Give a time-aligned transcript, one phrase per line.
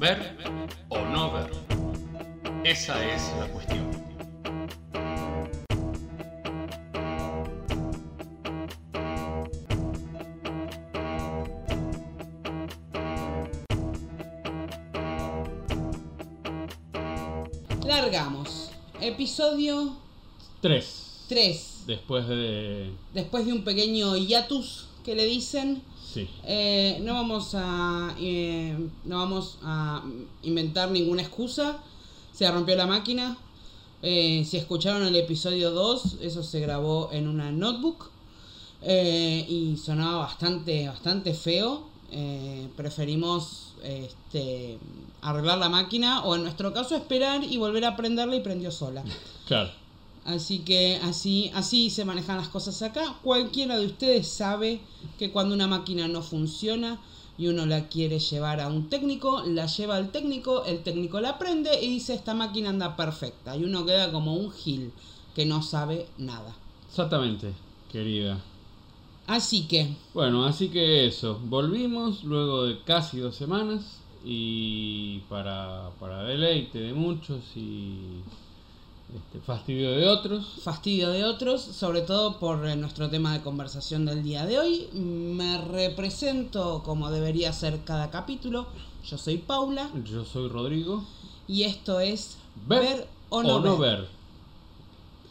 [0.00, 0.34] ¿Ver
[0.88, 1.50] o no ver?
[2.64, 3.90] Esa es la cuestión.
[17.86, 18.70] Largamos.
[19.02, 19.98] Episodio
[20.62, 21.26] 3.
[21.28, 21.84] 3.
[21.86, 22.90] Después de.
[23.12, 25.82] Después de un pequeño hiatus que le dicen,
[26.12, 26.28] Sí.
[26.44, 30.02] eh, no vamos a eh, no vamos a
[30.42, 31.78] inventar ninguna excusa.
[32.32, 33.36] Se rompió la máquina.
[34.02, 38.10] Eh, si escucharon el episodio 2, eso se grabó en una notebook
[38.82, 41.82] eh, y sonaba bastante bastante feo.
[42.10, 44.78] Eh, preferimos este,
[45.20, 49.04] arreglar la máquina o en nuestro caso esperar y volver a prenderla y prendió sola.
[49.46, 49.70] Claro.
[50.24, 53.16] Así que así, así se manejan las cosas acá.
[53.22, 54.80] Cualquiera de ustedes sabe
[55.18, 57.00] que cuando una máquina no funciona
[57.38, 61.38] y uno la quiere llevar a un técnico, la lleva al técnico, el técnico la
[61.38, 63.56] prende y dice esta máquina anda perfecta.
[63.56, 64.92] Y uno queda como un gil
[65.34, 66.54] que no sabe nada.
[66.88, 67.52] Exactamente,
[67.90, 68.40] querida.
[69.26, 71.38] Así que, Bueno, así que eso.
[71.44, 73.96] Volvimos luego de casi dos semanas.
[74.22, 78.20] Y para, para deleite de muchos y
[79.14, 80.44] este, fastidio de otros.
[80.62, 84.88] fastidio de otros, sobre todo por eh, nuestro tema de conversación del día de hoy.
[84.92, 88.66] Me represento como debería ser cada capítulo.
[89.08, 91.04] Yo soy Paula Yo soy Rodrigo.
[91.48, 94.06] y esto es Ver, o no, ver.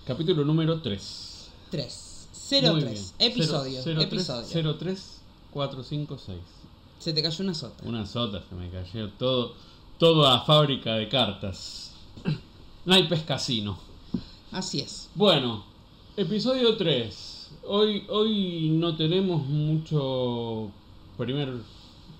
[0.06, 1.50] Capítulo número 3.
[1.70, 2.06] 3.
[2.52, 2.84] Muy 03.
[3.20, 3.32] bien.
[3.32, 3.82] Episodio.
[3.84, 4.78] Cero- cero tres- episodio.
[4.78, 6.40] 03 456.
[7.00, 7.84] Se te cayó una sota.
[7.86, 9.54] Una sota se me cayó todo,
[10.00, 11.89] todo a fábrica de cartas.
[12.90, 13.78] Naipes Casino.
[14.52, 15.10] Así es.
[15.14, 15.64] Bueno,
[16.18, 17.50] episodio 3.
[17.68, 20.72] Hoy, hoy no tenemos mucho
[21.16, 21.54] primer,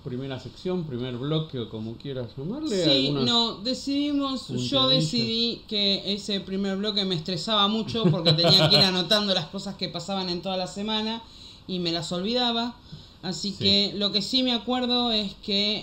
[0.04, 2.84] primera sección, primer bloque o como quieras llamarle.
[2.84, 8.76] Sí, no, decidimos, yo decidí que ese primer bloque me estresaba mucho porque tenía que
[8.76, 11.20] ir anotando las cosas que pasaban en toda la semana
[11.66, 12.76] y me las olvidaba.
[13.22, 13.56] Así Sí.
[13.58, 15.82] que lo que sí me acuerdo es que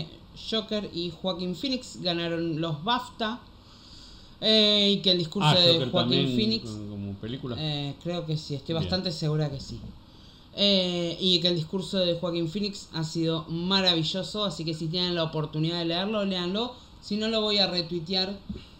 [0.00, 0.06] eh,
[0.50, 3.38] Joker y Joaquín Phoenix ganaron los BAFTA
[4.42, 7.56] eh, y que el discurso Ah, de Joaquín Phoenix como- película.
[7.58, 8.82] Eh, creo que sí, estoy Bien.
[8.84, 9.78] bastante segura que sí.
[10.54, 15.14] Eh, y que el discurso de Joaquín Phoenix ha sido maravilloso, así que si tienen
[15.14, 16.74] la oportunidad de leerlo, léanlo.
[17.00, 18.36] Si no, lo voy a retuitear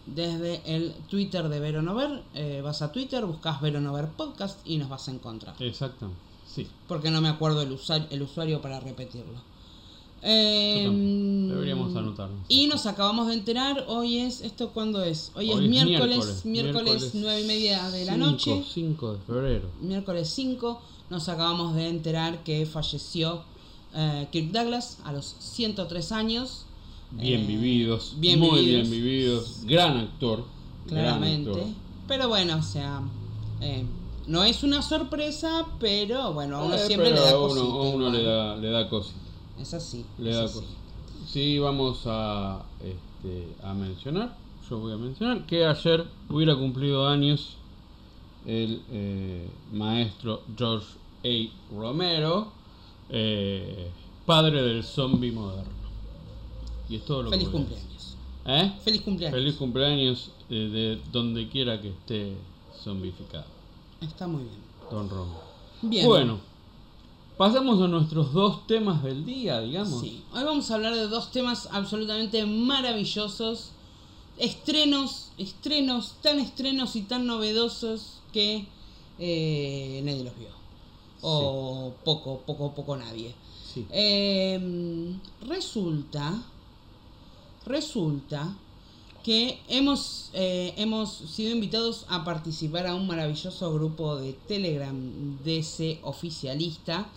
[0.06, 2.22] desde el Twitter de Ver o No Ver.
[2.34, 5.54] Eh, vas a Twitter, buscas Ver o No Ver Podcast y nos vas a encontrar.
[5.60, 6.10] Exacto.
[6.46, 6.66] Sí.
[6.88, 9.40] Porque no me acuerdo el, usa- el usuario para repetirlo.
[10.22, 11.54] Eh, tampoco.
[11.54, 12.36] Deberíamos anotarlo.
[12.48, 15.32] Y nos acabamos de enterar, hoy es, ¿esto cuándo es?
[15.34, 18.64] Hoy, es Hoy es miércoles, miércoles, nueve y media de la cinco- noche.
[18.72, 19.68] 5 de febrero.
[19.80, 23.42] miércoles 5 nos acabamos de enterar que falleció
[23.94, 26.64] eh, Kirk Douglas a los 103 años.
[27.10, 28.14] Bien Eh, vividos.
[28.18, 28.88] bien muy vividos.
[28.88, 29.56] bien vividos.
[29.64, 30.44] Gran actor.
[30.86, 31.50] gran Claramente.
[31.50, 31.66] actor.
[32.08, 33.02] Pero bueno, o sea,
[33.60, 33.84] eh,
[34.26, 37.66] no es una sorpresa, pero bueno, a uno siempre le da a uno, cosita.
[37.66, 39.18] a uno le da, le da cosita.
[39.62, 40.04] Es así.
[40.18, 40.48] Le da.
[41.26, 44.36] Sí, vamos a, este, a mencionar,
[44.68, 47.56] yo voy a mencionar, que ayer hubiera cumplido años
[48.44, 50.88] el eh, maestro George
[51.24, 51.74] A.
[51.76, 52.48] Romero,
[53.08, 53.88] eh,
[54.26, 55.70] padre del zombie moderno.
[56.88, 58.16] Y es todo lo Feliz que cumpleaños.
[58.44, 58.72] ¿Eh?
[58.82, 59.38] Feliz cumpleaños.
[59.38, 62.34] Feliz cumpleaños eh, de donde quiera que esté
[62.82, 63.46] zombificado.
[64.00, 64.60] Está muy bien.
[64.90, 65.40] Don Romero.
[65.82, 66.04] Bien.
[66.04, 66.40] Bueno,
[67.42, 70.00] pasamos a nuestros dos temas del día, digamos.
[70.00, 73.70] Sí, hoy vamos a hablar de dos temas absolutamente maravillosos,
[74.38, 78.66] estrenos, estrenos, tan estrenos y tan novedosos que
[79.18, 80.50] eh, nadie los vio.
[81.22, 83.34] O poco, poco, poco nadie.
[83.74, 83.86] Sí.
[83.90, 86.40] Eh, resulta,
[87.66, 88.54] resulta
[89.24, 94.94] que hemos, eh, hemos sido invitados a participar a un maravilloso grupo de Telegram
[95.42, 97.08] DC oficialista,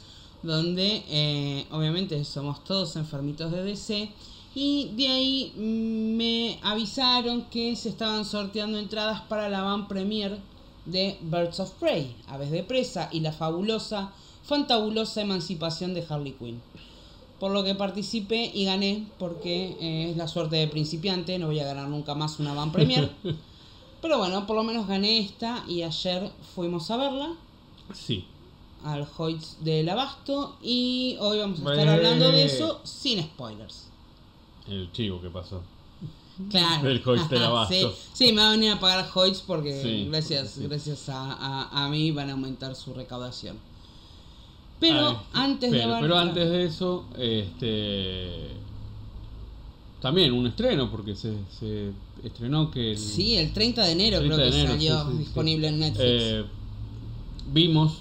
[0.45, 4.09] donde eh, obviamente somos todos enfermitos de DC.
[4.53, 10.37] Y de ahí mm, me avisaron que se estaban sorteando entradas para la van premier
[10.85, 14.13] de Birds of Prey, Aves de Presa y la fabulosa,
[14.43, 16.61] fantabulosa emancipación de Harley Quinn.
[17.39, 21.59] Por lo que participé y gané, porque eh, es la suerte de principiante, no voy
[21.59, 23.11] a ganar nunca más una van premier.
[24.01, 27.35] Pero bueno, por lo menos gané esta y ayer fuimos a verla
[27.93, 28.25] Sí.
[28.85, 33.87] Al Hoyts del Abasto y hoy vamos a estar hablando de eso sin spoilers.
[34.69, 35.61] El chivo que pasó.
[36.49, 36.87] Claro.
[36.87, 37.73] Del Hoyts del Abasto.
[37.73, 40.67] Sí, sí, me van a venir a pagar Hoyts porque Sí, gracias, sí.
[40.67, 43.57] gracias a, a- a mí van a aumentar su recaudación.
[44.79, 48.49] Pero antes pero, de ver- pero antes de eso, este
[50.01, 51.91] también un estreno, porque se, se
[52.23, 52.91] estrenó que...
[52.91, 56.05] El, Sí, el 30 de enero 30 creo de que enero, salió disponible en Netflix.
[56.07, 56.45] Eh,
[57.51, 57.99] vimos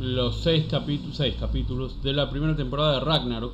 [0.00, 3.52] los seis, capítulos seis capítulos de la primera temporada de Ragnarok.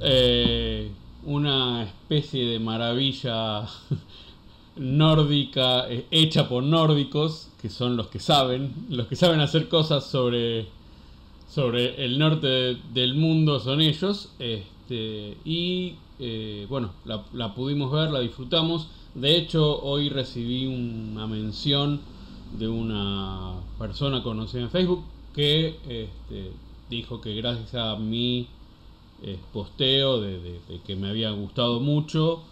[0.00, 0.90] Eh,
[1.24, 3.66] una especie de maravilla
[4.76, 10.04] nórdica eh, hecha por nórdicos, que son los que saben, los que saben hacer cosas
[10.06, 10.66] sobre,
[11.48, 14.30] sobre el norte de- del mundo son ellos.
[14.38, 18.88] Este, y eh, bueno, la pudimos ver, la disfrutamos.
[19.14, 22.00] De hecho, hoy recibí una mención
[22.58, 25.04] de una persona conocida en Facebook
[25.34, 26.52] que este,
[26.90, 28.46] dijo que gracias a mi
[29.22, 32.42] eh, posteo de, de- de que me había gustado mucho,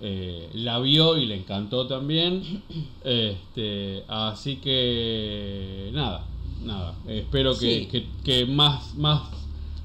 [0.00, 2.62] eh, la vio y le encantó también.
[3.04, 6.24] Este, así que nada,
[6.64, 6.94] nada.
[7.06, 7.86] Espero que, Sí.
[7.90, 9.22] que- que más, más,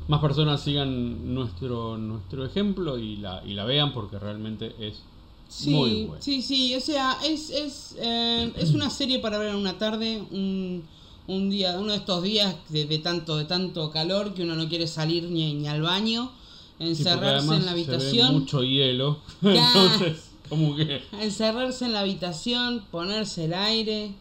[0.08, 5.02] más personas sigan nuestro, nuestro ejemplo y la, y la vean porque realmente es
[5.50, 6.22] Sí, muy buena.
[6.22, 10.22] sí, sí, o sea, es, es, eh, es una serie para ver en una tarde,
[10.32, 10.84] un,
[11.30, 14.68] un día, uno de estos días de, de tanto, de tanto calor que uno no
[14.68, 16.32] quiere salir ni, ni al baño,
[16.80, 19.20] encerrarse en la se ve habitación, mucho hielo.
[19.44, 21.04] Entonces, como que.
[21.22, 24.12] encerrarse en la habitación, ponerse el aire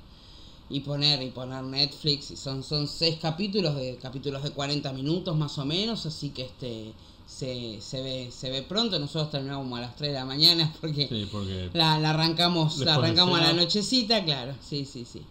[0.69, 5.35] y poner y poner Netflix y son son seis capítulos de capítulos de 40 minutos
[5.35, 6.93] más o menos, así que este
[7.27, 10.75] se, se ve se ve pronto, nosotros terminamos como a las 3 de la mañana
[10.79, 11.71] porque Sí, porque.
[11.73, 15.23] La, la arrancamos, la arrancamos a la nochecita, claro, sí, sí, sí.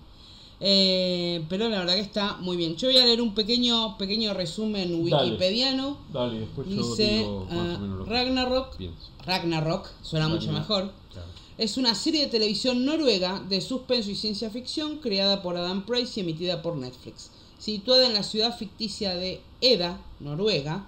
[0.60, 2.76] Eh, pero la verdad que está muy bien.
[2.76, 5.26] Yo voy a leer un pequeño, pequeño resumen Dale.
[5.26, 5.98] wikipediano.
[6.12, 9.10] Dale, después yo Dice digo más ah, o menos lo que Ragnarok, pienso.
[9.26, 10.92] Ragnarok, suena mucho mejor.
[11.12, 11.28] Claro.
[11.58, 16.20] Es una serie de televisión noruega de suspenso y ciencia ficción creada por Adam Price
[16.20, 17.32] y emitida por Netflix.
[17.60, 20.88] Situada en la ciudad ficticia de Eda, Noruega,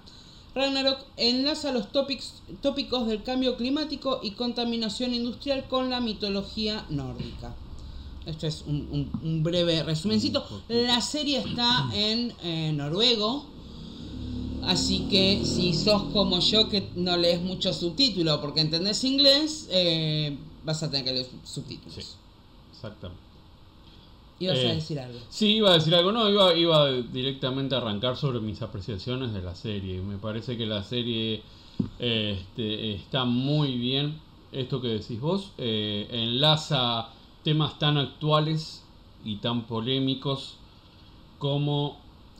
[0.54, 7.54] Ragnarok enlaza los tópicos del cambio climático y contaminación industrial con la mitología nórdica.
[8.26, 10.44] Esto es un, un- un breve resumencito.
[10.68, 13.44] La serie está en eh, noruego,
[14.62, 20.36] Así que si sos como yo que no lees mucho subtítulo porque entendés inglés, eh,
[20.64, 21.94] vas a tener que leer subtítulos.
[21.94, 22.02] Sí,
[22.70, 23.22] exactamente.
[24.38, 25.18] Y vas a Eh, decir algo.
[25.30, 29.42] Sí, iba a decir algo, no, iba, iba directamente a arrancar sobre mis apreciaciones de
[29.42, 30.00] la serie.
[30.00, 31.42] Me parece que la serie
[31.98, 34.14] eh, este, está muy bien,
[34.52, 37.08] esto que decís vos, eh, enlaza
[37.42, 38.84] temas tan actuales
[39.24, 40.56] y tan polémicos
[41.38, 41.98] como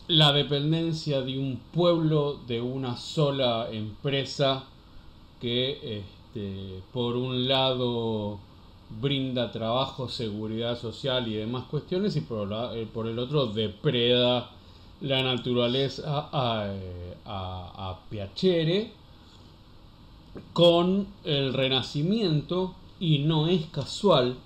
[0.09, 4.65] la dependencia de un pueblo de una sola empresa
[5.41, 8.39] que este, por un lado
[9.01, 14.51] brinda trabajo, seguridad social y demás cuestiones y por, la- eh, por el otro depreda
[15.01, 18.93] la naturaleza a, eh, a, a piacere
[20.53, 24.37] con el renacimiento y no es casual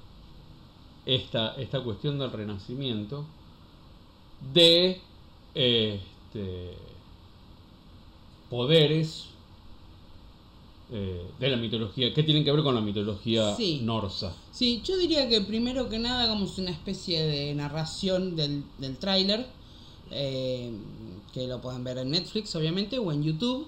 [1.07, 3.25] esta, esta cuestión del renacimiento
[4.53, 5.01] de
[5.55, 6.73] este,
[8.51, 9.27] poderes
[10.93, 13.81] eh, de la mitología que tienen que ver con la mitología Sí.
[13.83, 14.35] norsa.
[14.53, 19.47] Sí, yo diría que primero que nada hagamos una especie de narración del, del tráiler,
[20.11, 20.71] eh,
[21.33, 23.67] que lo pueden ver en Netflix obviamente o en YouTube.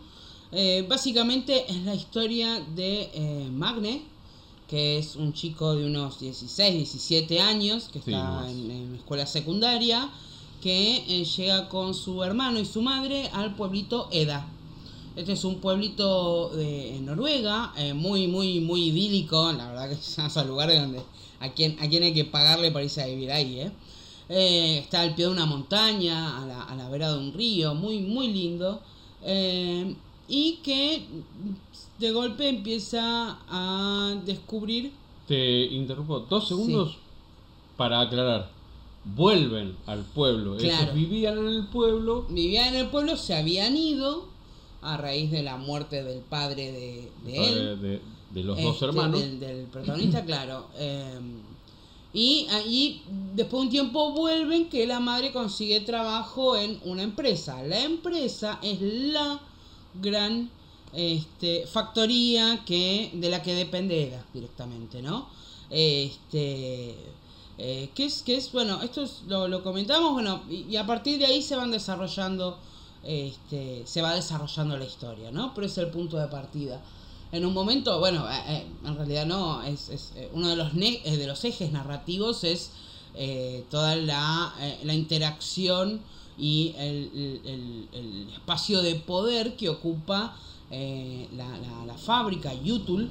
[0.53, 4.03] Eh, básicamente es la historia de Magne,
[4.69, 9.27] que es un chico de unos 16, 17 años, que Sí, está en, en escuela
[9.27, 10.11] secundaria,
[10.61, 14.47] que eh, llega con su hermano y su madre al pueblito Eda.
[15.15, 19.53] Este es un pueblito de en Noruega, eh, muy, muy, muy idílico.
[19.53, 21.03] La verdad que es esos lugares donde
[21.41, 23.73] a quien, a quien hay que pagarle para irse a vivir ahí, ¿eh?
[24.29, 27.75] Eh, está al pie de una montaña, a la, a la vera de un río,
[27.75, 28.81] muy, muy lindo.
[29.23, 29.95] Eh,
[30.29, 31.07] y que
[31.99, 34.93] de golpe empieza a descubrir
[35.27, 36.97] Te interrumpo dos segundos
[37.77, 38.51] para aclarar.
[39.05, 40.57] Vuelven al pueblo.
[40.57, 40.83] Claro.
[40.85, 42.27] Ellos vivían en el pueblo.
[42.29, 44.27] vivían en el pueblo, se habían ido
[44.83, 47.81] a raíz de la muerte del padre de, de él.
[47.81, 48.01] de,
[48.31, 49.21] de los dos Este, hermanos.
[49.21, 50.67] Del, del protagonista, claro.
[50.77, 51.21] Eh,
[52.13, 53.03] y ahí,
[53.35, 57.63] después de un tiempo, vuelven que la madre consigue trabajo en una empresa.
[57.63, 59.39] La empresa es la
[60.01, 60.51] gran
[60.93, 65.29] este, factoría que de la que depende EDA directamente, ¿no?
[65.71, 66.95] Este.
[67.59, 71.19] eh, que es, que es, bueno, esto es- lo, lo comentamos, bueno, y, a partir
[71.19, 72.59] de ahí se van desarrollando,
[73.03, 75.55] este, se va desarrollando la historia, ¿no?
[75.55, 76.83] Pero es el punto de partida.
[77.33, 80.75] En un momento, bueno, eh, eh, en realidad no, es, es, eh, uno de los,
[80.75, 82.71] de los ejes narrativos es
[83.71, 84.53] toda la,
[84.85, 86.03] la interacción
[86.37, 90.37] y el- el espacio de poder que ocupa
[90.71, 93.09] eh, la, la, la, fábrica Yutul,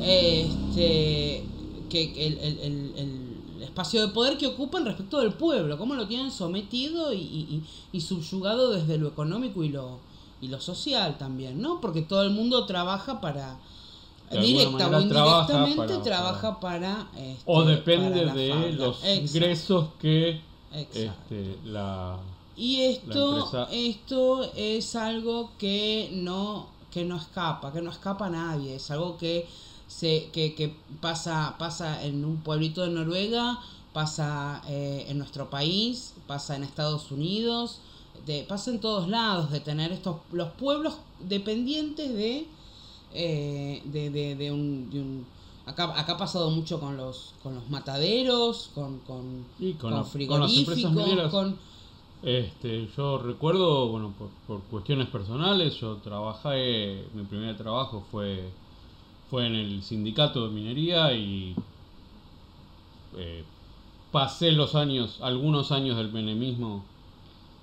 [0.00, 1.44] este,
[1.88, 6.30] que el, el, el, espacio de poder que ocupan respecto del pueblo, cómo lo tienen
[6.30, 9.98] sometido y, y, y subyugado desde lo económico y lo,
[10.40, 11.80] y lo social también, ¿no?
[11.80, 13.58] Porque todo el mundo trabaja para
[14.30, 20.40] directa o indirectamente trabaja para, este, o depende de los ingresos que
[20.72, 22.18] este, la
[22.56, 28.76] y esto esto es algo que no que no escapa que no escapa a nadie.
[28.76, 29.46] Es algo que
[29.88, 33.60] se que, que pasa pasa en un pueblito de Noruega
[33.92, 37.80] pasa eh, en nuestro país pasa en Estados Unidos
[38.26, 42.46] de, pasa en todos lados de tener estos los pueblos dependientes de
[43.12, 45.26] eh, de, de, de, un, de un
[45.66, 49.44] acá, acá ha pasado mucho con los con los mataderos con con,
[49.80, 51.58] con, frigoríficos con,
[52.24, 58.48] este yo recuerdo bueno por, por, cuestiones personales yo trabajé mi primer trabajo fue
[59.30, 61.54] fue en el sindicato de minería y
[63.16, 63.44] eh,
[64.10, 66.84] pasé los años algunos años del menemismo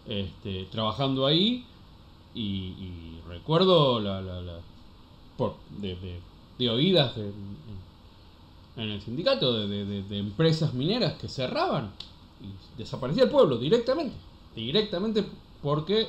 [0.07, 1.65] este, trabajando ahí
[2.33, 2.73] y,
[3.27, 4.59] recuerdo la, la, la
[5.79, 11.91] de, oídas en el sindicato de, empresas mineras que cerraban
[12.41, 14.30] y desaparecía el pueblo directamente.
[14.55, 15.25] Directamente
[15.61, 16.07] porque,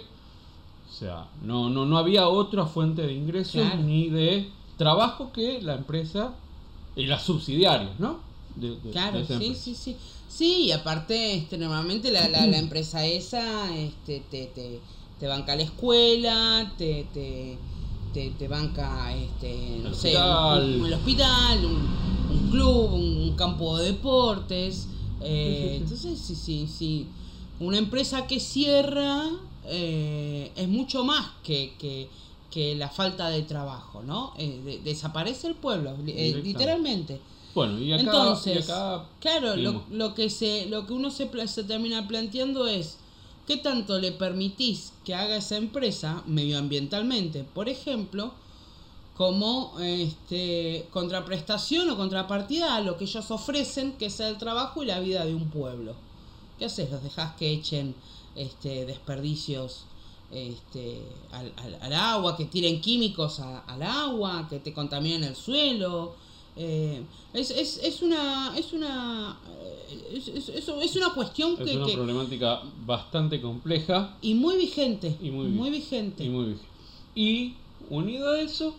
[0.91, 5.75] o sea, no, no, no había otra fuente de ingresos ni de trabajo que la
[5.75, 6.35] empresa
[6.97, 8.21] y las subsidiarias, ¿no?
[8.91, 9.97] claro, sí, sí, sí.
[10.29, 14.81] Sí, y aparte, este, normalmente la, la, la empresa esa este, te, te,
[15.21, 17.59] te banca la escuela, te, te,
[18.39, 24.89] te, banca, este, no sé, un, el hospital, un, club, un, campo de deportes.
[25.21, 27.07] Eh, entonces, sí, sí, sí.
[27.63, 29.31] Una empresa que cierra
[29.67, 32.09] eh, es mucho más que, que,
[32.51, 34.35] que, la falta de trabajo, ¿no?
[34.39, 37.21] Eh, desaparece el pueblo, literalmente.
[37.55, 41.65] Bueno, y acá, Entonces, acá claro, lo, lo, que se, lo que uno se, se
[41.65, 42.99] termina planteando es
[43.47, 47.43] ¿Qué tanto le permitís que haga esa empresa medioambientalmente?
[47.43, 48.33] Por ejemplo,
[49.17, 54.87] como este, contraprestación o contrapartida a lo que ellos ofrecen, que es el trabajo y
[54.87, 55.95] la vida de un pueblo.
[56.63, 56.93] ¿Qué haces?
[56.93, 57.93] ¿Los dejás que echen
[58.37, 59.83] este, desperdicios
[60.31, 61.03] este,
[61.33, 66.15] al, al, agua, que tiren químicos al agua, que te contaminen el suelo?
[66.55, 67.03] Eh,
[67.35, 71.87] es, es, es, una es una eh, es, es, es una cuestión que es una
[71.89, 74.17] problemática bastante compleja.
[74.23, 76.23] Y muy vigente y muy, muy vigente.
[76.23, 76.69] Y muy vigente.
[77.17, 77.55] Y
[77.91, 78.73] unido a eso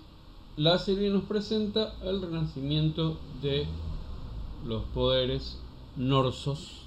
[0.55, 3.67] la serie nos presenta el renacimiento de
[4.65, 5.57] los poderes
[5.97, 6.82] norsos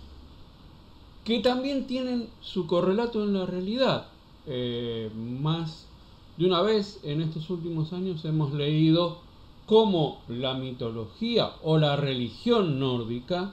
[1.27, 4.07] que también tienen su correlato en la realidad
[4.47, 5.87] eh, más
[6.37, 9.19] de una vez en estos últimos años hemos leído
[9.67, 13.53] cómo la mitología o la religión nórdica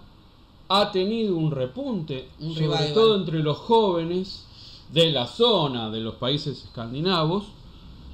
[0.70, 4.46] ha tenido un repunte, sobre todo entre los jóvenes
[4.92, 7.46] de la zona de los países escandinavos,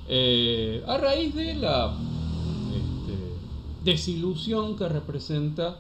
[0.08, 1.94] eh, a raíz de la
[2.74, 5.80] este, desilusión que representa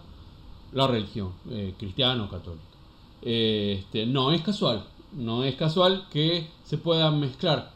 [0.74, 2.63] la religión eh, cristiana o católica.
[2.63, 2.68] Eh,
[3.21, 7.71] este, no es casual, no es casual que se puedan mezclar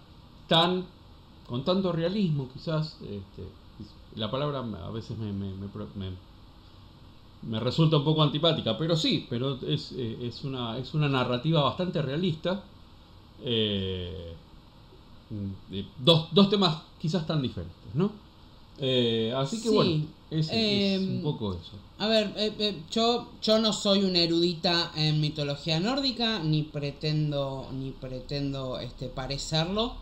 [0.47, 0.85] tan
[1.47, 3.43] con tanto realismo quizás este,
[4.15, 5.53] la palabra a veces me, me,
[7.43, 11.61] me, resulta un poco antipática, pero sí, pero es, eh, es, una, es una narrativa
[11.61, 12.63] bastante realista.
[13.43, 14.33] Eh,
[15.99, 18.11] dos, dos temas quizás tan diferentes, ¿no?
[18.77, 20.05] Eh, así que bueno,
[20.39, 21.71] es, un poco eso.
[21.99, 22.33] A ver,
[22.91, 29.95] yo, yo no soy una erudita en mitología nórdica, ni pretendo, ni pretendo este, parecerlo.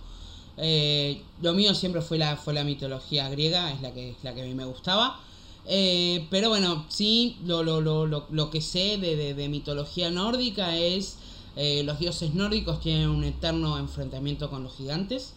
[0.58, 4.42] Eh, lo mío siempre fue la, fue la mitología griega, es la que, la que
[4.42, 5.20] a mí me gustaba.
[5.66, 11.18] Eh, pero bueno, sí, lo, lo, lo, lo que sé de, de, mitología nórdica es
[11.56, 15.34] eh, los dioses nórdicos tienen un eterno enfrentamiento con los gigantes.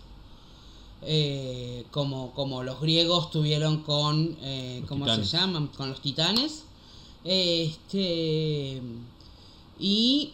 [1.90, 4.37] Como, como los griegos tuvieron con,
[4.88, 5.68] ¿cómo se llaman?
[5.68, 6.64] Con los titanes.
[7.25, 8.82] Este,
[9.78, 10.32] y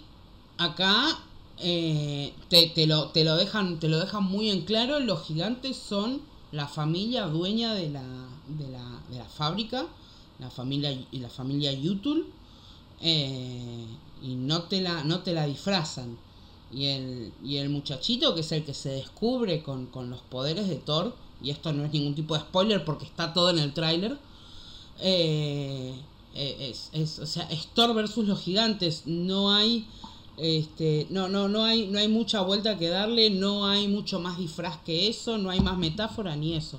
[0.59, 1.19] acá
[1.59, 5.77] eh, te, te, lo, te, lo dejan, te lo dejan muy en claro, los gigantes
[5.77, 6.23] son
[6.53, 8.03] la familia dueña de la,
[8.49, 9.87] de la, de la fábrica,
[10.39, 12.27] la familia, la familia Yutul,
[13.00, 13.87] eh,
[14.23, 16.19] y no te, la, no te la disfrazan.
[16.73, 20.69] Y el, y el muchachito, que es el que se descubre con, con los poderes
[20.69, 23.73] de Thor, y esto no es ningún tipo de spoiler porque está todo en el
[23.73, 24.17] tráiler,
[25.00, 25.95] eh,
[26.35, 29.87] es, es, o sea, es Thor versus los gigantes, no hay
[30.37, 34.39] Este, no, no, no hay, no hay mucha vuelta que darle, no hay mucho más
[34.39, 36.79] disfraz que eso, no hay más metáfora ni eso.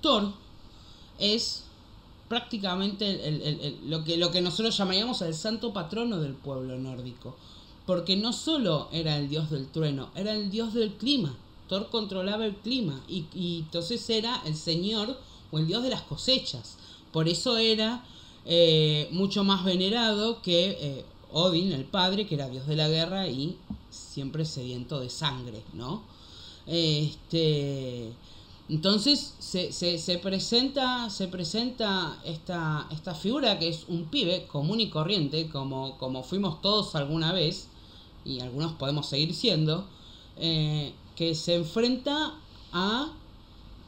[0.00, 0.32] Thor
[1.18, 1.64] es
[2.28, 7.36] prácticamente lo, que, lo que nosotros llamaríamos el santo patrono del pueblo nórdico.
[7.86, 11.36] Porque no solo era el dios del trueno, era el dios del clima.
[11.68, 15.18] Thor controlaba el clima y, y entonces era el señor
[15.50, 16.76] o el dios de las cosechas.
[17.12, 18.04] Por eso era
[18.44, 23.26] eh, mucho más venerado que eh, Odin, el padre, que era dios de la guerra
[23.26, 23.56] y
[23.90, 26.02] siempre sediento de sangre, ¿no?
[26.66, 28.12] Este,
[28.68, 34.90] entonces se, se, presenta, se presenta esta, esta figura que es un pibe común y
[34.90, 37.68] corriente, como, como fuimos todos alguna vez,
[38.26, 39.86] y algunos podemos seguir siendo,
[40.36, 42.34] eh, que se enfrenta
[42.72, 43.12] a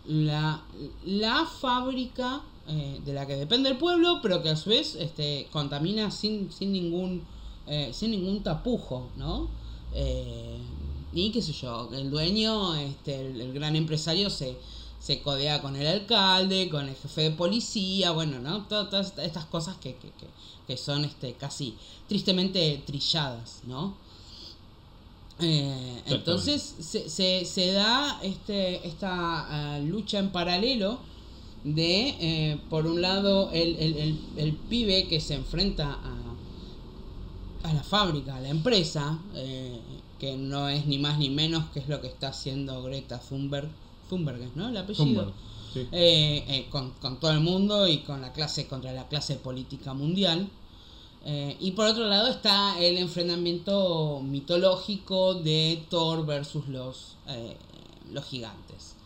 [0.07, 0.63] la,
[1.05, 5.49] la fábrica eh, de la que depende el pueblo, pero que a su vez este,
[5.51, 7.25] contamina sin, sin, ningún,
[7.67, 9.49] eh, sin ningún tapujo, ¿no?
[9.95, 10.59] Eh,
[11.15, 14.59] y qué sé yo, el dueño, este, el, gran empresario se,
[15.01, 18.67] se codea con el alcalde, con el jefe de policía, bueno, ¿no?
[18.67, 20.13] Todas, estas cosas que, que,
[20.67, 21.75] que, son este, casi
[22.07, 23.95] tristemente trilladas, ¿no?
[25.41, 30.99] Entonces se, se, se, da este, esta lucha en paralelo
[31.65, 37.83] de, eh, por un lado, el, el, el, pibe que se enfrenta a, a la
[37.83, 39.79] fábrica, a la empresa, eh,
[40.19, 43.69] que no es ni más ni menos que es lo que está haciendo Greta Thunberg,
[44.09, 44.69] Thunberg ¿no?
[44.69, 45.33] El apellido.
[45.93, 50.49] Eh, con, con, todo el mundo y con la clase contra la clase política mundial.
[51.25, 57.17] Y por otro lado está el enfrentamiento mitológico de Thor versus los,
[58.13, 58.97] los gigantes.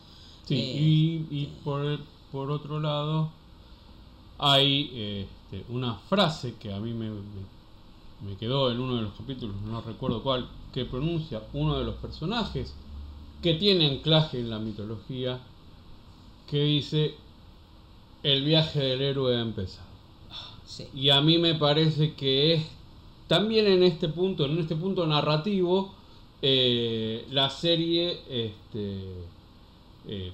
[0.45, 1.99] Sí, y, y por,
[2.31, 3.29] por otro lado,
[4.37, 9.55] hay este, una frase que a mí me, me, quedó en uno de los capítulos,
[9.61, 12.73] no recuerdo cuál, que pronuncia uno de los personajes
[13.41, 15.39] que tiene anclaje en la mitología,
[16.49, 17.15] que dice,
[18.23, 19.82] el viaje del héroe ha empezado.
[20.93, 22.65] Y a mí me parece que es
[23.27, 25.93] también en este punto, en este punto narrativo,
[26.41, 29.03] eh, la serie este,
[30.07, 30.31] eh,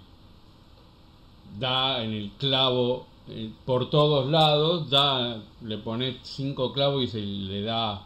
[1.60, 7.22] da en el clavo eh, por todos lados, da, le pone cinco clavos y se
[7.22, 8.06] le da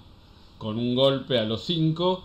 [0.57, 2.23] con un golpe a los cinco.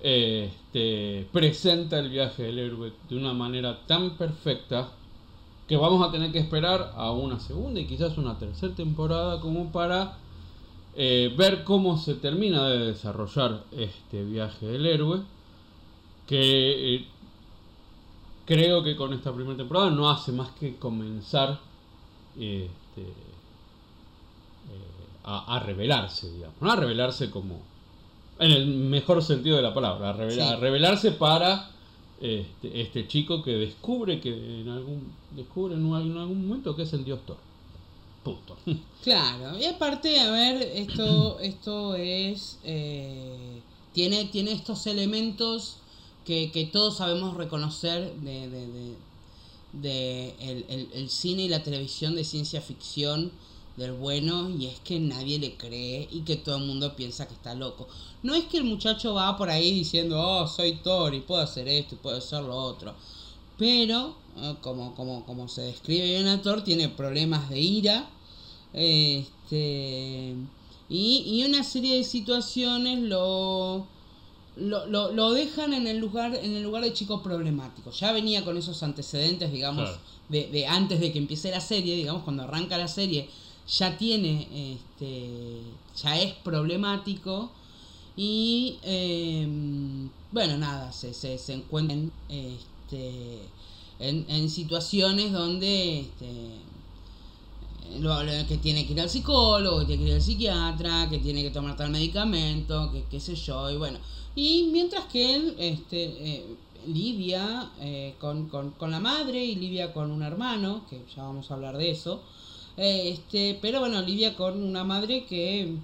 [0.00, 4.90] este, presenta el viaje del héroe de una manera tan perfecta
[5.70, 9.70] que vamos a tener que esperar a una segunda y quizás una tercera temporada como
[9.70, 10.18] para
[10.96, 15.20] eh, ver cómo se termina de desarrollar este viaje del héroe
[16.26, 17.06] que eh,
[18.46, 21.60] creo que con esta primera temporada no hace más que comenzar
[22.34, 23.12] este, eh,
[25.22, 26.56] a, revelarse, digamos.
[26.60, 27.60] No a revelarse como.
[28.40, 31.70] En el mejor sentido de la palabra, a, revelarse para
[32.20, 34.30] este, este, chico que descubre que
[34.60, 35.12] en algún.
[35.34, 37.38] descubre en algún, momento que es el dios Thor.
[38.22, 38.56] Punto.
[39.02, 42.58] Claro, y aparte, a ver, esto, esto es.
[42.64, 43.62] Eh,
[43.94, 45.78] tiene, tiene estos elementos
[46.26, 48.94] que, todos sabemos reconocer de, de,
[49.72, 53.32] de, el, el, cine y la televisión de ciencia ficción
[53.80, 57.34] del bueno y es que nadie le cree y que todo el mundo piensa que
[57.34, 57.88] está loco.
[58.22, 61.66] No es que el muchacho va por ahí diciendo, oh, soy Thor y puedo hacer
[61.66, 62.94] esto y puedo hacer lo otro.
[63.58, 68.08] Pero, eh, como, como, como se describe bien a Thor, tiene problemas de ira.
[68.72, 70.34] Este,
[70.88, 73.86] y, y una serie de situaciones lo
[74.56, 77.90] lo, lo, lo, dejan en el lugar en el lugar de chico problemático.
[77.92, 79.88] Ya venía con esos antecedentes, digamos,
[80.28, 83.28] de, de, antes de que empiece la serie, digamos, cuando arranca la serie,
[83.70, 85.60] ya tiene, este,
[86.02, 87.50] ya es problemático
[88.16, 93.38] y, em, bueno, nada, se, se, se encuentran este,
[93.98, 96.60] en, en situaciones donde este,
[98.48, 101.50] que tiene que ir al psicólogo, que tiene que ir al psiquiatra, que tiene que
[101.50, 103.98] tomar tal medicamento, que qué sé yo, y bueno.
[104.34, 106.46] Y mientras que él este, eh,
[106.86, 111.50] lidia eh, con, con, con, la madre y lidia con un hermano, que ya vamos
[111.50, 112.22] a hablar de eso,
[112.80, 115.76] este, pero bueno, lidia con una madre que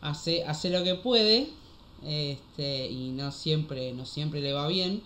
[0.00, 1.48] hace, hace lo que puede
[2.04, 5.02] este, y no siempre, no siempre le va bien.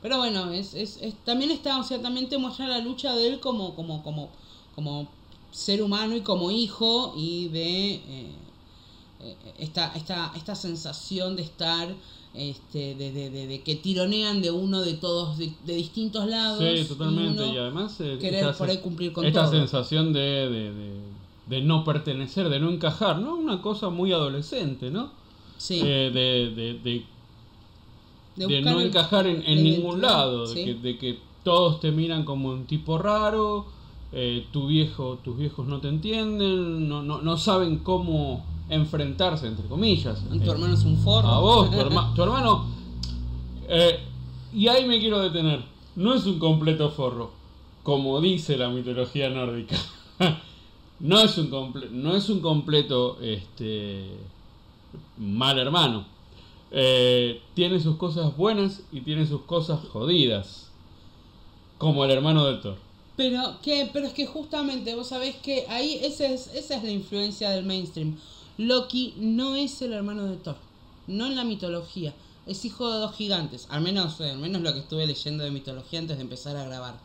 [0.00, 3.28] Pero bueno, es, es, es, también está, o sea, también te muestra la lucha de
[3.28, 4.30] él como, como, como,
[4.74, 5.08] como
[5.50, 8.32] ser humano y como hijo y de eh,
[9.20, 11.94] eh, esta, esta, esta sensación de estar
[12.34, 17.46] este, de, de, de, que tironean de uno de todos de, distintos lados sí totalmente
[17.46, 21.02] y, además eh, querer por ahí cumplir con esta sensación de,
[21.48, 25.10] de, no pertenecer de no encajar no una cosa muy adolescente no
[25.58, 25.80] Sí.
[25.82, 27.04] eh, de, de,
[28.36, 30.64] no el- encajar en, en ningún lado, de, sí.
[30.64, 33.66] que, de que todos te miran como un tipo raro,
[34.12, 39.66] eh, tu viejo, tus viejos no te entienden, no, no, no saben cómo enfrentarse, entre
[39.66, 40.22] comillas.
[40.28, 41.28] Tu hermano es un forro.
[41.28, 42.66] a vos, tu, herma- tu hermano.
[43.68, 43.98] eh,
[44.52, 45.62] y ahí me quiero detener.
[45.96, 47.32] No es un completo forro,
[47.82, 49.76] como dice la mitología nórdica.
[51.00, 54.06] no es un comple- no es un completo este
[55.18, 56.04] mal hermano.
[56.70, 60.70] Eh, tiene sus cosas buenas y tiene sus cosas jodidas.
[61.78, 62.76] Como el hermano de Thor.
[63.16, 66.90] Pero, que, pero es que justamente vos sabés que ahí esa es, esa es la
[66.90, 68.16] influencia del mainstream.
[68.58, 70.56] Loki no es el hermano de Thor,
[71.06, 72.12] no en la mitología.
[72.46, 75.50] Es hijo de dos gigantes, al menos, eh, al menos lo que estuve leyendo de
[75.50, 76.98] mitología antes de empezar a grabar.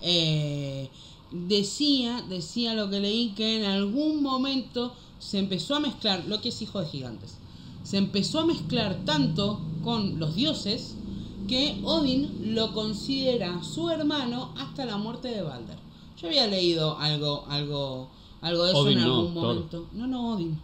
[0.00, 0.88] Eh,
[1.32, 6.62] decía, decía lo que leí que en algún momento se empezó a mezclar, Loki es
[6.62, 7.38] hijo de gigantes,
[7.82, 10.94] se empezó a mezclar tanto con los dioses
[11.48, 15.78] que Odin lo considera su hermano hasta la muerte de Balder.
[16.20, 18.08] Yo había leído algo, algo,
[18.40, 19.42] algo de eso Odin en no, algún Thor.
[19.54, 19.86] momento.
[19.94, 20.60] No, no, Odin.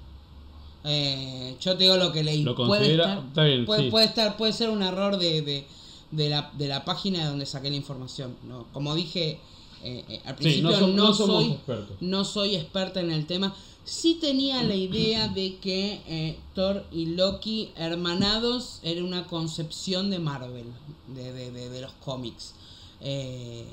[0.85, 2.43] Eh, yo te digo lo que leí.
[2.43, 3.91] Lo puede considera- estar, está bien, puede, sí.
[3.91, 5.65] puede estar, puede ser un error de, de,
[6.11, 8.37] de la, de la página de donde saqué la información.
[8.49, 8.67] ¿no?
[8.73, 9.39] Como dije
[9.85, 11.97] eh, eh, al Sí, principio, no, soy, expertos.
[12.01, 13.55] no soy experta en el tema.
[13.85, 20.67] Sí tenía la idea de que Thor y Loki hermanados era una concepción de Marvel,
[21.09, 22.55] de, de, los cómics.
[23.01, 23.65] Eh,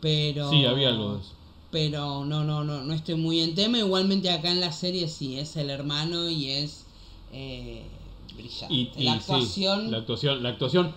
[0.00, 1.32] pero Sí, había algo de eso.
[1.70, 5.38] Pero no no no no estoy muy en tema igualmente acá en la serie sí
[5.38, 6.86] es el hermano y es
[7.32, 7.82] eh,
[8.34, 10.42] brillante Y, y la sí, actuación la actuación.
[10.42, 10.94] La actuación.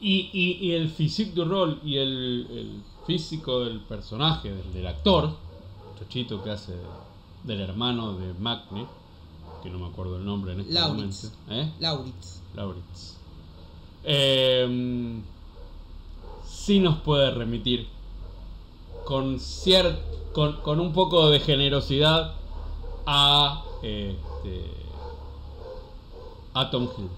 [0.00, 4.86] Y, y, y el physique du rol y el, el físico del personaje, del, del
[4.86, 5.34] actor,
[5.98, 6.74] Chochito que hace
[7.44, 8.84] del hermano de Magne,
[9.62, 11.24] que no me acuerdo el nombre en este Lauritz.
[11.24, 11.30] momento.
[11.50, 11.72] ¿Eh?
[11.80, 13.14] Lauritz Lauritz.
[14.04, 15.20] Eh,
[16.46, 17.86] sí nos puede remitir
[19.06, 19.98] con cier
[20.32, 22.34] con, con un poco de generosidad
[23.06, 24.70] a este,
[26.52, 27.08] a Tom Hill.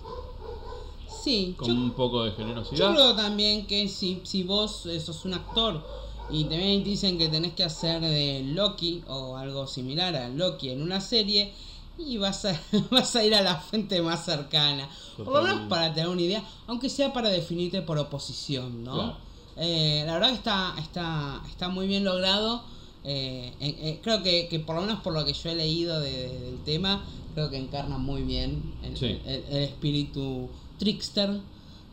[1.09, 2.93] sí Con yo, un poco de yo generosidad.
[2.93, 5.83] creo también que si, si vos sos un actor
[6.31, 10.83] y también dicen que tenés que hacer de Loki o algo similar a Loki en
[10.83, 11.53] una serie
[11.97, 14.89] y vas a, vas a ir a la fuente más cercana.
[15.17, 18.95] Por lo menos para tener una idea, aunque sea para definirte por oposición, ¿no?
[18.95, 19.28] Claro.
[19.59, 22.63] Eh, la verdad que está, está, está muy bien logrado.
[23.05, 26.11] Eh, eh, creo que, que por lo menos por lo que yo he leído de-
[26.29, 29.21] de- del tema, creo que encarna muy bien el, Sí.
[29.25, 31.41] el- el espíritu trickster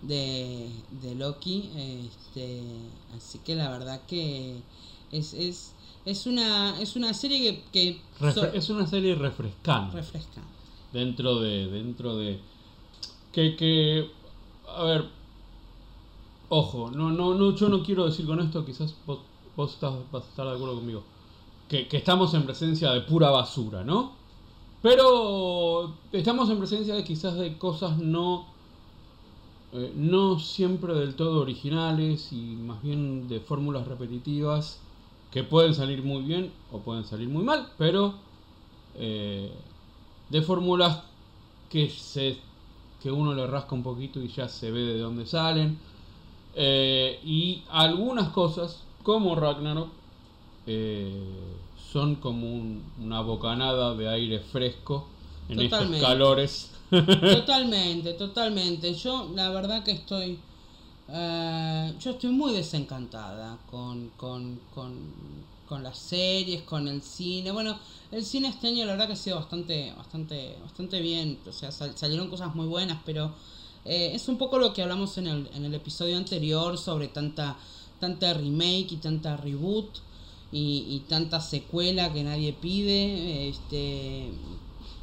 [0.01, 0.69] de,
[1.01, 1.69] de Loki.
[1.75, 2.61] Este,
[3.15, 4.61] así que la verdad que
[5.11, 5.71] es, es,
[6.05, 9.97] es, una, es una serie que, que Refre- so- es una serie refrescante.
[9.97, 10.41] refresca.
[10.93, 12.39] dentro de dentro de
[13.33, 14.09] que que
[14.69, 15.05] a ver
[16.55, 19.19] ojo no no no yo no quiero decir con esto quizás vos,
[19.73, 21.03] estás, vas a estar de acuerdo conmigo.
[21.67, 24.13] Que, que estamos en presencia de pura basura no
[24.81, 28.45] pero estamos en presencia de quizás de cosas no
[29.73, 34.79] eh, no siempre del todo originales y más bien de fórmulas repetitivas
[35.31, 38.13] que pueden salir muy bien o pueden salir muy mal pero
[38.95, 39.51] eh,
[40.29, 41.03] de fórmulas
[41.69, 42.37] que se
[43.01, 45.77] que uno le rasca un poquito y ya se ve de dónde salen
[46.55, 49.89] Eh, y algunas cosas como Ragnarok
[50.67, 51.57] eh,
[51.91, 55.05] son como un- una bocanada de aire fresco
[55.49, 56.05] en estos Totalmente.
[56.05, 56.71] calores
[57.21, 58.93] Totalmente, totalmente.
[58.93, 60.39] Yo la verdad que estoy...
[61.09, 65.13] eh, yo estoy muy desencantada con, con, con,
[65.67, 67.51] con las series, con el cine.
[67.51, 67.77] Bueno,
[68.11, 71.39] el cine este año la verdad que ha sido bastante, bastante, bastante bien.
[71.47, 73.33] O sea, sal- salieron cosas muy buenas, pero
[73.85, 77.55] eh, es un poco lo que hablamos en el, en el episodio anterior sobre tanta,
[77.99, 79.97] tanta remake y tanta reboot
[80.51, 83.49] y, y tanta secuela que nadie pide.
[83.49, 84.29] Este,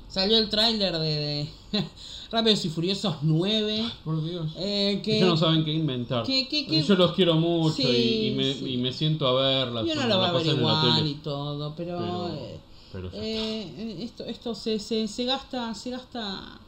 [0.09, 1.85] salió el tráiler de, de
[2.31, 3.85] Rápidos y Furiosos 9.
[4.05, 7.35] por Dios eh, que ellos no saben qué inventar que- que- que- yo los quiero
[7.37, 8.65] mucho Sí, y, y me, sí.
[8.73, 11.15] y me siento a verlas yo no lo voy la a ver la igual y
[11.15, 12.61] todo, pero, Pero- eh,
[12.93, 16.59] pero eh, esto, esto se, se, se gasta, se gasta,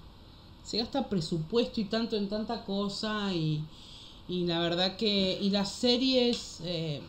[0.65, 3.63] se gasta presupuesto y tanto en tanta cosa y,
[4.29, 7.01] y la verdad que y las series, eh,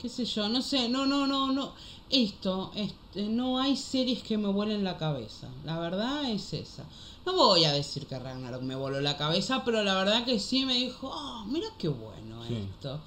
[0.00, 1.72] qué sé yo, no sé, no, no, no, no,
[2.10, 6.84] esto, este, no hay series que me vuelen la cabeza, la verdad es esa.
[7.24, 10.64] No voy a decir que Ragnarok me voló la cabeza, pero la verdad que sí
[10.64, 12.54] me dijo, oh, mira qué bueno Sí.
[12.54, 13.00] esto.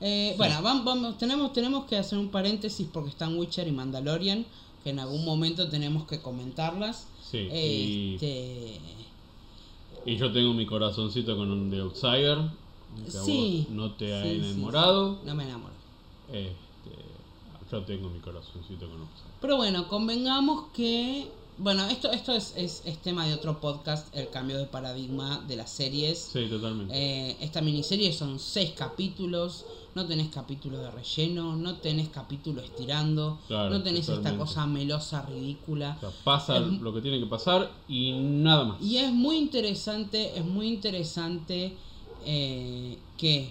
[0.00, 0.38] Eh, Sí.
[0.38, 4.46] Bueno, vamos, vamos, tenemos, tenemos que hacer un paréntesis porque están Witcher y Mandalorian,
[4.82, 7.08] que en algún momento tenemos que comentarlas.
[7.30, 9.07] Sí, Este, Y
[10.16, 12.38] yo tengo mi corazoncito con The Outsider.
[13.10, 15.18] Que a Sí, vos no te ha sí, sí, enamorado.
[15.24, 15.74] no me enamoro.
[16.32, 16.50] Este,
[17.70, 19.32] yo tengo mi corazoncito con Outsider.
[19.40, 21.30] Pero bueno, convengamos que.
[21.58, 25.56] Bueno, esto, esto es, es, es tema de otro podcast, el cambio de paradigma de
[25.56, 26.30] las series.
[26.32, 26.94] Sí, totalmente.
[26.96, 29.64] Eh, esta miniserie son seis capítulos,
[29.96, 35.22] no tenés capítulos de relleno, no tenés capítulo estirando, Claro, no tenés esta cosa melosa,
[35.22, 35.96] ridícula.
[35.96, 38.80] O sea, pasa es- lo que tiene que pasar y nada más.
[38.80, 41.76] Y es muy interesante, es muy interesante
[42.24, 43.50] eh, que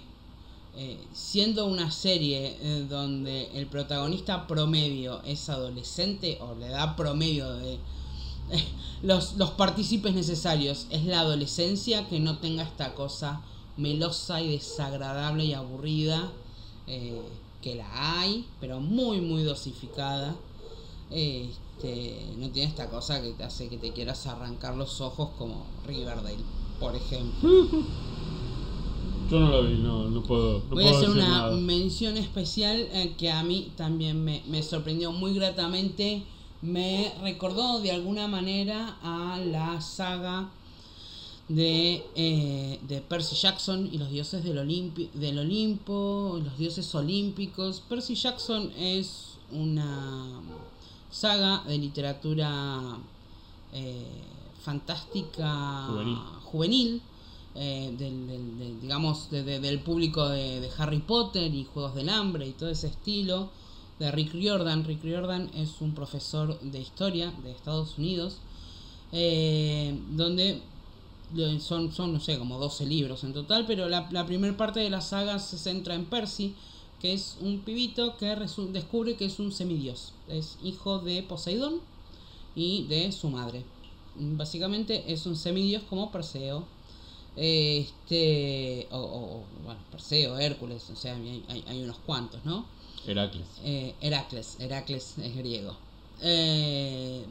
[0.78, 7.52] eh, siendo una serie eh, donde el protagonista promedio es adolescente o la edad promedio
[7.56, 7.80] de
[9.04, 13.42] los, los partícipes necesarios es la adolescencia, que no tenga esta cosa
[13.78, 16.32] melosa y desagradable y aburrida,
[16.88, 17.22] eh,
[17.62, 20.36] que la hay, pero muy muy dosificada.
[21.10, 25.66] Este, no tiene esta cosa que te hace que te quieras arrancar los ojos como
[25.86, 26.44] Riverdale,
[26.80, 27.50] por ejemplo.
[29.30, 30.60] Yo no lo vi, no, no puedo.
[30.70, 31.56] No Voy a hacer una nada.
[31.58, 36.24] mención especial eh, que a mí también me, me sorprendió muy gratamente.
[36.62, 40.50] Me recordó de alguna manera a la saga
[41.48, 47.82] de, eh, de Percy Jackson y los dioses del, Olimpi- del Olimpo, los dioses olímpicos.
[47.88, 50.42] Percy Jackson es una
[51.12, 52.98] saga de literatura
[53.74, 54.06] eh,
[54.64, 56.18] fantástica Juvenil.
[56.44, 57.02] juvenil,
[57.56, 61.96] eh, del, del- del- digamos de- de- del público de, de Harry Potter y Juegos
[61.96, 63.50] del Hambre y todo ese estilo
[64.00, 64.84] de Rick Riordan.
[64.84, 68.38] Rick Riordan es un profesor de historia de Estados Unidos
[69.12, 70.62] eh, donde
[71.60, 74.90] son, son, no sé, como 12 libros en total, pero la, la primera parte de
[74.90, 76.56] la saga se centra en Percy,
[77.02, 78.36] que es un pibito que
[78.72, 81.82] descubre que es un semidios, es hijo de Poseidón
[82.56, 83.64] y de su madre.
[84.16, 86.66] Básicamente es un semidios como Perseo,
[87.38, 92.66] este, o, o- bueno, Perseo, Hércules, o sea, hay unos cuantos, ¿no?
[93.06, 93.46] Heracles.
[93.64, 95.76] Eh, Heracles, Heracles es griego.
[96.22, 97.24] Eh,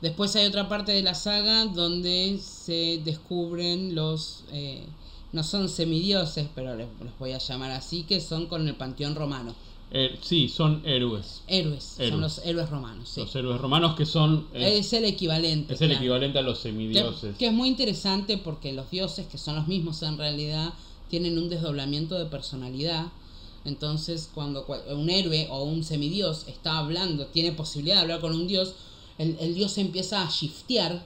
[0.00, 4.44] después hay otra parte de la saga donde se descubren los...
[4.52, 4.84] eh,
[5.30, 9.14] no son semidioses, pero les, los voy a llamar así, que son con el panteón
[9.14, 9.54] romano.
[9.90, 11.42] Eh, sí, son héroes.
[11.46, 12.10] Héroes, Héroes.
[12.10, 13.08] son los héroes romanos.
[13.08, 13.20] sí.
[13.22, 14.46] Los héroes romanos que son.
[14.52, 15.72] eh, es el equivalente.
[15.74, 16.02] es el claro.
[16.02, 17.36] equivalente a los Que, semidioses.
[17.36, 20.74] que es muy interesante porque los dioses, que son los mismos en realidad,
[21.08, 23.06] tienen un desdoblamiento de personalidad.
[23.64, 28.34] Entonces, cuando cua- un héroe o un semidios está hablando, tiene posibilidad de hablar con
[28.34, 28.74] un dios,
[29.18, 31.04] el, el dios empieza a shiftear.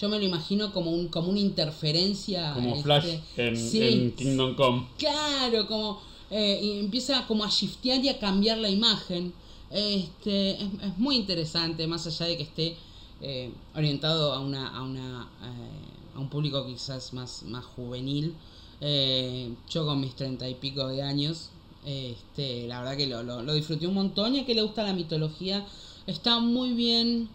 [0.00, 2.52] Yo me lo imagino como un como una interferencia.
[2.54, 3.04] Como este, Flash
[3.36, 4.88] en, sí, en Kingdom Come.
[4.98, 9.32] Claro, como eh, y empieza como a shiftear y a cambiar la imagen.
[9.70, 12.76] Este, es, muy interesante, más allá de que esté
[13.20, 18.34] eh, orientado a una, a una eh, a un público quizás más, más juvenil.
[18.80, 21.50] Eh, yo con mis treinta y pico de años,
[21.84, 24.92] este, la verdad que lo, lo, disfruté un montón y a que le gusta la
[24.92, 25.66] mitología
[26.06, 27.28] está muy bien,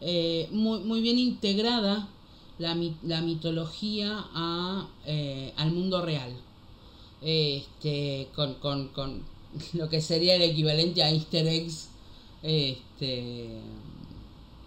[0.00, 2.08] eh, muy, muy bien integrada
[2.58, 6.32] la, la mitología a, eh, al mundo real
[7.24, 9.22] este con, con, con
[9.72, 11.88] lo que sería el equivalente a easter eggs
[12.42, 13.60] este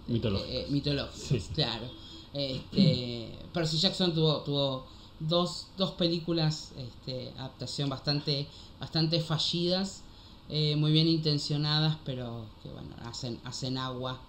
[0.08, 0.52] Mitológicos.
[0.52, 1.40] eh, mitológicos, Sí.
[1.54, 1.86] claro
[2.34, 4.86] este Percy Jackson tuvo tuvo
[5.20, 8.48] dos, dos películas este adaptación bastante
[8.80, 10.02] bastante fallidas
[10.50, 14.20] eh, muy bien intencionadas pero que bueno hacen hacen agua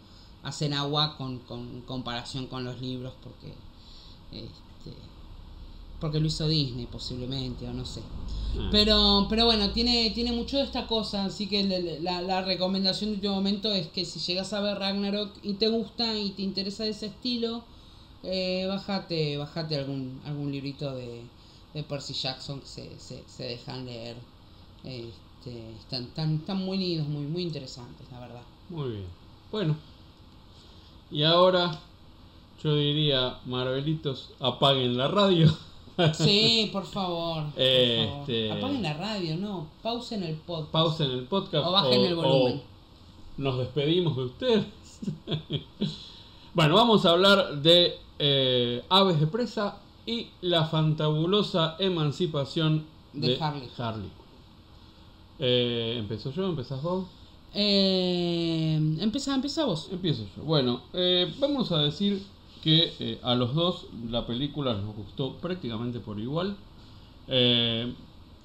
[0.43, 3.53] hacen agua con, con comparación con los libros porque
[4.33, 4.68] este
[6.01, 8.01] porque lo hizo Disney posiblemente o no sé
[8.59, 8.69] Ah.
[8.73, 13.11] pero, pero bueno, tiene, tiene mucho de esta cosa, así que le- la, la recomendación
[13.11, 16.41] de último momento es que si llegas a ver Ragnarok y te gusta y te
[16.43, 17.63] interesa ese estilo,
[18.23, 21.21] eh, bájate, bájate algún, algún librito de,
[21.75, 24.17] de Percy Jackson que se, se, se dejan leer.
[24.83, 28.43] Este, están, están, están muy lindos, muy, muy interesantes, la verdad.
[28.71, 29.07] Muy bien.
[29.53, 29.77] Bueno.
[31.11, 31.79] Y ahora
[32.65, 35.55] yo diría, Marvelitos, apaguen la radio.
[36.15, 37.45] Sí, por favor.
[37.53, 38.65] por Este- favor.
[38.65, 40.73] Apaguen la radio, no, pausen el podcast.
[40.73, 41.67] Pausen el podcast.
[41.67, 42.57] O bajen el volumen.
[42.59, 42.63] o
[43.43, 44.65] nos despedimos de ustedes.
[46.55, 53.41] bueno, vamos a hablar de eh, Aves de Presa y la fantabulosa emancipación De de,
[53.43, 53.69] Harley.
[53.77, 54.11] Harley.
[55.39, 56.47] Eh, ¿Empezó yo?
[56.49, 57.05] ¿Empezás vos?
[57.55, 59.89] Eh, empieza, empieza vos.
[59.93, 60.43] Empiezo yo.
[60.43, 62.23] Bueno, eh, vamos a decir
[62.63, 66.57] que eh, a los dos la película nos gustó prácticamente por igual.
[67.29, 67.93] Eh,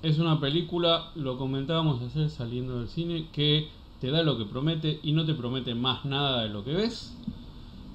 [0.01, 3.69] es una película, lo comentábamos ayer saliendo del cine, que
[4.01, 7.15] te da lo que promete y no te promete más nada de lo que ves.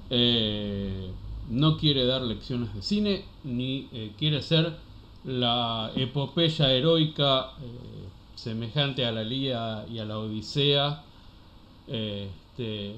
[0.09, 1.11] eh,
[1.49, 3.87] no quiere dar lecciones de cine, ni
[4.19, 4.77] quiere ser
[5.23, 7.53] la epopeya heroica
[8.35, 11.03] semejante a la Lía y a la Odisea,
[11.87, 12.95] este,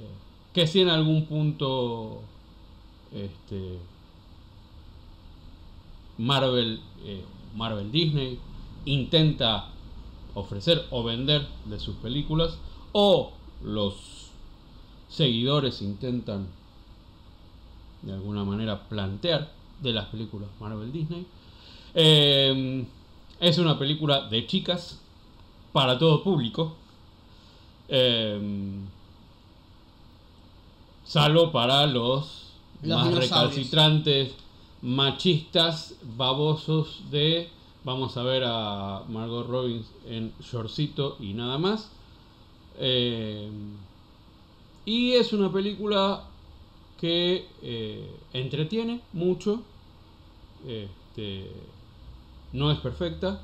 [0.53, 2.21] que si en algún punto
[3.13, 3.77] este,
[6.17, 6.79] Marvel,
[7.55, 8.39] Marvel Disney
[8.85, 9.69] intenta
[10.33, 12.57] ofrecer o vender de sus películas,
[12.93, 14.29] o los
[15.09, 16.47] seguidores intentan
[18.01, 21.25] de alguna manera plantear de las películas Marvel Disney.
[21.93, 22.85] Eh,
[23.39, 24.99] es una película de chicas
[25.73, 26.75] para todo público.
[27.89, 28.39] Eh,
[31.03, 32.50] salvo para los,
[32.83, 34.33] Los más recalcitrantes,
[34.81, 37.49] machistas, babosos de
[37.83, 41.91] vamos a ver a Margot Robbins en shortcito y nada más.
[42.79, 43.49] Eh,
[44.85, 46.23] y es una película
[46.99, 49.61] que eh, entretiene mucho.
[50.67, 51.51] Este,
[52.53, 53.41] no es perfecta,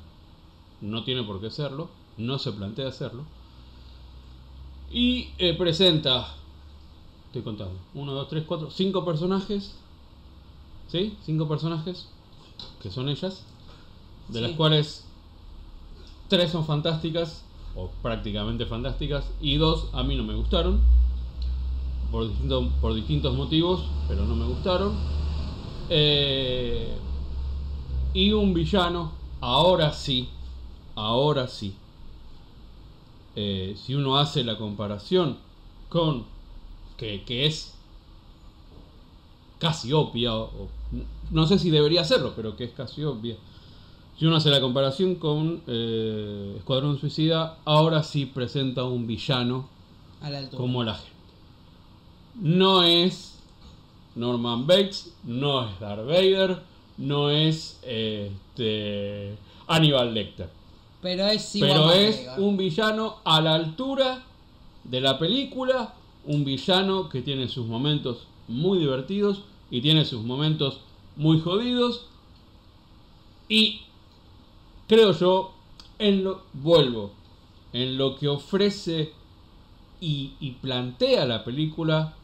[0.80, 3.24] no tiene por qué serlo, no se plantea hacerlo.
[4.90, 6.34] Y eh, presenta,
[7.28, 9.74] estoy contando, 1, 2, 3, 4, 5 personajes.
[10.90, 11.16] ¿Sí?
[11.24, 12.08] 5 personajes,
[12.82, 13.42] que son ellas,
[14.28, 15.04] de las cuales
[16.28, 17.44] 3 son fantásticas,
[17.76, 20.80] o prácticamente fantásticas, y 2 a mí no me gustaron
[22.10, 24.94] por, distinto- por distintos motivos, pero no me gustaron.
[25.90, 26.96] Eh,
[28.14, 29.12] y un villano,
[29.42, 30.28] ahora sí,
[30.94, 31.74] ahora sí.
[33.36, 35.36] Eh, si uno hace la comparación
[35.90, 36.24] con
[36.98, 37.74] que, que es
[39.58, 40.68] casi obvia, o,
[41.30, 43.36] no sé si debería hacerlo, pero que es casi obvia.
[44.18, 49.68] Si uno hace la comparación con eh, Escuadrón Suicida, ahora sí presenta un villano
[50.20, 51.12] A la como la gente.
[52.34, 53.38] No es
[54.16, 56.62] Norman Bates, no es Darth Vader,
[56.96, 59.36] no es este,
[59.68, 60.50] Aníbal Lecter.
[61.00, 64.24] Pero es Pero es un villano a la altura
[64.82, 65.94] de la película,
[66.28, 70.78] un villano que tiene sus momentos muy divertidos y tiene sus momentos
[71.16, 72.06] muy jodidos.
[73.48, 73.80] Y
[74.86, 75.52] creo yo,
[75.98, 77.10] en lo, vuelvo,
[77.72, 79.12] en lo que ofrece
[80.00, 82.14] y, y plantea la película,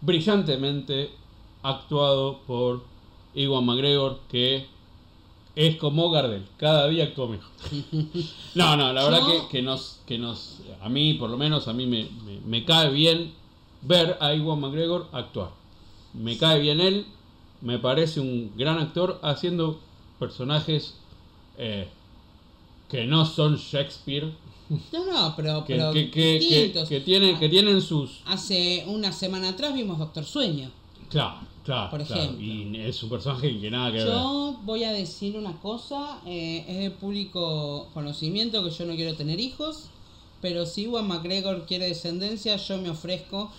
[0.00, 1.10] brillantemente
[1.62, 2.82] actuado por
[3.34, 4.66] Iwan McGregor, que
[5.56, 7.50] es como Gardel, cada día actúa mejor.
[8.54, 11.72] No, no, la verdad que, que nos, que nos, a mí, por lo menos, a
[11.72, 13.32] mí me, me- me cae bien
[13.86, 15.50] ver a Iwan McGregor actuar.
[16.12, 17.06] Me cae bien él,
[17.60, 19.80] me parece un gran actor haciendo
[20.18, 20.94] personajes
[21.58, 21.88] eh,
[22.88, 24.32] que no son Shakespeare,
[24.92, 28.20] No, no, pero, que, pero que, tienen, que tienen sus...
[28.26, 30.70] Hace una semana atrás vimos Doctor Sueño.
[31.10, 34.06] Claro, claro, Por claro, y es un personaje que nada que ver.
[34.06, 39.14] Yo voy a decir una cosa, eh, es de público conocimiento que yo no quiero
[39.14, 39.90] tener hijos,
[40.40, 43.50] pero si Iwan McGregor quiere descendencia, yo me ofrezco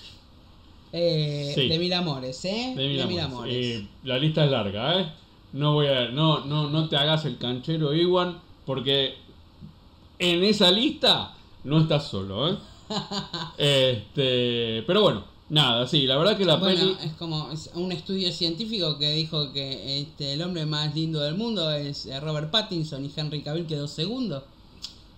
[0.98, 1.68] eh, Sí.
[1.68, 2.74] de mil amores, ¿eh?
[2.76, 3.26] De mil amores.
[3.26, 3.54] amores.
[3.56, 5.12] Eh, la lista es larga, ¿eh?
[5.54, 9.16] No voy a, no, no, no te hagas el canchero, Iwan, porque
[10.20, 12.58] en esa lista no estás solo, ¿eh?
[13.58, 17.92] este, pero bueno, nada, sí, la verdad que la bueno, peli, es como es un
[17.92, 22.52] estudio científico que dijo que este, el hombre más lindo del mundo es eh, Robert
[22.52, 24.46] Pattinson y Henry Cavill quedó segundo.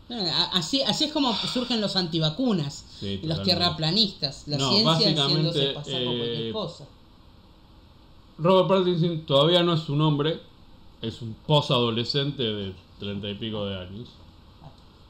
[0.09, 4.47] Eh, Así, así es como surgen los antivacunas Sí, y los tierraplanistas.
[4.47, 6.85] La No, ciencia haciéndose pasar por cualquier eh, cosa.
[8.37, 10.39] Robert Pattinson todavía no es su nombre,
[11.01, 14.09] es un posadolescente de treinta y pico de años.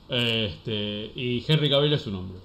[0.10, 2.40] Este, y Henry Cavill es su nombre.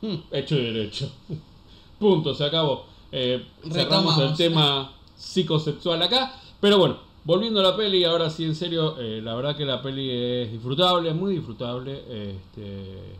[0.00, 0.16] Hmm.
[0.30, 1.10] Hecho y derecho.
[1.98, 2.86] Punto, se acabó.
[3.10, 6.34] Eh, cerramos el tema psicosexual acá.
[6.60, 9.82] Pero bueno, volviendo a la peli, ahora sí en serio, eh, la verdad que la
[9.82, 12.02] peli es disfrutable, muy disfrutable.
[12.08, 13.16] Este,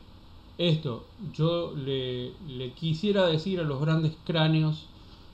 [0.58, 2.32] esto, yo le,
[2.74, 4.86] quisiera decir a los grandes cráneos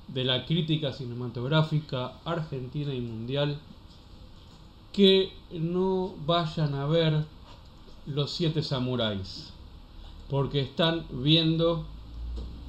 [0.09, 3.59] de la crítica cinematográfica argentina y mundial
[4.92, 7.24] que no vayan a ver
[8.07, 9.53] los siete samuráis
[10.28, 11.84] porque están viendo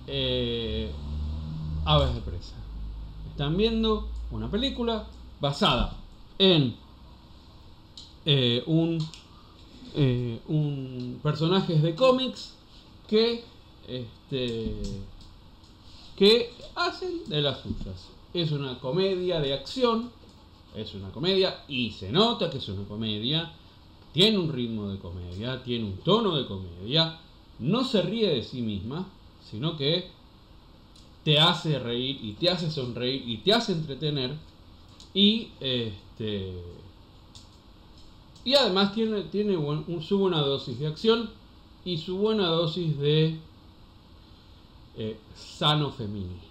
[0.05, 0.91] eh,
[1.86, 2.55] aves de presa
[3.32, 5.07] están viendo una película
[5.39, 6.00] basada
[6.41, 6.73] en
[8.25, 8.97] eh, un
[9.93, 12.55] eh, un personajes de cómics
[13.07, 13.43] que
[13.87, 14.73] este
[16.15, 18.09] que hacen de las suyas.
[18.33, 20.09] Es una comedia de acción,
[20.75, 23.51] es una comedia y se nota que es una comedia,
[24.11, 27.19] tiene un ritmo de comedia, tiene un tono de comedia,
[27.59, 29.07] no se ríe de sí misma,
[29.49, 30.09] sino que
[31.23, 34.35] te hace reír y te hace sonreír y te hace entretener.
[35.13, 35.49] Y
[36.22, 36.53] este
[38.43, 41.30] y además tiene, tiene un- su buena dosis de acción
[41.86, 43.38] y su buena dosis de
[44.97, 46.41] eh, sano feminismo.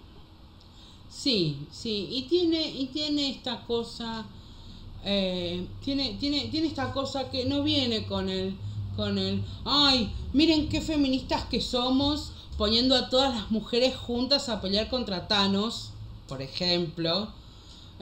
[1.09, 4.25] Sí, sí, y tiene, y tiene esta cosa,
[5.03, 8.55] eh, tiene, tiene, tiene esta cosa que no viene con el,
[8.95, 14.61] con el, ay, miren qué feministas que somos, poniendo a todas las mujeres juntas a
[14.61, 15.89] pelear contra Thanos,
[16.29, 17.27] por ejemplo,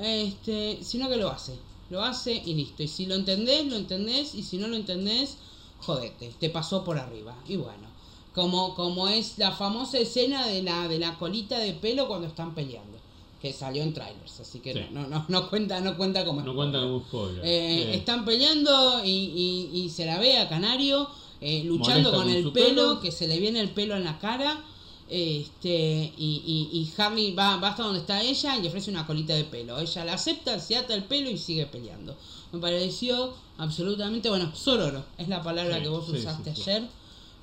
[0.04, 1.58] este, sino que lo hace,
[1.90, 5.38] lo hace y listo, y si lo entendés, lo entendés, y si no lo entendés,
[5.80, 7.90] jodete, te pasó por arriba, y bueno.
[8.34, 12.54] Como, como es la famosa escena de la, de la colita de pelo cuando están
[12.54, 12.98] peleando.
[13.42, 14.80] Que salió en trailers, así que Sí.
[14.92, 17.42] no, no, no, no cuenta, no cuenta como No cuenta como spoiler.
[17.44, 21.10] Eh, Están peleando y, y- y se la ve a Canario
[21.42, 23.00] eh, luchando Molesta con con el pelo, pelo.
[23.02, 24.64] que se le viene el pelo en la cara.
[25.10, 29.08] Este, y, y, y Harley va, va hasta donde está ella y le ofrece una
[29.08, 29.80] colita de pelo.
[29.80, 32.16] Ella la acepta, se ata el pelo y sigue peleando.
[32.52, 36.84] Me pareció absolutamente, bueno, sororo, es la palabra Sí, que vos sí, usaste sí, ayer.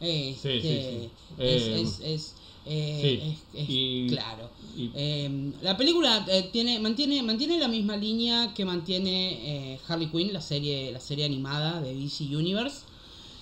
[0.01, 1.11] Este, Sí, sí, sí.
[1.39, 2.35] Es, Eh, es, es,
[2.67, 4.51] eh, es- es y- claro.
[4.95, 10.33] Eh, la película eh, tiene, mantiene, mantiene la misma línea que mantiene eh, Harley Quinn,
[10.33, 12.83] la serie, la serie animada de DC Universe.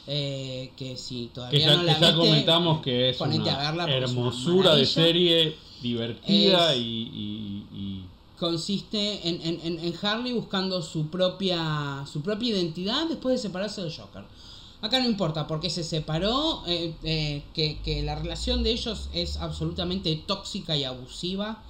[0.07, 3.35] Eh, que si que todavía ya, no la que ya viste, comentamos que es una
[3.53, 8.05] a verla porque es una hermosura de serie divertida Es- y, y- y-
[8.39, 13.93] consiste en, en- en- Harley buscando su propia su propia identidad después de separarse del
[13.95, 14.25] Joker.
[14.83, 19.09] Acá no importa por qué se separó, eh, eh, que, que la relación de ellos
[19.15, 21.63] es absolutamente tóxica y abusiva.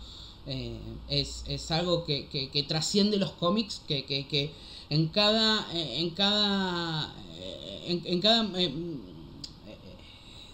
[0.47, 0.77] eh,
[1.09, 4.53] es, es algo que, que- que trasciende los cómics, que, que- que
[4.91, 7.15] en cada eh, en cada
[7.87, 8.73] en, en cada eh,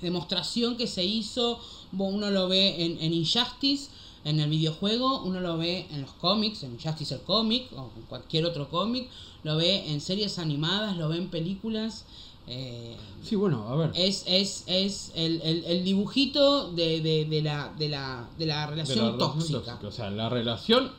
[0.01, 1.61] demostración que se hizo,
[1.93, 3.91] uno lo ve en, en Injustice,
[4.24, 8.03] en el videojuego, uno lo ve en los cómics, en Injustice el cómic, o en
[8.03, 9.09] cualquier otro cómic,
[9.43, 12.05] lo ve en series animadas, lo ve en películas.
[12.47, 13.93] eh, Sí, bueno, a ver.
[13.95, 18.61] es es, es el, el- el dibujito de, de, de la, de, la, de la
[18.66, 19.59] de relación la relación tóxica.
[19.72, 19.88] tóxica.
[19.88, 20.91] O sea, la relación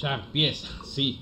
[0.00, 1.20] ya empieza, sí.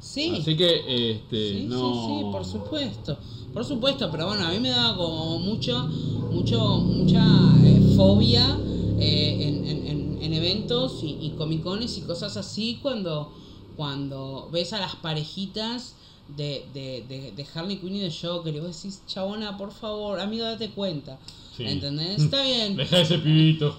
[0.00, 0.36] Sí.
[0.40, 1.76] Así que, este, Sí, no...
[1.92, 3.18] sí, sí, por supuesto.
[3.52, 5.86] Por supuesto, pero bueno, a mí me daba como mucho,
[6.30, 7.22] mucho, mucha
[7.64, 8.58] eh, fobia
[8.98, 13.32] eh, en, en- en- en eventos y, y comicones y cosas así cuando,
[13.76, 15.94] cuando ves a las parejitas
[16.28, 20.20] de, de, de, de Harley Quinn y de Joker y vos decís, chabona, por favor,
[20.20, 21.18] amigo, date cuenta.
[21.56, 21.64] Sí.
[21.64, 22.18] ¿Entendés?
[22.22, 22.76] Está bien.
[22.76, 23.76] Deja ese pibito.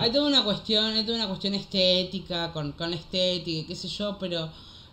[0.00, 3.88] Hay toda una cuestión, hay toda una cuestión estética, con, con estética, y qué sé
[3.88, 4.48] yo, pero,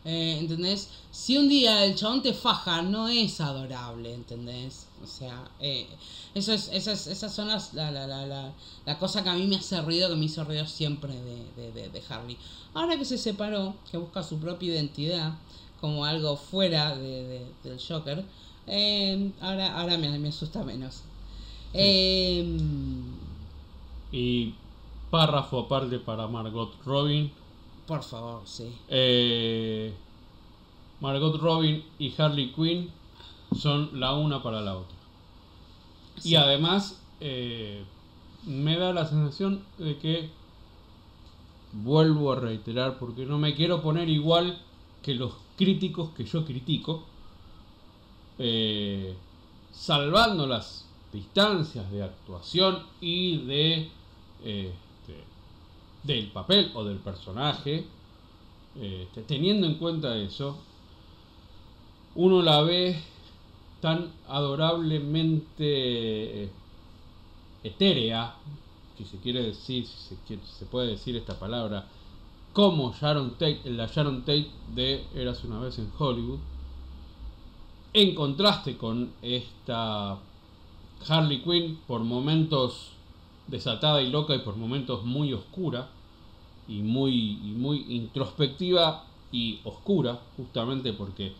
[0.05, 0.89] eh, ¿entendés?
[1.11, 4.87] Si un día el chabón te faja, no es adorable, ¿entendés?
[5.03, 5.87] O sea, eh,
[6.33, 8.53] eso es, esas, esas son las, la, la, la, la,
[8.85, 11.71] la cosa que a mí me hace ruido, que me hizo ruido siempre de, de,
[11.71, 12.37] de, de Harley.
[12.73, 15.33] Ahora que se separó, que busca su propia identidad,
[15.79, 18.23] como algo fuera de, de- del Joker,
[18.67, 21.01] eh, ahora, ahora me, me asusta menos.
[21.73, 22.45] Eh,
[24.11, 24.53] Y
[25.09, 27.31] párrafo aparte para Margot Robin.
[27.91, 28.73] Por favor, sí.
[28.87, 29.93] Eh,
[31.01, 32.89] Margot Robin y Harley Quinn
[33.53, 34.95] son la una para la otra.
[36.23, 37.83] Y además eh,
[38.45, 40.29] me da la sensación de que
[41.83, 44.61] vuelvo a reiterar porque no me quiero poner igual
[45.03, 47.03] que los críticos que yo critico,
[48.39, 49.13] eh,
[49.73, 53.91] salvando las distancias de actuación y de
[56.03, 57.85] del papel o del personaje,
[58.79, 60.57] este, teniendo en cuenta eso,
[62.15, 62.99] uno la ve
[63.81, 66.49] tan adorablemente eh,
[67.63, 68.35] etérea,
[68.97, 71.85] si se quiere decir, si se, quiere- se puede decir esta palabra,
[72.53, 76.39] como Sharon Tate, la Sharon Tate de Eras una vez en Hollywood,
[77.93, 80.17] en contraste con esta
[81.07, 82.91] Harley Quinn por momentos
[83.51, 85.89] desatada y loca y por momentos muy oscura
[86.67, 91.33] y muy, y muy introspectiva y oscura, justamente porque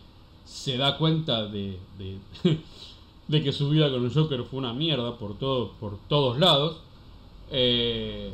[0.44, 2.18] se da cuenta de, de,
[3.28, 6.76] de que su vida con el Joker fue una mierda por, todo, por todos lados.
[7.50, 8.30] Eh,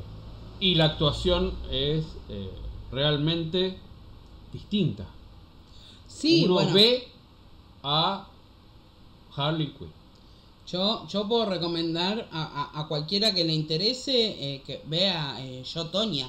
[0.61, 2.51] y la actuación es eh,
[2.91, 3.79] realmente
[4.53, 5.07] distinta.
[6.07, 7.09] Sí, Uno bueno, ve
[7.83, 8.27] a
[9.37, 9.98] Harley Quinn.
[10.71, 15.63] Yo, yo puedo recomendar a, a- a cualquiera que le interese eh, que vea eh,
[15.75, 16.29] Yo Toña.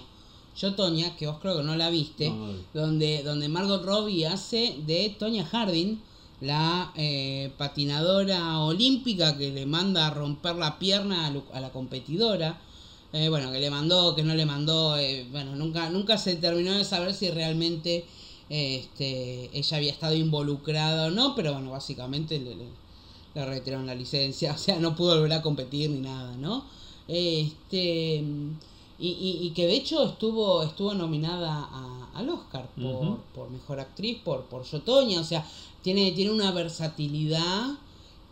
[0.55, 4.25] Yo Toña, que vos creo que no la viste, No, no donde, donde Margot Robbie
[4.27, 5.99] hace de Toña Harding,
[6.41, 12.61] la eh, patinadora olímpica que le manda a romper la pierna a, a la competidora.
[13.11, 14.97] Eh, bueno, que le mandó, que no le mandó.
[14.97, 18.05] eh, bueno, nunca, nunca se terminó de saber si realmente
[18.49, 22.65] este, ella había estado involucrada o no, pero bueno, básicamente le, le,
[23.35, 26.65] le retiraron la licencia, o sea, no pudo volver a competir ni nada, ¿no?
[27.07, 28.23] Este.
[29.01, 33.79] Y, y, y que de hecho estuvo estuvo nominada a, al Oscar por, por mejor
[33.79, 35.45] actriz por por Yotoña, o sea,
[35.81, 37.77] tiene tiene una versatilidad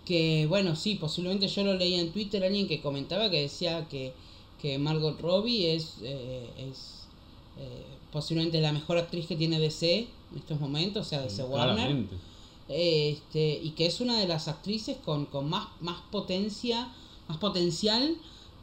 [0.03, 4.11] que bueno, sí, posiblemente yo lo leía en Twitter alguien que comentaba que decía que
[4.61, 6.97] que Margot Robbie es eh, es
[7.59, 11.75] eh, posiblemente la mejor actriz que tiene DC en estos momentos, o sea, DC Warner.
[11.75, 12.15] Claramente.
[12.69, 16.87] Este, y que es una de las actrices con, con más, más potencia,
[17.27, 18.15] más potencial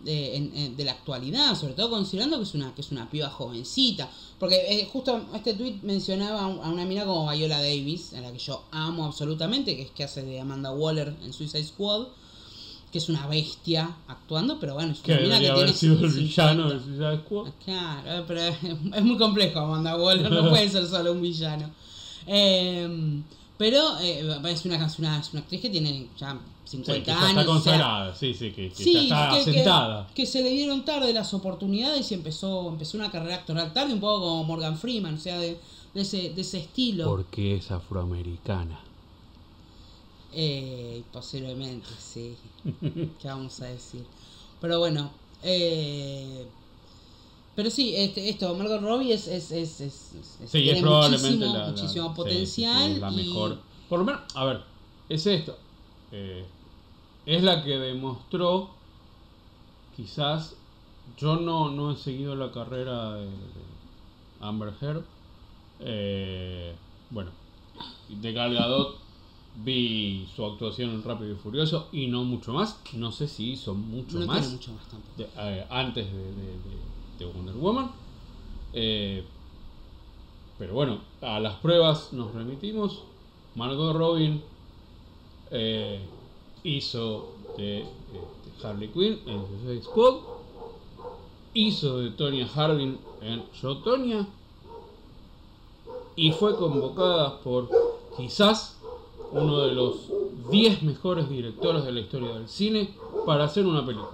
[0.05, 3.09] de, en- en- de la actualidad, sobre todo considerando que es una, que es una
[3.11, 4.11] piba jovencita.
[4.39, 8.21] Porque eh, justo este tweet mencionaba a un- a una mina como Viola Davis, a
[8.21, 12.09] la que yo amo absolutamente, que es que hace de Amanda Waller en Suicide Squad,
[12.93, 15.95] que es una bestia actuando, pero bueno, es Que una mina que haber tiene sido
[15.95, 16.21] el 50.
[16.53, 17.53] villano de Suicide Squad.
[17.65, 21.71] Claro, pero es muy complejo Amanda Waller, no puede ser solo un villano.
[22.27, 23.23] Eh,
[23.59, 27.07] pero eh, es, una, es, una, es una actriz que tiene ya Sí, 50 que
[27.07, 27.29] ya años.
[27.29, 30.09] está o sea, consagrada, sí, sí, que, que sí, ya está que, que- sentada.
[30.15, 34.01] que se le dieron tarde las oportunidades y empezó, empezó una carrera actoral tarde, un
[34.01, 35.59] poco como Morgan Freeman, o sea, de,
[35.93, 37.05] de ese, de ese estilo.
[37.05, 38.81] Porque es afroamericana.
[40.33, 42.35] Eh, posiblemente, sí.
[43.21, 44.05] ¿Qué vamos a decir?
[44.61, 45.11] Pero bueno,
[45.43, 46.47] eh,
[47.57, 51.37] pero sí, este, esto, Margot Robbie es, es, es, es, es- Sí, tiene es probablemente
[51.47, 52.87] muchísimo, la, muchísimo potencial.
[52.89, 53.59] sí, es la y- mejor.
[53.89, 54.63] Por lo menos, a ver,
[55.09, 55.57] es esto.
[56.13, 56.45] eh,
[57.27, 58.71] es la que demostró,
[59.97, 60.55] quizás,
[61.19, 63.31] yo no, no he seguido la carrera de, de
[64.41, 65.05] Amber Heard.
[65.81, 66.75] eh,
[67.11, 67.31] bueno,
[68.09, 68.97] de Gal Gadot
[69.65, 72.79] vi su actuación en Rápido y Furioso y no mucho más.
[72.95, 74.85] No sé si hizo mucho no más mucho más
[75.17, 76.59] de- eh, antes de, de-
[77.19, 77.91] de- de Wonder Woman.
[78.73, 79.25] Eh,
[80.59, 83.03] pero bueno, a las pruebas nos remitimos.
[83.55, 84.43] Margot Robin
[85.51, 86.01] eh,
[86.65, 87.87] hizo de, eh,
[88.61, 90.15] de Harley Quinn en Suicide Squad.
[91.55, 93.77] Hizo de Tonya Harding en Yo.
[96.17, 97.69] Y fue convocada por
[98.17, 98.79] quizás
[99.35, 99.97] uno de los
[100.51, 102.91] 10 mejores directores de la historia del cine
[103.27, 104.09] para hacer una película.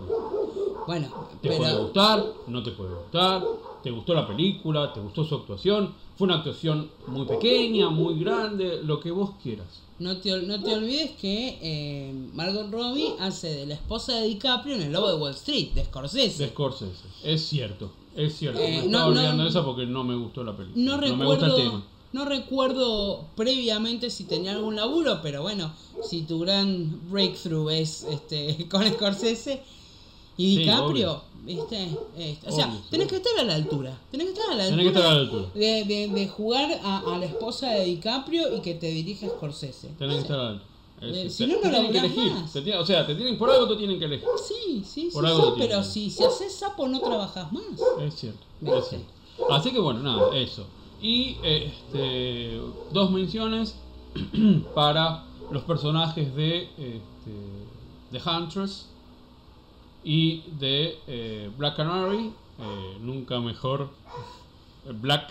[0.86, 1.08] Bueno,
[1.40, 3.44] Te puede gustar, no te puede gustar,
[3.82, 8.80] te gustó la película, te gustó su actuación, fue una actuación muy pequeña, muy grande,
[8.82, 9.66] lo que vos quieras.
[9.98, 14.26] no te, ol- no te olvides que eh, Margot Robbie hace de la esposa de
[14.28, 16.42] DiCaprio en El Lobo de Wall Street, de Scorsese.
[16.44, 18.58] De Scorsese, es cierto, es cierto.
[18.60, 20.82] Eh, me no, estaba no- olvidando de esa porque no me gustó la película.
[20.84, 21.82] No me gusta el recuerdo, tema.
[22.12, 28.68] No recuerdo previamente si tenía algún laburo, pero bueno, si tu gran breakthrough es este
[28.70, 29.62] con Scorsese
[30.36, 31.88] y Sí, DiCaprio, ¿viste?
[32.16, 34.00] Este, o sea, Obvio, tenés que estar a la altura.
[34.10, 34.78] Tenés que estar a la altura.
[34.78, 35.50] Tenés que estar a la altura.
[35.54, 39.88] De, de, de jugar a, a la esposa de DiCaprio y que te dirija Scorsese.
[39.98, 40.64] Tenés que O sea, estar alto.
[41.02, 42.32] eh, Es- si te- no, no te tienen que laburás elegir.
[42.32, 42.52] más.
[42.52, 44.28] Te o sea, te tienen, por algo te tienen que elegir.
[44.48, 47.62] Sí, sí, sí, Por sí, algo lo pero si, si haces sapo no trabajas más.
[48.00, 49.12] Es cierto, es cierto.
[49.50, 50.66] Así que bueno, nada, eso.
[51.02, 52.60] Y este,
[52.92, 53.76] dos menciones
[54.74, 57.68] para los personajes de, este,
[58.10, 58.86] de Huntress
[60.04, 62.32] y de eh, Black Canary.
[62.58, 63.90] eh, nunca mejor
[65.00, 65.30] Black,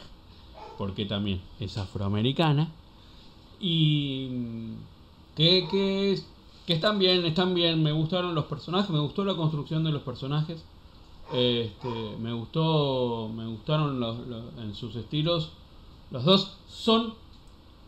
[0.77, 2.71] porque también es afroamericana.
[3.59, 4.73] Y mm,
[5.35, 6.19] que, que,
[6.65, 7.83] que están bien, están bien.
[7.83, 10.63] Me gustaron los personajes, me gustó la construcción de los personajes.
[11.31, 14.17] Este, me gustó, me gustaron los-
[14.59, 15.51] en sus estilos.
[16.11, 17.13] Los dos son,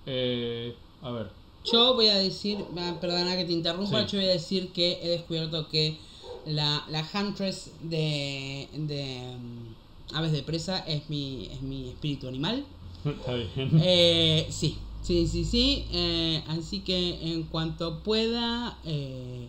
[0.06, 1.32] eh, a ver,
[1.64, 4.12] Yo voy a decir, ah, perdona que te interrumpa, Sí.
[4.14, 5.98] yo voy a decir que he descubierto que
[6.46, 12.66] la, la Huntress de, de mm, Aves de Presa es mi, es mi espíritu animal.
[13.06, 13.80] está bien.
[13.84, 15.86] Eh, sí, sí, sí, sí.
[15.92, 19.48] eh, así que en cuanto pueda, eh,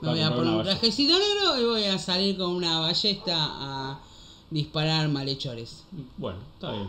[0.00, 4.00] me voy a poner un trajecito negro y voy a salir con una ballesta a
[4.50, 5.84] disparar malhechores.
[6.16, 6.88] Bueno, está bien.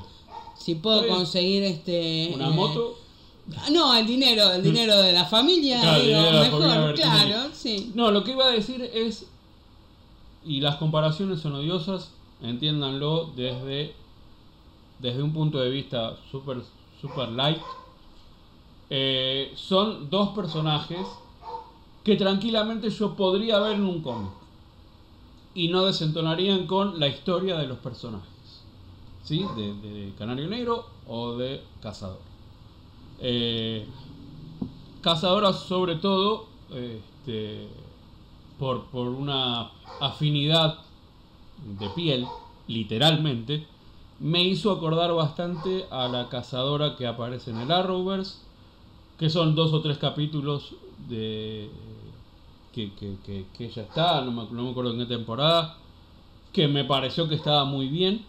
[0.62, 2.32] Si puedo conseguir este...
[2.36, 3.00] Una eh, moto,
[3.72, 6.94] No, el dinero, el dinero de la familia, Claro, digo, dinero de la mejor, familia,
[6.96, 7.92] claro, sí.
[7.96, 9.26] No, lo que iba a decir es,
[10.46, 12.12] y las comparaciones son odiosas,
[12.44, 13.96] entiéndanlo desde,
[15.00, 16.58] desde un punto de vista super,
[17.02, 17.62] super light.
[18.92, 21.08] Eh, son dos personajes
[22.04, 24.32] que tranquilamente yo podría ver en un cómic.
[25.56, 28.31] Y no desentonarían con la historia de los personajes.
[29.24, 29.46] ¿Sí?
[29.56, 32.20] De, Canario Negro o de Cazador.
[33.20, 33.86] Eh,
[35.02, 37.68] Cazadora sobre todo este,
[38.60, 40.80] por, por una afinidad
[41.80, 42.28] de piel,
[42.68, 43.66] literalmente,
[44.20, 48.38] me hizo acordar bastante a la cazadora que aparece en el Arrowverse,
[49.18, 50.76] que son dos o tres capítulos
[51.10, 51.70] de
[52.74, 55.78] que, que, que, que ella está, no me, no me acuerdo en qué temporada,
[56.54, 58.26] que me pareció que estaba muy bien.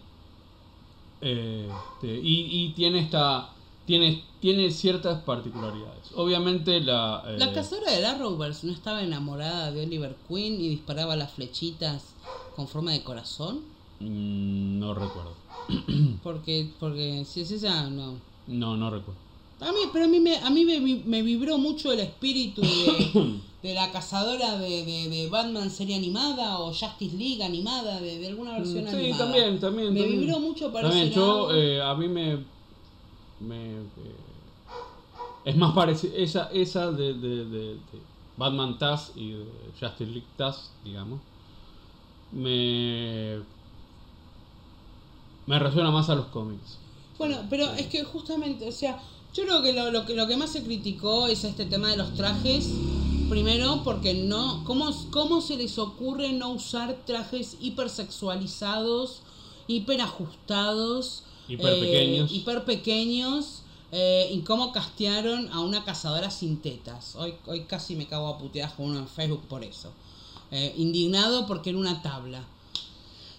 [1.23, 3.49] Eh, este, y, y tiene esta
[3.87, 6.11] tiene, tiene ciertas particularidades.
[6.14, 7.23] Obviamente la...
[7.27, 12.14] eh, La cazadora del Arrowverse no estaba enamorada de Oliver Queen y disparaba las flechitas
[12.57, 13.61] con forma de corazón.
[14.01, 15.33] mm, no recuerdo.
[16.23, 18.14] Porque, porque si es esa, no.
[18.47, 19.20] No, no recuerdo.
[19.61, 23.41] A mí, pero a mí me, a mí me, me vibró mucho el espíritu de,
[23.63, 28.27] de la cazadora de, de, de Batman serie animada o Justice League animada, de, de
[28.27, 29.19] alguna versión Mm, Sí, animada.
[29.19, 29.95] también, también.
[29.95, 30.21] Me también.
[30.21, 32.45] vibró mucho para También, yo, eh, a mí me...
[33.41, 34.17] me eh,
[35.45, 38.03] es más parecida, esa, esa de, de, de- de
[38.37, 41.21] Batman Taz y de Justice League Taz, digamos,
[42.33, 43.43] me...
[45.47, 46.79] Me resuena más a los cómics.
[47.19, 49.03] Bueno, pero es que justamente, o sea,
[49.33, 51.97] yo creo que lo, lo que lo que más se criticó es este tema de
[51.97, 52.65] los trajes.
[53.33, 54.62] Primero, porque no.
[54.64, 59.20] ¿Cómo, cómo se les ocurre no usar trajes hipersexualizados,
[59.68, 62.30] hiperajustados, Hiper pequeños.
[62.30, 67.16] eh, hiper pequeños, eh, y cómo castearon a una cazadora sin tetas?
[67.16, 69.91] Hoy, hoy casi me cago a puteadas con uno en Facebook por eso.
[70.51, 72.45] Eh, indignado porque era una tabla.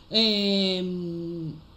[0.09, 0.83] Eh,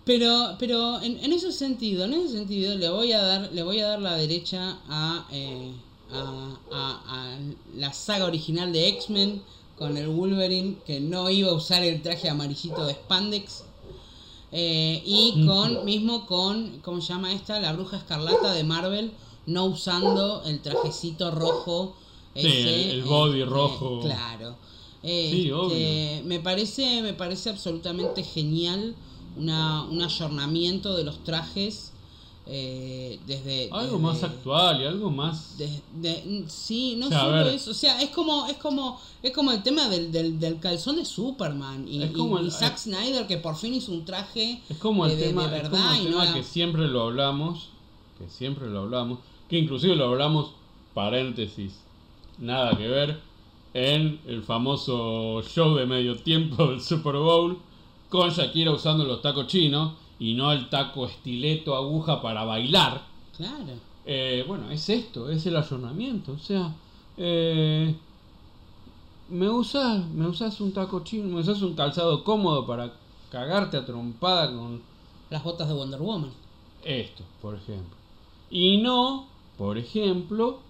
[0.07, 3.81] pero pero en, en ese sentido, en ese sentido le voy a dar le voy
[3.81, 5.73] a dar la derecha a, eh,
[6.13, 7.39] a, a- a
[7.77, 9.43] la saga original de X-Men
[9.79, 13.65] con el Wolverine que no iba a usar el traje amarillito de spandex
[14.53, 19.13] eh, y con mismo con cómo se llama esta la bruja escarlata de Marvel
[19.47, 21.95] no usando el trajecito rojo
[22.35, 24.01] Sí, el- el body rojo.
[24.03, 24.57] claro
[25.03, 25.09] Sí,
[25.49, 26.25] Este, obvio.
[26.25, 28.95] me parece me parece absolutamente genial
[29.37, 31.93] una, un ayornamiento de los trajes
[32.49, 35.59] eh, desde Algo desde- más actual y algo más...
[35.59, 39.33] de- de- sí, no O sea, solo eso, o sea, es como, es como, es
[39.33, 43.27] como el tema del, del, del calzón de Superman y, Es como y- Zack Snyder
[43.27, 45.93] que por fin hizo un traje Es como el de, tema, de es verdad como
[45.95, 47.69] el y no tema que siempre lo hablamos,
[48.19, 49.19] que siempre lo hablamos,
[49.49, 50.51] que inclusive lo hablamos,
[50.95, 51.73] paréntesis,
[52.39, 53.21] nada que ver,
[53.75, 57.59] en el famoso show de medio tiempo del Super Bowl,
[58.09, 63.03] con Shakira usando los tacos chinos y no el taco estileto aguja para bailar.
[63.37, 63.75] Claro.
[64.05, 66.33] Eh, bueno, es esto, es el ayornamiento.
[66.33, 66.75] O sea,
[67.17, 67.95] eh,
[69.29, 72.93] me usas, me usas un taco chino, me usas un calzado cómodo para
[73.31, 74.81] cagarte a trompada con
[75.31, 76.31] Las botas de Wonder Woman.
[76.85, 77.97] esto, por ejemplo.
[78.49, 79.27] Y no,
[79.59, 80.61] por ejemplo,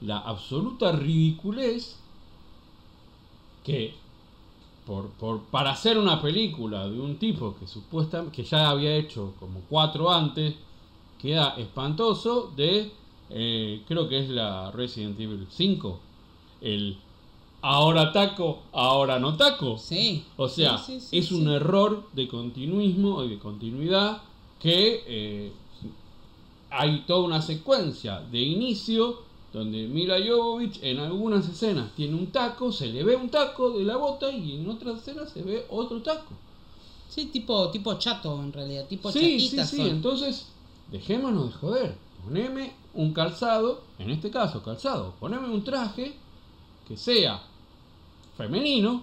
[0.00, 1.96] la absoluta ridiculez
[3.64, 3.94] que
[4.86, 9.34] por, por, para hacer una película de un tipo que supuestamente que ya había hecho
[9.38, 10.54] como cuatro antes,
[11.20, 12.90] queda espantoso de
[13.30, 15.98] eh, creo que es la Resident Evil 5,
[16.60, 16.98] el
[17.62, 19.78] ahora taco, ahora no taco.
[19.78, 20.24] Sí.
[20.36, 24.22] O sea, Sí, sí, sí, es un error de continuismo y de continuidad
[24.60, 25.52] que eh,
[26.70, 29.20] hay toda una secuencia de inicio
[29.52, 33.84] donde Mila Jovovich en algunas escenas tiene un taco, se le ve un taco de
[33.84, 36.32] la bota y en otras escenas se ve otro taco.
[37.08, 39.86] Sí, tipo, tipo chato en realidad, tipo Sí, sí, sí, son.
[39.86, 40.48] entonces
[40.90, 42.12] dejémonos de joder.
[42.24, 46.14] Poneme un calzado, en este caso calzado, poneme un traje
[46.86, 47.42] que sea
[48.36, 49.02] femenino,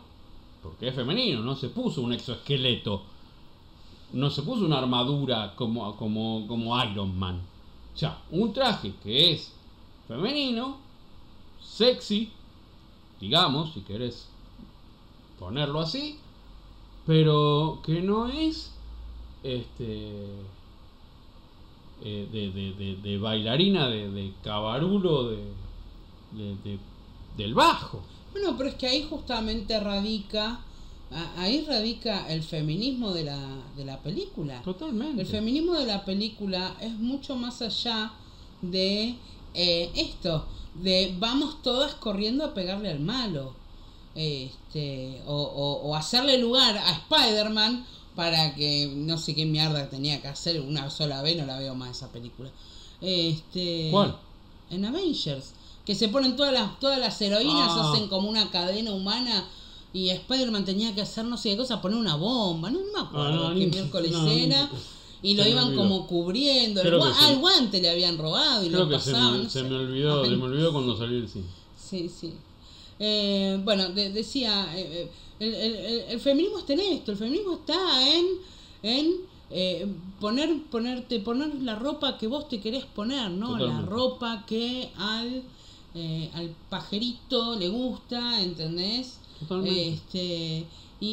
[0.64, 3.04] porque es femenino, no se puso un exoesqueleto,
[4.14, 7.42] no se puso una armadura como, como, como Iron Man.
[7.94, 9.52] O sea, un traje que es
[10.10, 10.78] femenino,
[11.64, 12.30] sexy,
[13.22, 14.28] digamos, si querés
[15.40, 16.18] ponerlo así,
[17.06, 18.72] pero que no es
[19.44, 20.26] este
[22.04, 25.38] eh, de, de, de, de bailarina de, cabarulo de,
[26.32, 26.80] de- de-
[27.38, 28.02] del bajo.
[28.34, 30.60] Bueno, pero es que ahí justamente radica,
[31.38, 33.40] ahí radica el feminismo de la,
[33.78, 34.62] de la película.
[34.64, 35.22] Totalmente.
[35.22, 38.12] El feminismo de la película es mucho más allá
[38.62, 39.16] de
[39.62, 40.46] eh, esto,
[40.76, 43.54] de vamos todas corriendo a pegarle al malo.
[44.16, 47.86] Este, o, o- o hacerle lugar a Spider-Man
[48.16, 51.76] para que no sé qué mierda tenía que hacer una sola vez, no la veo
[51.76, 52.50] más esa película.
[53.02, 54.18] Este, ¿Cuál?
[54.70, 55.54] En Avengers,
[55.86, 57.92] que se ponen todas las todas las heroínas Ah.
[57.94, 59.48] hacen como una cadena humana
[59.94, 63.00] y Spider-Man tenía que hacer no sé qué cosa, poner una bomba, no, no me
[63.08, 64.70] acuerdo Ah, no, qué miércoles no, era.
[65.22, 65.82] Y lo iban olvidó.
[65.82, 66.82] como cubriendo.
[66.82, 69.38] El, Creo gua- el guante le habían robado y Creo lo se pasaban.
[69.38, 69.70] me, no se sé.
[69.70, 71.46] me olvidó, se me olvidó cuando salió el cine.
[71.78, 72.34] Sí, sí.
[73.00, 77.18] Eh, bueno, de- decía, eh, eh, el, el- el- el feminismo está en esto, el
[77.18, 78.26] feminismo está en,
[78.84, 79.14] en
[79.52, 79.88] eh,
[80.20, 83.58] poner, ponerte, poner la ropa que vos te querés poner, ¿no?
[83.58, 85.42] La ropa que al,
[85.96, 89.18] eh, al pajerito le gusta, ¿entendés?
[89.40, 89.88] Totalmente.
[89.90, 90.66] Este,
[91.02, 91.08] y,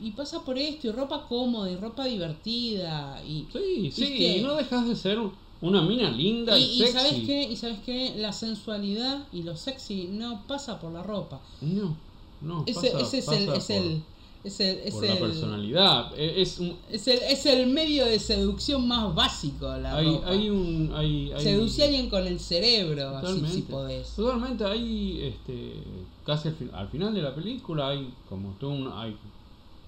[0.00, 3.46] y, y, pasa por esto, y ropa cómoda, y ropa divertida, y...
[3.52, 4.38] Sí, sí, ¿Viste?
[4.38, 5.18] y no dejas de ser
[5.60, 6.92] una mina linda y, Y, y sexy.
[6.92, 11.40] sabes qué, y sabes qué, la sensualidad y lo sexy no pasa por la ropa.
[11.60, 11.96] No,
[12.40, 14.02] no, Ese, pasa, ese es pasa el, es el,
[14.44, 16.18] es el, es por el, la personalidad.
[16.18, 20.30] E- Es un, es el, es el medio de seducción más básico la hay, ropa.
[20.30, 20.92] hay un...
[20.94, 23.56] Hay, hay- Seduce a alguien con el cerebro, así Totalmente.
[23.56, 24.08] si podés.
[24.14, 25.82] Totalmente, hay este,
[26.28, 29.16] casi al, fin- al final de la película hay como un- hay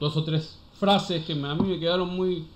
[0.01, 2.47] dos o tres frases que a mí me quedaron muy,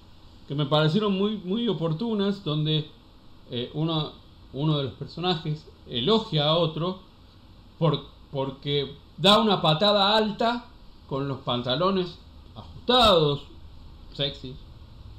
[0.49, 2.87] que me parecieron muy, muy oportunas, donde
[3.51, 4.12] eh, uno,
[4.55, 7.01] uno de los personajes elogia a otro
[7.78, 10.64] por, porque da una patada alta
[11.07, 12.16] con los pantalones
[12.57, 13.43] ajustados,
[14.14, 14.55] sexy,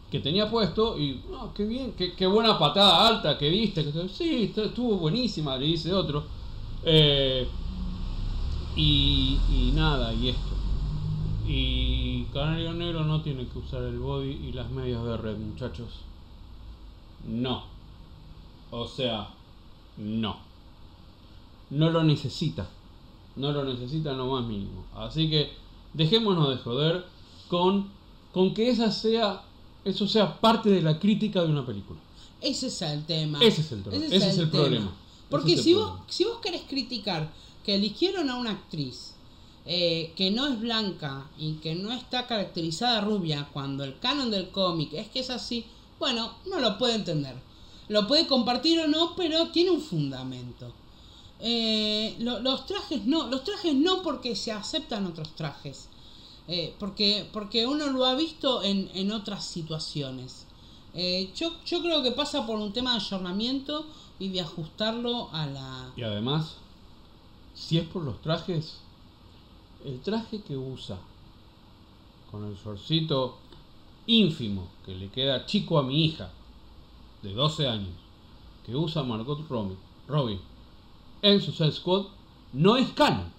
[0.09, 3.47] que tenía puesto y, no, qué bien, qué, qué buena patada alta que
[3.91, 6.23] se- sí, estu- estuvo buenísima, le dice otro.
[6.83, 7.47] Eh,
[8.75, 10.55] y, y nada, y esto.
[11.47, 15.89] Y Canario Negro no tiene que usar el body y las medias de red, muchachos.
[17.27, 17.63] No.
[18.71, 19.29] O sea,
[19.97, 20.37] no.
[21.69, 22.67] No lo necesita.
[23.35, 24.83] No lo necesita en lo más mínimo.
[24.95, 25.51] Así que
[25.93, 27.05] dejémonos de joder
[27.47, 27.89] con,
[28.33, 29.43] con que esa sea,
[29.83, 31.99] eso sea parte de la crítica de una película.
[32.41, 33.39] Ese es el tema.
[33.41, 34.91] Ese es el ese es el problema.
[35.29, 37.29] Porque Ese es el si, vos, si vos querés criticar
[37.65, 39.13] que eligieron a una actriz
[39.65, 44.49] eh, que no es blanca y que no está caracterizada rubia cuando el canon del
[44.49, 45.65] cómic es que es así,
[45.99, 47.35] bueno, no lo puede entender.
[47.87, 50.71] Lo puede compartir o no, pero tiene un fundamento.
[51.39, 55.89] Eh, lo- los trajes no, los trajes no porque se aceptan otros trajes.
[56.47, 60.45] Eh, porque, porque uno lo ha visto en, en otras situaciones.
[60.93, 63.85] Eh, yo, yo creo que pasa por un tema de ayornamiento
[64.19, 65.91] y de ajustarlo a la...
[65.97, 66.53] Y además,
[67.55, 68.79] si es por los trajes,
[69.85, 70.97] el traje que usa
[72.29, 73.37] con el shortcito
[74.07, 76.29] ínfimo que le queda chico a mi hija
[77.23, 77.93] de 12 años,
[78.65, 79.77] que usa Margot Robbie,
[80.07, 80.39] Robbie
[81.21, 82.05] en Suicide Squad,
[82.53, 83.33] no es canon.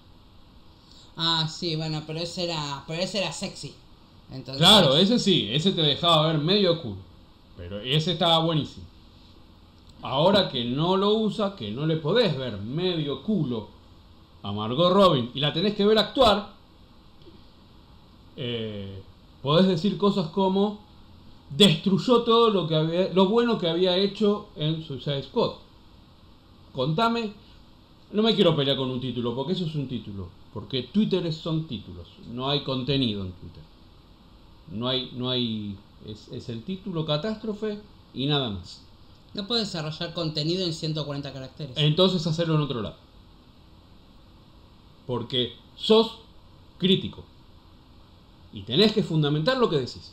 [1.16, 3.74] Ah, sí, bueno, pero ese era, pero ese era sexy.
[4.30, 6.96] Entonces, Claro, ese sí, ese te dejaba ver medio culo.
[7.56, 8.84] Pero ese estaba buenísimo.
[10.02, 13.75] Ahora que no lo usa, que no le podés ver medio culo
[14.46, 16.50] a Margot Robin y la tenés que ver actuar,
[18.36, 19.02] eh,
[19.42, 20.78] podés decir cosas como
[21.50, 25.52] destruyó todo lo que había, lo bueno que había hecho en Suicide Squad.
[26.72, 27.32] Contame,
[28.12, 31.66] no me quiero pelear con un título, porque eso es un título, porque Twitter son
[31.66, 33.62] títulos, no hay contenido en Twitter.
[34.70, 35.76] No hay, no hay,
[36.06, 37.80] es, es el título catástrofe
[38.14, 38.82] y nada más.
[39.34, 41.76] No puedes desarrollar contenido en 140 caracteres.
[41.76, 43.05] Entonces hacerlo en otro lado.
[45.06, 46.18] Porque sos
[46.78, 47.24] crítico.
[48.52, 50.12] Y tenés que fundamentar lo que decís.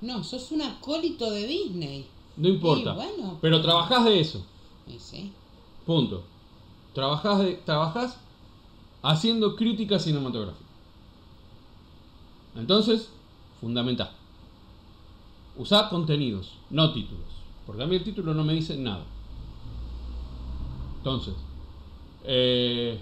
[0.00, 2.06] No, sos un acólito de Disney.
[2.36, 2.92] No importa.
[2.92, 4.44] Bueno, Pero trabajás de eso.
[4.98, 5.32] Sí.
[5.84, 6.22] Punto.
[6.94, 8.18] Trabajás, de, trabajás
[9.02, 10.68] haciendo crítica cinematográfica.
[12.56, 13.10] Entonces,
[13.60, 14.12] fundamentá.
[15.56, 17.26] Usá contenidos, no títulos.
[17.66, 19.04] Porque a mí el título no me dice nada.
[20.98, 21.34] Entonces,
[22.24, 23.00] eh,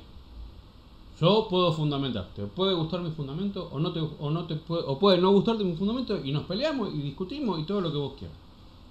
[1.21, 2.29] yo puedo fundamentar.
[2.35, 5.33] Te puede gustar mi fundamento o no te, o no te puede, o puede no
[5.33, 8.37] gustarte mi fundamento y nos peleamos y discutimos y todo lo que vos quieras.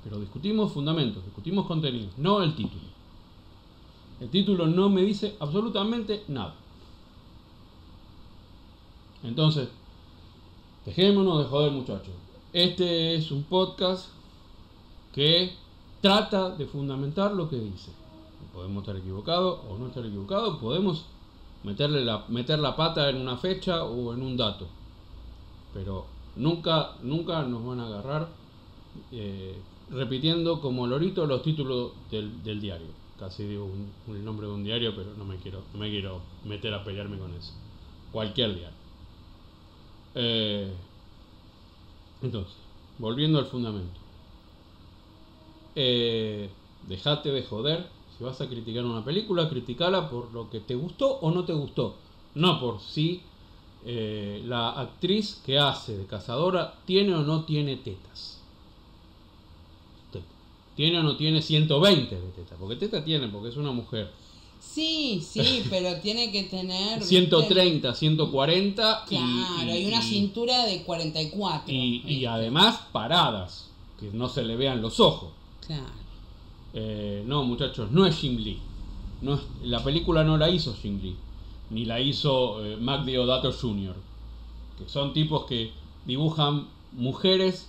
[0.04, 2.84] Pero discutimos fundamentos, discutimos contenidos, no el título.
[4.20, 6.56] El título no me dice absolutamente nada.
[9.24, 9.70] Entonces,
[10.86, 12.14] dejémonos de joder muchachos.
[12.54, 14.10] Este es un podcast
[15.14, 15.52] que
[16.02, 17.92] trata de fundamentar lo que dice.
[18.54, 21.06] Podemos estar equivocados o no estar equivocados, podemos
[21.66, 24.68] meterle la, meter la pata en una fecha o en un dato.
[25.74, 26.06] Pero
[26.36, 28.30] nunca, nunca nos van a agarrar
[29.12, 32.88] eh, repitiendo como lorito los títulos del, del diario.
[33.18, 33.94] Casi digo un-
[34.26, 37.34] nombre de un diario, pero no me quiero, no me quiero meter a pelearme con
[37.34, 37.54] eso.
[38.12, 38.78] Cualquier diario.
[40.16, 40.74] Eh,
[42.22, 42.56] entonces,
[42.98, 44.02] volviendo al fundamento.
[45.76, 46.50] Eh,
[46.82, 47.95] dejate de joder.
[48.18, 51.54] Si vas a criticar una película, criticala por lo que te gustó o no te
[51.54, 51.96] gustó.
[52.36, 53.22] No por si
[53.86, 58.40] eh, la actriz que hace de cazadora tiene o no tiene tetas.
[60.12, 60.26] Teta.
[60.76, 62.58] Tiene o no tiene 120 de tetas.
[62.58, 64.12] Porque teta tiene, porque es una mujer.
[64.62, 67.00] Sí, sí, pero tiene que tener...
[67.00, 67.06] ¿viste?
[67.06, 71.72] 130, 140 y- Claro, y, y, una cintura de 44.
[71.74, 73.68] y- además paradas,
[74.00, 75.30] que no se le vean los ojos.
[75.68, 76.05] Claro.
[76.76, 78.60] Eh, no, muchachos, no es Jim Lee.
[79.22, 81.16] No es- la película no la hizo Jim Lee,
[81.70, 83.96] ni la hizo eh, Mac Deodato Jr.,
[84.78, 85.72] que son tipos que
[86.06, 87.68] dibujan mujeres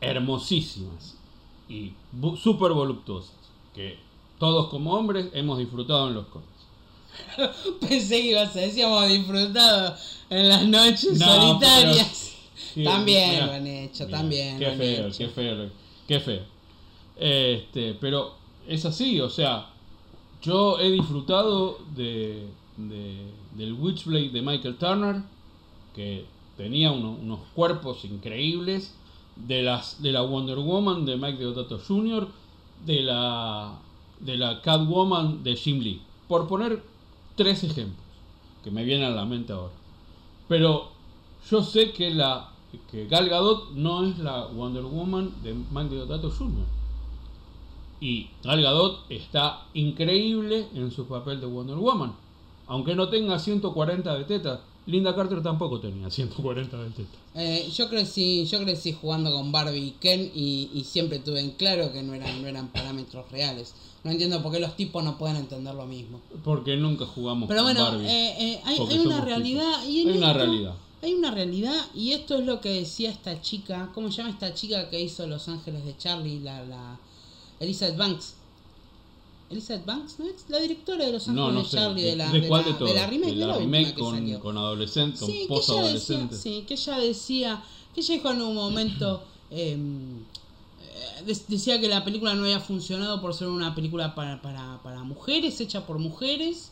[0.00, 1.16] hermosísimas
[1.68, 1.92] y
[2.42, 3.34] súper voluptuosas,
[3.74, 3.98] que
[4.38, 6.48] todos como hombres hemos disfrutado en los cómics.
[7.80, 9.94] Pensé que ibas a decir, hemos disfrutado
[10.30, 12.34] en las noches No, solitarias.
[12.74, 15.18] pero- También lo han hecho, también Qué lo han feo, hecho.
[15.18, 15.70] qué feo,
[16.08, 16.42] qué feo.
[17.16, 18.34] Este, pero
[18.66, 19.66] es así, o sea,
[20.42, 22.46] yo he disfrutado de,
[22.76, 25.22] de- del Witchblade de Michael Turner,
[25.94, 26.24] que
[26.56, 28.94] tenía uno- unos cuerpos increíbles,
[29.36, 32.28] de las de la Wonder Woman de Mike Deodato Jr.,
[32.84, 33.78] de la
[34.20, 36.82] de la Catwoman de Jim Lee, por poner
[37.34, 38.04] tres ejemplos
[38.62, 39.72] que me vienen a la mente ahora.
[40.48, 40.90] Pero
[41.50, 42.50] yo sé que la
[42.90, 46.64] que Gal Gadot no es la Wonder Woman de Mike Deodato Jr.
[48.02, 52.12] Y Gal Gadot está increíble en su papel de Wonder Woman.
[52.66, 57.14] Aunque no tenga 140 de tetas, Linda Carter tampoco tenía 140 de tetas.
[57.36, 61.52] Eh, yo crecí, yo crecí jugando con Barbie y Ken y, y siempre tuve en
[61.52, 63.72] claro que no eran, no eran parámetros reales.
[64.02, 66.20] No entiendo por qué los tipos no pueden entender lo mismo.
[66.42, 68.06] Porque nunca jugamos Pero con bueno, Barbie.
[68.08, 69.80] eh, eh, hay, una realidad.
[69.82, 69.88] tipos.
[69.88, 70.74] Y Hay una esto realidad.
[71.02, 73.90] Hay una realidad y esto es lo que decía esta chica.
[73.94, 76.40] ¿Cómo se llama esta chica que hizo Los Ángeles de Charlie?
[76.40, 76.98] La, la
[77.62, 78.34] Elizabeth Banks.
[79.50, 80.48] Elizabeth Banks, ¿no es?
[80.48, 81.76] La directora de Los Ángeles No, no de sé.
[81.76, 84.16] Charlie, de la, ¿De de cuál la, de de la remake, De la remake última
[84.20, 86.40] que con, con adolescentes, con Sí, posadolescentes.
[86.40, 87.62] sí, que ella decía,
[87.94, 90.20] que ella dijo en un momento, em,
[90.80, 94.80] eh, de- decía que la película no había funcionado por ser una película para, para,
[94.82, 96.70] para mujeres, hecha por mujeres,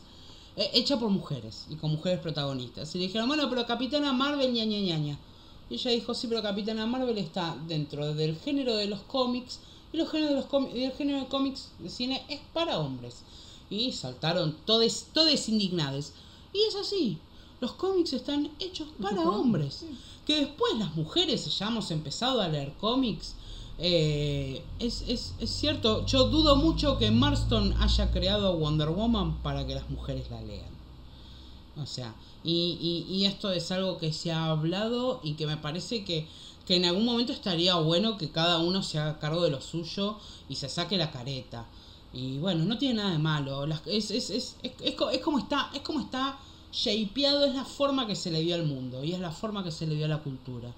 [0.55, 2.95] eh, hecha por mujeres y con mujeres protagonistas.
[2.95, 5.19] Y le dijeron, bueno, pero Capitana Marvel, ña, ña, ña, ña.
[5.69, 9.59] Y ella dijo, sí, pero Capitana Marvel está dentro del género de los cómics
[9.93, 12.79] y los géneros de los cómics, y el género de cómics de cine es para
[12.79, 13.23] hombres.
[13.69, 16.13] Y saltaron todos, todos indignados.
[16.53, 17.17] Y es así.
[17.61, 19.85] Los cómics están hechos para hombres.
[20.25, 23.35] Que después las mujeres ya hemos empezado a leer cómics.
[23.77, 26.05] eh, es, es, es cierto.
[26.05, 30.71] Yo dudo mucho que Marston haya creado Wonder Woman para que las mujeres la lean.
[31.77, 32.13] O sea,
[32.43, 32.77] y,
[33.09, 36.27] y, y esto es algo que se ha hablado y que me parece que,
[36.71, 40.15] que en algún momento estaría bueno que cada uno se haga cargo de lo suyo
[40.47, 41.65] y se saque la careta.
[42.13, 43.65] Y bueno, no tiene nada de malo.
[43.65, 46.37] Las- es, es, es, es, es co- es como está, es como está
[46.71, 49.71] shapeado, es la forma que se le dio al mundo y es la forma que
[49.71, 50.71] se le dio a la cultura.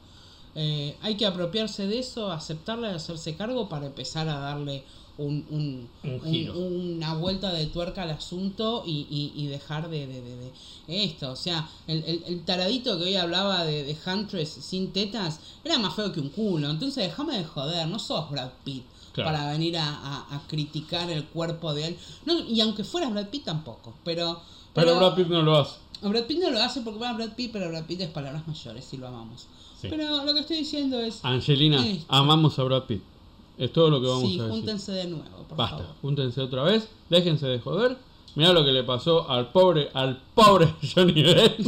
[0.56, 4.84] Eh, hay que apropiarse de eso, aceptarla y hacerse cargo para empezar a darle
[5.18, 6.58] un, un- Un un- giro.
[6.58, 10.52] una vuelta de tuerca al asunto y, y- y dejar de, de- de-
[10.88, 11.32] de esto.
[11.32, 15.78] O sea, el, el- el taradito que hoy hablaba de, de Huntress sin tetas era
[15.78, 16.70] más feo que un culo.
[16.70, 18.84] Entonces déjame de joder, no sos Brad Pitt.
[19.14, 19.30] Claro.
[19.32, 21.98] Para venir a, a- a criticar el cuerpo de él.
[22.26, 23.94] No, y aunque fuera Brad Pitt tampoco.
[24.04, 24.42] Pero,
[24.74, 25.76] Pero Brad Pitt no lo hace.
[26.02, 28.48] Brad Pitt no lo hace porque va a Brad Pitt, pero Brad Pitt es palabras
[28.48, 29.46] mayores y lo amamos.
[29.80, 29.88] Sí.
[29.92, 31.24] Pero lo que estoy diciendo es.
[31.24, 32.06] Angelina, Esto.
[32.12, 33.04] amamos a Brad Pitt.
[33.58, 34.50] Es todo lo que vamos sí, a decir.
[34.60, 35.96] júntense de nuevo, por Basta, favor.
[36.02, 37.98] júntense otra vez, déjense de joder.
[38.36, 41.60] Mirá lo que le pasó al pobre, al pobre Johnny Depp.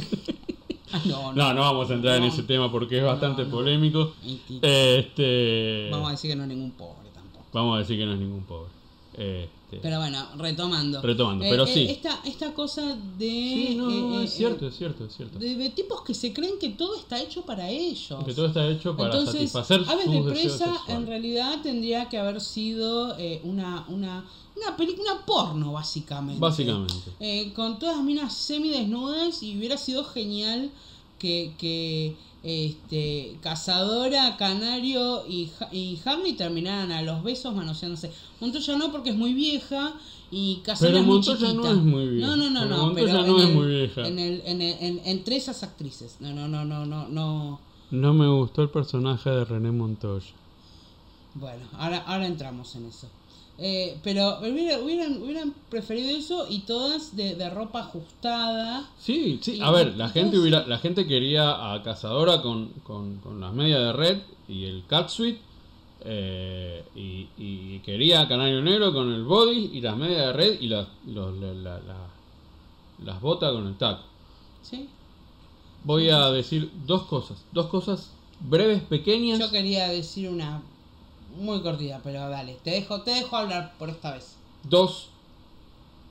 [0.91, 2.27] Ah, no, No, no vamos a entrar en No.
[2.29, 3.51] ese tema porque es No, bastante no.
[3.51, 4.13] polémico.
[4.61, 7.45] Este, Vamos a decir que no es ningún pobre tampoco.
[7.53, 8.71] vamos a decir que no es ningún pobre.
[9.17, 11.01] Este, Pero bueno, retomando.
[11.01, 11.87] Retomando, pero sí.
[11.89, 13.25] Esta, esta cosa de.
[13.25, 15.39] sí, no, no, eh, es eh, cierto, es cierto, es cierto.
[15.39, 18.23] De, de tipos que se creen que todo está hecho para ellos.
[18.25, 22.41] Que todo está hecho para Entonces, satisfacer Aves de Presa en realidad tendría que haber
[22.41, 24.25] sido eh, una, una,
[24.57, 26.41] una película porno, básicamente.
[26.41, 26.93] Básicamente.
[27.21, 30.71] Eh, con todas las minas semidesnudas y hubiera sido genial
[31.19, 38.11] que, que este, Cazadora, Canario y, y Harley terminaran a los besos manoseándose.
[38.39, 39.93] Montoya no porque es muy vieja
[40.31, 41.71] y Cazadora es muy Montoya no chiquita.
[41.71, 42.27] es muy vieja.
[42.27, 42.77] No, no, no, no.
[42.87, 44.07] Montoya pero no en es el- muy vieja.
[44.07, 46.17] En el, en el- en- entre esas actrices.
[46.19, 47.59] No, no, no, no, no, no.
[47.91, 50.25] No me gustó el personaje de René Montoya.
[51.33, 53.07] Bueno, ahora, ahora entramos en eso.
[53.57, 58.89] Eh, pero hubiera- hubieran, hubieran preferido eso y todas de, de ropa ajustada.
[58.99, 59.59] Sí, sí.
[59.61, 63.79] A ver, la gente hubiera, la gente quería a Cazadora con, con, con las medias
[63.79, 64.17] de red
[64.49, 65.37] y el catsuit.
[66.07, 70.61] eh, y, y quería a Canario Negro con el body y las medias de red
[70.61, 72.07] y las, los- la- la- la-
[73.03, 74.03] las botas con el taco.
[74.61, 74.87] ¿sí?
[75.83, 77.43] Voy a decir dos cosas.
[77.53, 79.39] Dos cosas breves, pequeñas.
[79.39, 80.61] Yo quería decir una
[81.37, 84.35] muy cortita, pero dale, te dejo, te dejo hablar por esta vez.
[84.63, 85.09] Dos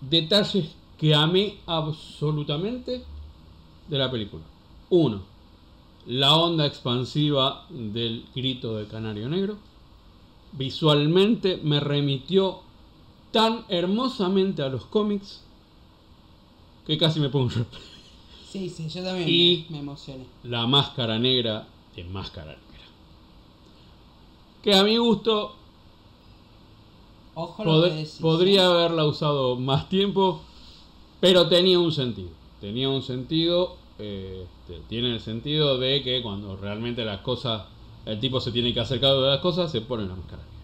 [0.01, 3.03] detalles que amé absolutamente
[3.89, 4.43] de la película.
[4.91, 5.23] Uno,
[6.07, 9.57] la onda expansiva del grito del canario negro.
[10.53, 12.61] Visualmente me remitió
[13.33, 15.41] tan hermosamente a los cómics
[16.87, 17.67] que casi me pongo un
[18.49, 20.27] Sí, sí, yo también Y- me emocioné.
[20.45, 21.67] la máscara negra
[21.97, 22.74] de máscara negra.
[24.65, 25.55] Que a mi gusto
[27.35, 28.19] Ojo lo pod- que decís.
[28.21, 28.67] podría ¿eh?
[28.67, 30.41] haberla usado más tiempo,
[31.21, 32.31] pero tenía un sentido.
[32.61, 37.65] Tenía un sentido, eh, este, tiene el sentido de que cuando realmente las cosas,
[38.07, 40.55] el tipo se tiene que hacer cargo de las cosas, se pone la máscara negra.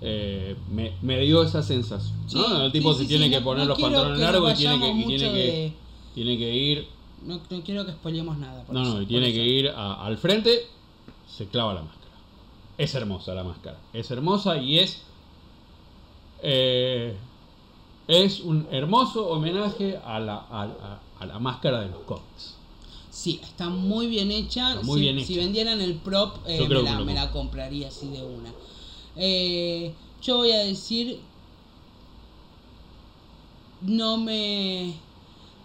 [0.00, 2.16] Eh, me, me dio esa sensación.
[2.62, 4.90] el tipo sí, se tiene que no- poner no los pantalones largos y tiene que,
[4.90, 5.72] y tiene que, de-
[6.14, 6.88] tiene que ir
[7.26, 8.64] No, no quiero que spoilemos nada.
[8.64, 9.36] por no, eso, no, y tiene eso.
[9.36, 10.66] que ir a- al frente,
[11.28, 11.97] se clava la máscara.
[12.78, 13.76] Es hermosa la máscara.
[13.92, 15.02] Es hermosa y es.
[16.42, 17.16] eh,
[18.06, 22.54] es un hermoso homenaje a la, a, a- a la máscara de los cómics.
[23.10, 24.76] Sí, está muy bien hecha.
[24.82, 25.42] Muy si, bien si hecha.
[25.42, 28.52] vendieran el prop, eh, me, la, me compraría así de una.
[29.16, 31.18] Eh, yo voy a decir.
[33.82, 34.94] No me.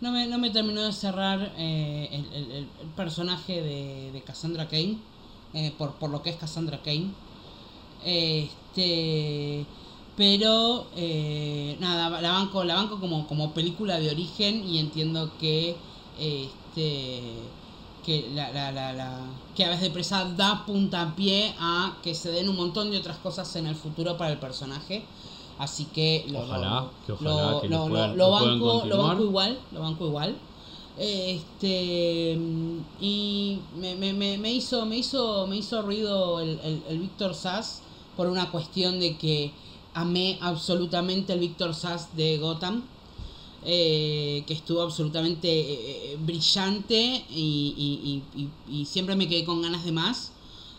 [0.01, 4.97] No me, no me terminó de cerrar eh, el- el personaje de, de Cassandra Kane.
[5.53, 7.11] Eh, por, por lo que es Cassandra Kane.
[8.03, 9.65] Este.
[10.15, 15.75] Pero eh, nada, la banco, la banco como, como película de origen y entiendo que
[16.19, 17.33] este
[18.05, 19.19] que la, la, la, la
[19.55, 23.17] que a veces de presa da puntapié a que se den un montón de otras
[23.17, 25.03] cosas en el futuro para el personaje.
[25.57, 28.29] Así que lo, Ojalá, lo- que ojalá que lo puedan- lo
[28.85, 30.35] lo banco igual, lo banco igual.
[30.95, 32.37] Este
[32.99, 37.81] y me, me, me, hizo me hizo me hizo ruido el, el, el Víctor Sass
[38.15, 39.55] por una cuestión de que
[39.93, 42.83] amé absolutamente el Víctor Sass de Gotham
[43.63, 49.45] eh, que estuvo absolutamente eh, eh, brillante y, y- y- y- y siempre me quedé
[49.45, 50.33] con ganas de más.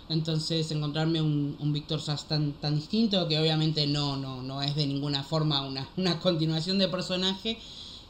[0.09, 4.77] Entonces encontrarme un, un Víctor Sass tan, tan distinto que obviamente no, no, no es
[4.77, 7.59] de ninguna forma una, una continuación de personaje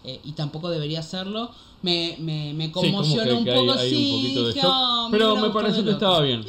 [0.05, 1.51] eh, y tampoco debería serlo
[1.83, 5.09] me, me, me conmocionó un hay- poco hay sí, un poquito de dije, shock, "Oh,
[5.11, 6.09] pero me gustado pareció que el otro".
[6.09, 6.45] estaba bien.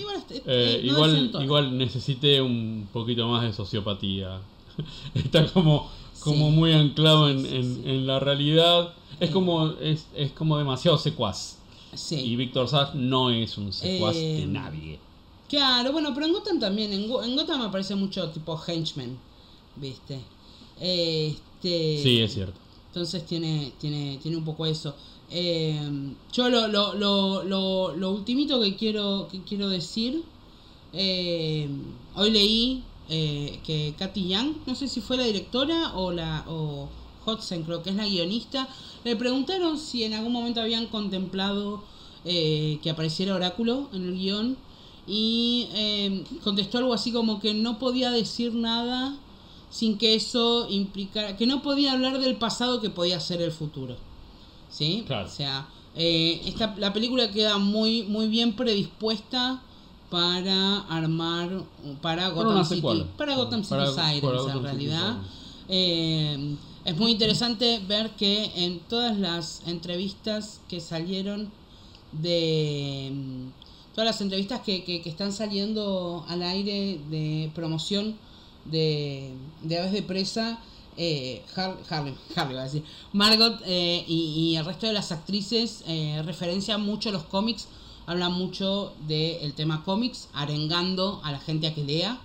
[0.46, 1.44] Eh, no igual, desentona.
[1.46, 4.40] igual necesité un poquito más de sociopatía.
[5.14, 5.90] Está como,
[6.22, 6.56] como Sí.
[6.56, 8.94] muy anclado en, en- la realidad.
[9.20, 11.58] Es como, es, es como demasiado secuaz.
[12.12, 15.00] Y Víctor Sass no es un secuaz Eh, de nadie.
[15.50, 16.92] Claro, bueno, pero en Gotham también.
[16.94, 19.18] En, en Gotham aparece mucho tipo henchman,
[19.78, 20.20] ¿viste?
[20.80, 22.60] Este, Sí, es cierto.
[22.96, 24.96] Entonces tiene, tiene, tiene un poco eso.
[25.30, 30.24] Eh, yo lo, lo, lo, lo, lo ultimito que quiero, que quiero decir.
[30.94, 31.70] eh,
[32.16, 36.90] hoy leí eh, que Katy Young, no sé si fue la directora o la o
[37.26, 38.68] Hodgson, creo que es la guionista,
[39.04, 41.84] le preguntaron si en algún momento habían contemplado
[42.24, 44.58] eh, que apareciera Oráculo en el guion
[45.08, 49.18] y eh, contestó algo así como que no podía decir nada
[49.76, 53.98] sin que eso implicara, que no podía hablar del pasado que podía ser el futuro.
[54.70, 55.04] ¿Sí?
[55.06, 55.28] Claro.
[55.28, 55.68] O sea,
[55.98, 59.62] eh, esta, la película queda muy, muy bien predispuesta
[60.10, 61.50] para armar,
[62.02, 63.06] para Gotham City, secuela.
[63.18, 65.18] para Gotham City Para- Sirens para en Gotham realidad.
[65.68, 66.56] Eh,
[66.86, 71.52] es muy interesante ver que en todas las entrevistas que salieron
[72.14, 78.16] de mm, todas las entrevistas que, que, que están saliendo al aire de promoción
[78.66, 80.60] de, de Aves de Presa,
[80.98, 85.84] eh, Har- Harley, Harley va a decir, Margot eh, y, el resto de las actrices
[85.88, 87.68] eh, referencian mucho los cómics,
[88.08, 92.20] hablan mucho del tema cómics, arengando a la gente a que lea.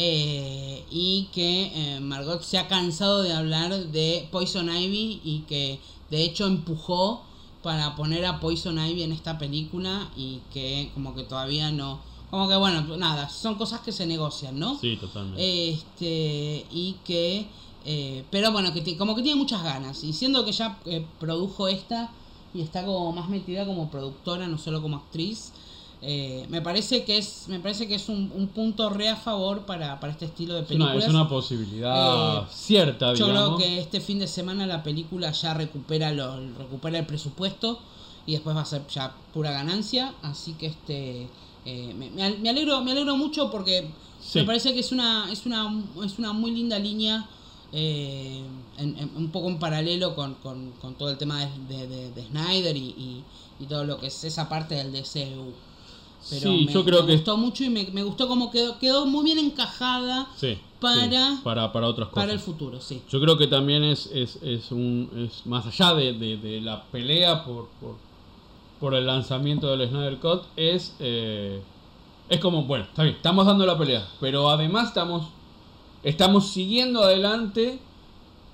[0.00, 5.80] Eh, y que eh, Margot se ha cansado de hablar de Poison Ivy y que
[6.10, 7.22] de hecho empujó
[7.64, 11.98] para poner a Poison Ivy en esta película y que como que todavía no
[12.30, 15.70] como que bueno nada son cosas que se negocian no Sí, totalmente.
[15.70, 17.46] este y que
[17.84, 21.68] eh, pero bueno que como que tiene muchas ganas y siendo que ya eh, produjo
[21.68, 22.10] esta
[22.54, 25.52] y está como más metida como productora no solo como actriz
[26.00, 29.66] eh, me parece que es me parece que es un, un punto re a favor
[29.66, 33.56] para, para este estilo de es, una, películas es una posibilidad Eh, cierta, yo digamos.
[33.56, 37.78] creo que este fin de semana la película ya recupera lo, recupera el presupuesto
[38.26, 41.28] y después va a ser ya pura ganancia así que este
[41.70, 43.90] eh, me, me al- me alegro me alegro mucho porque
[44.20, 44.38] Sí.
[44.40, 45.60] me parece que es una es una
[46.04, 47.26] es una muy linda línea
[47.72, 48.40] eh,
[48.78, 52.10] en- en- un poco en paralelo con, con- con todo el tema de, de- de-
[52.12, 53.24] de Snyder y, y-
[53.60, 55.52] y todo lo que es esa parte del DCU
[56.30, 58.78] pero Sí, me, yo creo me que- gustó mucho y me, me gustó como quedó
[58.78, 60.58] quedó muy bien encajada Sí.
[60.80, 62.22] para, Sí, para, para otras cosas.
[62.24, 63.02] para el futuro, sí.
[63.10, 66.82] Yo creo que también es, es, es un es más allá de, de- de la
[66.84, 67.96] pelea por, por,
[68.80, 71.60] por el lanzamiento del Snyder Cut, es, eh,
[72.28, 75.28] es como, bueno, está bien, estamos dando la pelea, pero además estamos,
[76.02, 77.78] estamos siguiendo adelante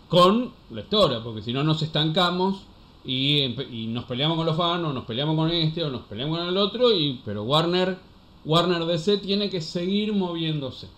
[0.08, 2.62] con la historia, porque si no nos estancamos
[3.04, 3.54] y,
[3.88, 6.56] nos peleamos con los fans, o nos peleamos con este, o nos peleamos con el
[6.56, 7.98] otro, y, pero Warner,
[8.44, 10.88] Warner DC tiene que seguir moviéndose.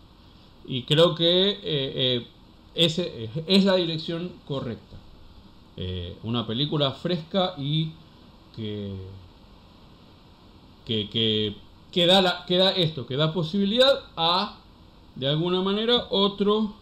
[0.67, 2.27] Y creo que eh, eh,
[2.75, 4.97] ese es, es la dirección correcta.
[5.79, 7.91] Eh, una película fresca y
[8.57, 8.95] que,
[10.87, 11.57] que, que,
[11.93, 14.57] que da la- que da esto, que da posibilidad a,
[15.15, 16.73] de alguna manera, otro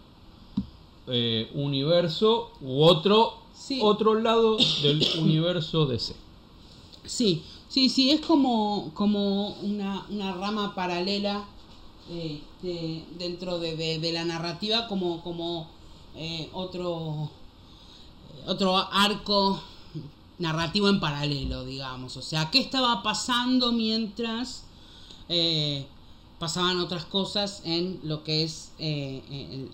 [1.07, 3.79] eh, universo u otro, Sí.
[3.83, 6.14] otro lado del universo DC.
[7.05, 11.45] Sí, sí, sí, es como, como una, una rama paralela
[12.11, 15.68] este, dentro de, de- de la narrativa, como, como
[16.16, 17.31] eh, otro,
[18.47, 19.61] otro arco
[20.39, 22.16] narrativo en paralelo, digamos.
[22.16, 24.64] O sea, ¿qué estaba pasando mientras
[25.28, 25.87] eh,
[26.39, 29.70] pasaban otras cosas en lo que es eh, el-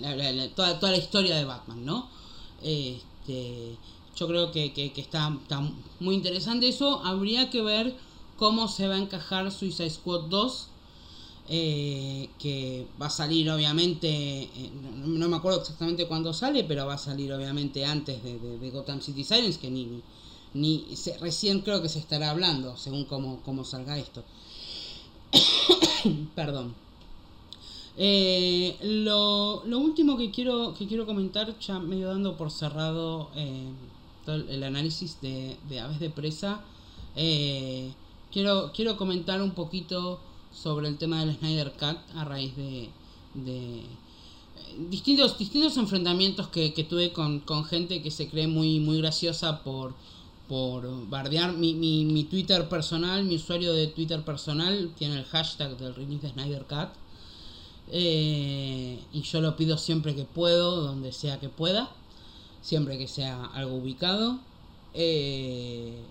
[0.00, 2.08] la- toda, toda la historia de Batman, ¿no?
[2.62, 3.76] Este,
[4.16, 5.60] yo creo que, que- que está, está
[5.98, 7.04] muy interesante eso.
[7.04, 7.96] Habría que ver
[8.38, 10.68] cómo se va a encajar Suicide Squad 2.
[11.52, 14.70] Eh, que va a salir obviamente, eh,
[15.04, 19.00] no, me acuerdo exactamente cuándo sale, pero va a salir obviamente antes de, de- Gotham
[19.00, 20.00] City Sirens, que ni,
[20.54, 20.86] ni,
[21.20, 24.22] recién creo que se estará hablando, según cómo, cómo salga esto.
[26.36, 26.72] Perdón.
[27.96, 33.28] Eh, lo, lo último que quiero, que quiero comentar, ya medio dando por cerrado
[34.24, 36.60] todo el, análisis de, de aves de presa,
[38.32, 40.20] quiero, quiero comentar un poquito
[40.62, 42.90] sobre el tema del Snyder Cut a raíz de,
[43.34, 43.84] de eh,
[44.88, 49.62] distintos, distintos enfrentamientos que, que tuve con, con gente que se cree muy, muy graciosa
[49.62, 49.94] por,
[50.48, 55.78] por bardear mi, mi, mi Twitter personal, mi usuario de Twitter personal tiene el hashtag
[55.78, 56.88] del release de Snyder Cut.
[57.92, 61.90] Eh, y yo lo pido siempre que puedo, donde sea que pueda,
[62.62, 64.38] siempre que sea algo ubicado.
[64.94, 66.02] Eh,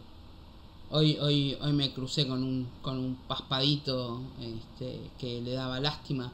[0.91, 6.31] hoy, hoy, hoy me crucé con un, con un paspadito este, que le daba lástima.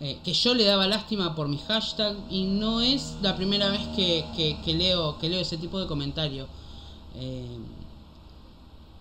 [0.00, 3.82] eh, que yo le daba lástima por mi hashtag y no es la primera vez
[3.96, 6.46] que, que- leo, que leo ese tipo de comentario.
[7.16, 7.58] Eh,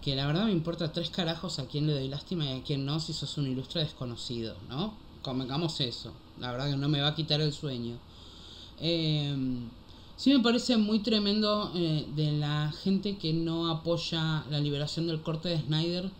[0.01, 2.85] que la verdad me importa tres carajos a quién le doy lástima y a quién
[2.85, 4.93] no si sos un ilustre desconocido, ¿no?
[5.21, 6.13] Convengamos eso.
[6.39, 7.97] La verdad que no me va a quitar el sueño.
[8.79, 9.35] Eh,
[10.18, 15.22] sí me parece muy tremendo eh, de la gente que no apoya la liberación del
[15.22, 16.11] corte de Snyder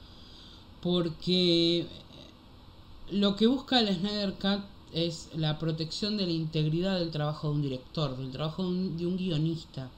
[0.82, 1.88] porque
[3.12, 4.62] lo que busca el Snyder Cut
[4.94, 8.98] es la protección de la integridad del trabajo de un director, del trabajo de un,
[8.98, 9.90] de un guionista.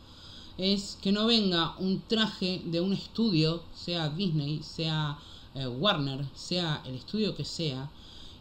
[0.58, 5.18] Es que no venga un traje de un estudio, sea Disney, sea
[5.56, 7.90] eh, Warner, sea el estudio que sea,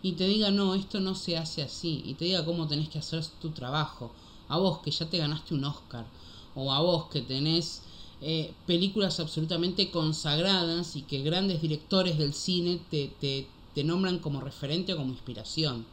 [0.02, 2.98] y te diga, no, esto no se hace así, y te diga cómo tenés que
[2.98, 4.10] hacer tu trabajo.
[4.48, 6.06] A vos que ya te ganaste un Oscar,
[6.54, 7.82] o a vos que tenés
[8.20, 14.40] eh, películas absolutamente consagradas y que grandes directores del cine te, te, te nombran como
[14.40, 15.84] referente o como inspiración.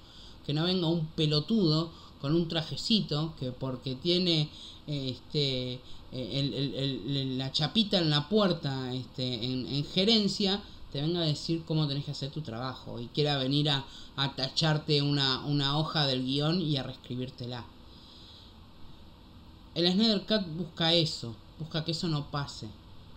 [0.46, 1.92] Que no venga un pelotudo
[2.22, 4.50] con un trajecito que porque tiene
[4.88, 6.74] este el- el-
[7.18, 10.62] el- la chapita en la puerta este, en, en gerencia
[10.92, 14.34] te venga a decir cómo tenés que hacer tu trabajo y quiera venir a, a
[14.36, 17.66] tacharte una, una hoja del guion y a reescribírtela.
[19.76, 22.68] El Snyder Cut busca eso, busca que eso no pase.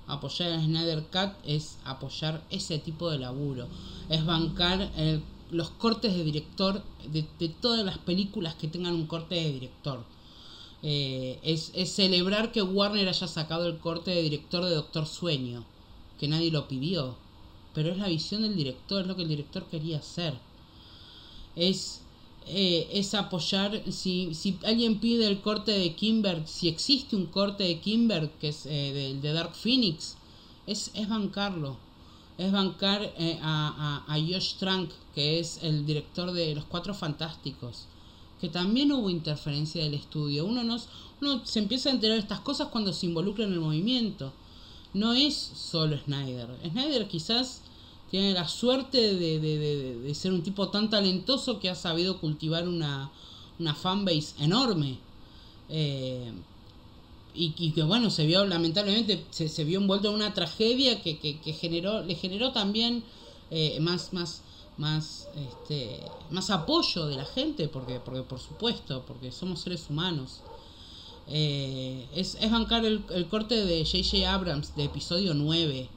[0.07, 3.67] Apoyar el Snyder Cut es apoyar ese tipo de laburo,
[4.09, 9.35] es bancar el- los cortes de director de, todas las películas que tengan un corte
[9.37, 10.05] de director.
[10.83, 15.65] Eh, es, es celebrar que Warner haya sacado el corte de director de Doctor Sueño,
[16.21, 17.17] que nadie lo pidió,
[17.75, 20.35] pero es la visión del director, es lo que el director quería hacer.
[21.57, 22.01] Es,
[22.49, 27.65] eh, es apoyar, si, si alguien pide el corte de Kimber, si existe un corte
[27.65, 30.17] de Kimber, que es eh, de Dark Phoenix,
[30.67, 31.77] es, es bancarlo.
[32.37, 36.95] Es bancar eh, a, a, a Josh Trank, que es el director de Los Cuatro
[36.95, 37.87] Fantásticos
[38.41, 40.47] que también hubo interferencia del estudio.
[40.47, 40.79] Uno, no,
[41.21, 44.33] uno se empieza a enterar estas cosas cuando se involucra en el movimiento.
[44.95, 46.49] No es solo Snyder.
[46.71, 47.63] Snyder quizás
[48.11, 52.19] tiene la suerte de, de- de- de ser un tipo tan talentoso que ha sabido
[52.21, 53.11] cultivar una,
[53.59, 54.99] una fanbase enorme.
[55.69, 56.33] Eh,
[57.35, 61.39] y, que bueno, se vio lamentablemente, se, se vio envuelto en una tragedia que, que,
[61.39, 63.05] que generó, le generó también
[63.53, 64.43] eh, más, más,
[64.77, 70.41] más, este, más apoyo de la gente, porque, porque por supuesto, porque somos seres humanos.
[71.29, 74.33] Eh, es, es bancar el, el corte de J.J.
[74.33, 75.89] Abrams de episodio 9.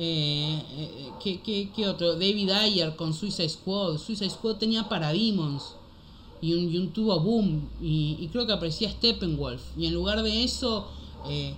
[0.00, 2.12] Eh, eh, ¿qué, qué, otro?
[2.12, 3.98] David Ayer con Suicide Squad.
[3.98, 5.74] Suicide Squad tenía Parademons
[6.40, 7.68] y un, y un tubo boom.
[7.82, 9.60] Y, creo que aparecía Steppenwolf.
[9.76, 10.86] Y en lugar de eso,
[11.28, 11.54] eh,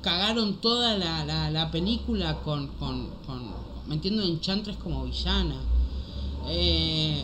[0.00, 3.52] cagaron toda la, la, la película con, con, con
[3.86, 5.60] metiendo Enchantress como villana.
[6.48, 7.22] Eh,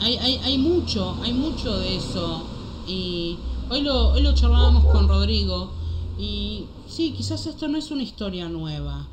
[0.00, 2.42] hay, hay, hay mucho, hay mucho de eso.
[2.88, 3.36] Y
[3.70, 5.70] hoy lo, hoy lo charlábamos con Rodrigo.
[6.18, 9.06] Y sí, quizás esto no es una historia nueva.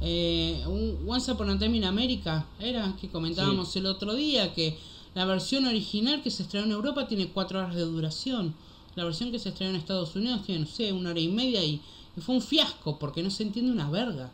[0.00, 4.78] Eh, un Once Upon a Time in America era que comentábamos el otro día que
[5.14, 8.54] la versión original que se estrenó en Europa tiene cuatro horas de duración.
[8.94, 11.64] La versión que se estrenó en Estados Unidos tiene, no sé, una hora y media
[11.64, 11.80] y,
[12.16, 14.30] y fue un fiasco porque no se entiende una verga.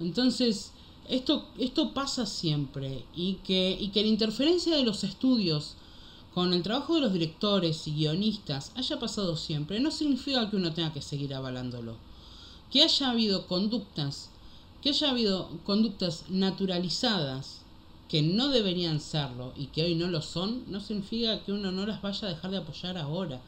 [0.00, 0.72] Entonces,
[1.08, 5.74] esto, esto pasa siempre y que, y que la interferencia de los estudios
[6.34, 10.72] con el trabajo de los directores y guionistas haya pasado siempre no significa que uno
[10.72, 11.96] tenga que seguir avalándolo.
[12.70, 14.30] Que haya habido conductas,
[14.84, 17.62] que haya habido conductas naturalizadas
[18.06, 21.86] que no deberían serlo y que hoy no lo son, no significa que uno no
[21.86, 23.40] las vaya a dejar de apoyar ahora.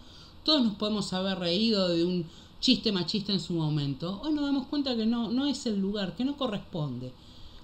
[0.44, 2.24] Todos nos podemos haber reído de un
[2.58, 4.18] chiste machista en su momento.
[4.24, 7.12] Hoy nos damos cuenta que no, no es el lugar, que no corresponde.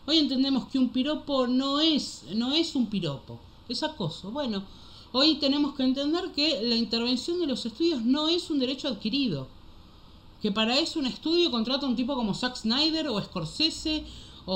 [0.06, 3.40] Hoy entendemos que un piropo no es, no es un piropo,
[3.70, 4.32] es acoso.
[4.32, 4.64] Bueno,
[5.12, 9.48] hoy tenemos que entender que la intervención de los estudios no es un derecho adquirido.
[10.42, 14.04] Que para eso un estudio contrata a un tipo como Zack Snyder o Scorsese
[14.46, 14.54] o,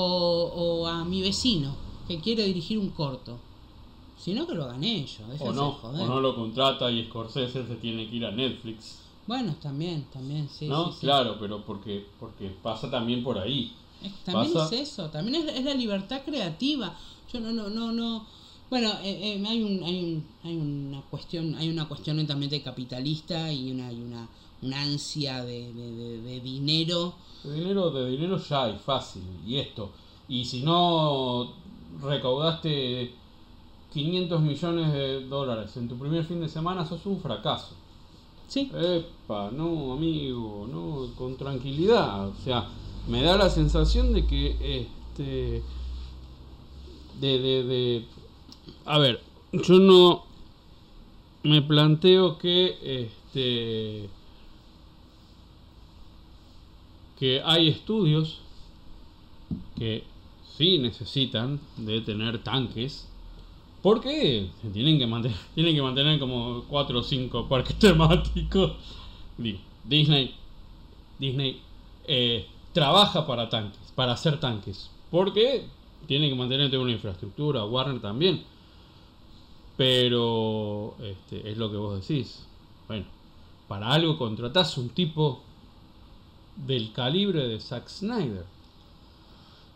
[0.55, 1.73] o a mi vecino
[2.07, 3.37] que quiere dirigir un corto.
[4.19, 5.21] Sino que lo hagan ellos.
[5.39, 6.01] O no, joder.
[6.01, 8.97] o no lo contrata y Scorsese se tiene que ir a Netflix.
[9.27, 10.67] Bueno, también, también, sí.
[10.67, 10.87] ¿No?
[10.87, 10.99] sí, sí.
[11.01, 13.73] Claro, pero porque, porque pasa también por ahí.
[14.03, 16.95] Es- también Pasa- es eso, también es, es la libertad creativa.
[17.31, 18.25] Yo no, no, no, no.
[18.69, 23.51] Bueno, eh, eh, hay un, hay un, hay una cuestión, hay una cuestión netamente capitalista
[23.51, 24.27] y una, y una,
[24.61, 27.13] una ansia de, de, de- de dinero.
[27.43, 29.23] De dinero, de dinero ya hay, fácil.
[29.45, 29.91] Y esto.
[30.27, 31.53] Y si no
[32.01, 33.11] recaudaste
[33.93, 37.75] 500 millones de dólares en tu primer fin de semana, sos un fracaso.
[38.47, 42.27] Sí, Epa, no, amigo, no, con tranquilidad.
[42.29, 42.67] O sea,
[43.07, 45.61] me da la sensación de que, este,
[47.19, 48.05] de, de, de,
[48.85, 49.21] a ver,
[49.51, 50.23] yo no
[51.43, 54.09] me planteo que, este,
[57.19, 58.39] que hay estudios
[59.75, 60.03] que
[60.57, 63.07] sí necesitan de tener tanques
[63.81, 68.73] porque tienen que mantener, tienen que mantener como 4 o 5 parques temáticos.
[69.83, 70.35] Disney,
[71.19, 71.61] Disney
[72.05, 74.89] eh, trabaja para tanques, para hacer tanques.
[75.09, 75.65] Porque
[76.07, 78.43] tienen que mantener una infraestructura, Warner también.
[79.77, 82.45] Pero este, es lo que vos decís.
[82.87, 83.05] Bueno,
[83.67, 85.43] para algo contratás un tipo
[86.65, 88.45] del calibre de Zack Snyder.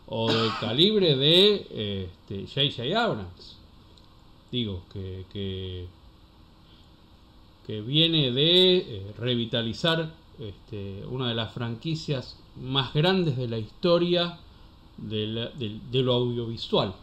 [0.06, 3.00] O del calibre de este, J.J.
[3.00, 3.62] Abrams
[4.52, 5.86] digo, que, que,
[7.66, 14.38] que viene de eh, revitalizar este, una de las franquicias más grandes de la historia
[14.98, 16.94] de lo audiovisual.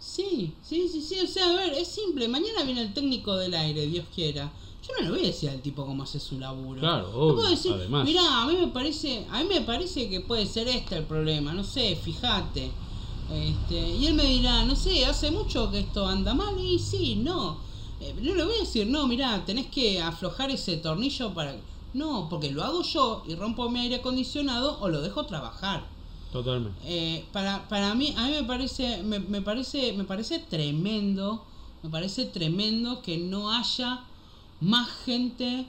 [0.00, 1.20] sí, sí, sí, sí.
[1.20, 2.26] O sea, a ver, es simple.
[2.28, 4.50] Mañana viene el técnico del aire, Dios quiera.
[4.86, 6.80] Yo no le voy a decir al tipo cómo hace su laburo.
[6.80, 8.04] Claro, puedo obvio, decir, además.
[8.04, 11.52] mirá, a mí me parece, a mí me parece que puede ser este el problema,
[11.52, 12.70] no sé, fíjate.
[13.30, 17.16] Este, y él me dirá, no sé, hace mucho que esto anda mal y sí,
[17.16, 17.58] no.
[18.00, 21.54] Eh, no le voy a decir, no, mirá, tenés que aflojar ese tornillo para...
[21.94, 25.84] No, porque lo hago yo y rompo mi aire acondicionado o lo dejo trabajar.
[26.32, 26.78] Totalmente.
[26.84, 31.44] Eh, para, para mí, a mí me parece, me, me parece, me parece tremendo,
[31.82, 34.04] me parece tremendo que no haya
[34.60, 35.66] más gente,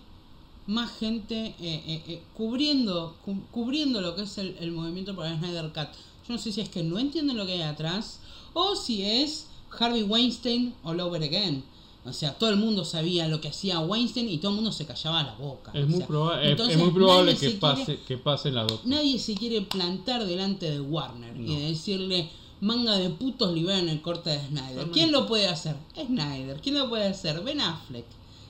[0.68, 1.56] más gente eh,
[1.88, 5.90] eh, eh, cubriendo, cu- cubriendo lo que es el, el movimiento por el Snyder Cut.
[6.28, 8.20] Yo no sé si es que no entienden lo que hay atrás
[8.53, 9.48] o si es
[9.80, 11.64] Harvey Weinstein all over again.
[12.06, 14.86] O sea, todo el mundo sabía lo que hacía Weinstein y todo el mundo se
[14.86, 15.72] callaba la boca.
[15.76, 18.56] Es O muy, proba- es- entonces es muy probable que se pase, quiere- que pasen
[18.56, 18.86] las dos.
[18.86, 21.52] Nadie se quiere plantar delante de Warner No.
[21.52, 22.30] y decirle
[22.61, 24.90] manga de putos liberan el corte de Snyder.
[24.91, 25.76] ¿Quién lo puede hacer?
[25.95, 26.60] Snyder.
[26.61, 27.41] ¿Quién lo puede hacer?
[27.44, 28.06] Ben Affleck.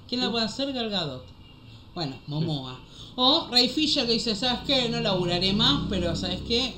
[0.10, 0.74] ¿Quién lo puede hacer?
[0.74, 1.24] Gal Gadot.
[1.94, 2.80] Bueno, Momoa.
[3.16, 4.90] O Ray Fisher que dice, ¿sabes qué?
[4.90, 6.74] No laburaré más, pero ¿sabes qué?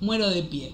[0.00, 0.72] Muero de pie.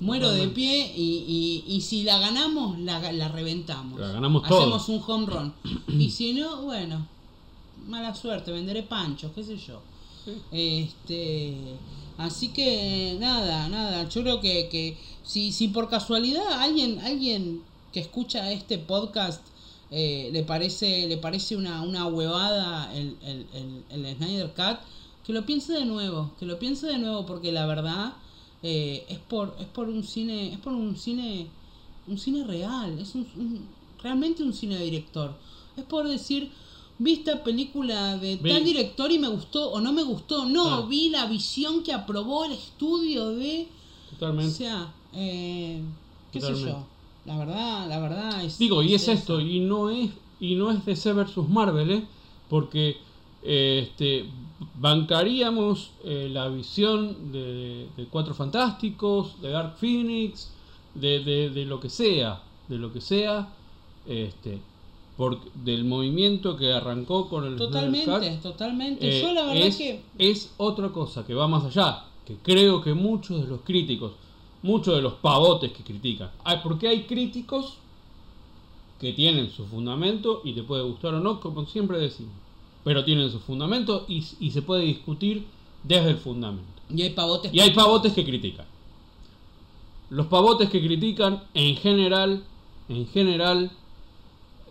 [0.00, 4.00] Muero de pie y, y, y si la ganamos, la, la reventamos.
[4.00, 4.88] La ganamos Hacemos todos.
[4.88, 5.54] un home run.
[6.00, 7.06] y si no, bueno,
[7.86, 9.80] mala suerte, venderé panchos, qué sé yo.
[10.50, 11.54] Este,
[12.18, 14.08] así que nada, nada.
[14.08, 17.62] Yo creo que, que si, si por casualidad alguien, alguien
[17.92, 19.42] que escucha este podcast
[19.96, 24.78] eh, le parece, le parece una, una huevada el, el, el, el Snyder Cut,
[25.24, 28.12] que lo piense de nuevo, que lo piense de nuevo, porque la verdad
[28.62, 31.46] eh, es por, es por un cine, es por un cine,
[32.08, 33.68] un cine real, es un, un-
[34.02, 35.34] realmente un cine de director.
[35.76, 36.50] Es por decir,
[36.98, 40.44] vi esta película de Vi- tal director y me gustó o no me gustó.
[40.46, 40.86] No, Claro.
[40.88, 43.68] vi la visión que aprobó el estudio de.
[44.08, 44.52] O Totalmente.
[44.54, 45.80] sea, eh,
[46.32, 46.70] qué sé Totalmente.
[46.80, 46.93] yo.
[47.26, 48.58] La verdad, la verdad es.
[48.58, 50.10] Digo, y es esto, y no es,
[50.40, 52.04] y no es DC versus Marvel, ¿eh?
[52.50, 52.98] porque
[53.42, 54.26] eh, este,
[54.78, 60.50] bancaríamos eh, la visión de, de Cuatro Fantásticos, de Dark Phoenix,
[60.94, 63.48] de, lo que sea, de lo que sea,
[64.06, 64.58] este,
[65.16, 69.18] por, del movimiento que arrancó con el Totalmente, Cut, totalmente.
[69.18, 70.00] eh, yo la verdad es, que.
[70.18, 74.12] es otra cosa que va más allá, que creo que muchos de los críticos,
[74.64, 77.74] muchos de los pavotes que critican, hay, porque hay críticos
[78.98, 82.32] que tienen su fundamento y te puede gustar o no, como siempre decimos,
[82.82, 85.44] pero tienen su fundamento y, y se puede discutir
[85.82, 86.64] desde el fundamento.
[86.88, 87.52] Y hay pavotes.
[87.52, 88.64] Y hay pavotes que critican.
[90.08, 92.42] Los pavotes que critican en general,
[92.88, 93.70] en general,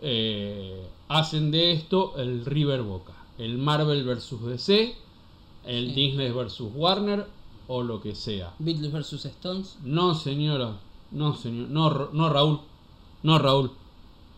[0.02, 4.96] eh, hacen de esto el River Boca, el Marvel versus DC,
[5.66, 5.94] el Sí.
[5.94, 7.28] Disney versus Warner
[7.68, 8.54] o lo que sea.
[8.60, 9.78] Beatles vs Stones.
[9.84, 10.80] No, señora,
[11.12, 12.60] no, señor, no, no Raúl,
[13.24, 13.72] no Raúl,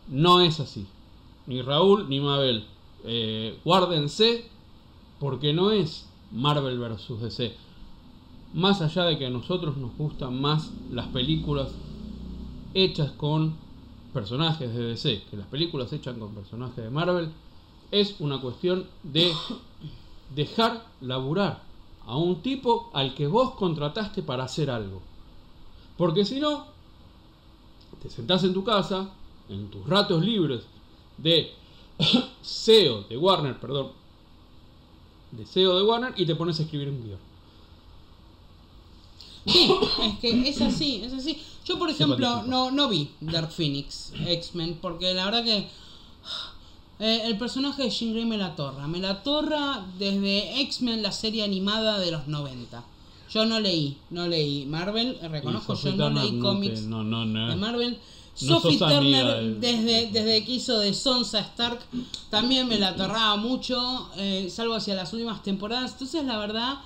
[0.07, 0.85] no es así.
[1.47, 2.65] Ni Raúl ni Mabel.
[3.03, 4.45] Eh, guárdense
[5.19, 7.55] porque no es Marvel versus DC.
[8.53, 11.69] Más allá de que a nosotros nos gustan más las películas
[12.73, 13.55] hechas con
[14.15, 17.29] personajes de DC que las películas hechas con personajes de Marvel,
[17.91, 19.33] es una cuestión de
[20.33, 21.64] dejar laburar
[22.07, 25.01] a un tipo al que vos contrataste para hacer algo.
[25.97, 26.65] Porque si no,
[28.01, 29.09] te sentás en tu casa,
[29.49, 30.63] en tus ratos libres
[31.17, 31.51] de
[32.41, 33.91] SEO de Warner, perdón,
[35.31, 37.19] de SEO de Warner y te pones a escribir un guion.
[39.47, 39.71] Sí,
[40.01, 41.39] es que es así, es así.
[41.65, 45.67] Yo, por ejemplo, no, no vi Dark Phoenix, X-Men, porque la verdad que
[46.99, 48.87] eh, el personaje de Jean Grey me la torra.
[48.87, 52.83] Me la torra desde X-Men, la serie animada de los 90.
[53.33, 54.65] Yo no leí, no leí.
[54.65, 57.49] Marvel, eh, reconozco, yo no Turner leí cómics te- no, no, no.
[57.49, 57.97] de Marvel.
[58.33, 61.79] Sophie Turner, desde, desde que hizo de Sonsa Stark,
[62.29, 65.93] también me la torraba mucho, eh, salvo hacia las últimas temporadas.
[65.93, 66.79] Entonces, la verdad,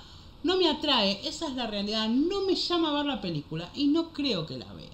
[0.44, 1.20] no me atrae.
[1.26, 2.08] Esa es la realidad.
[2.08, 4.86] No me llama a ver la película y no creo que la vea.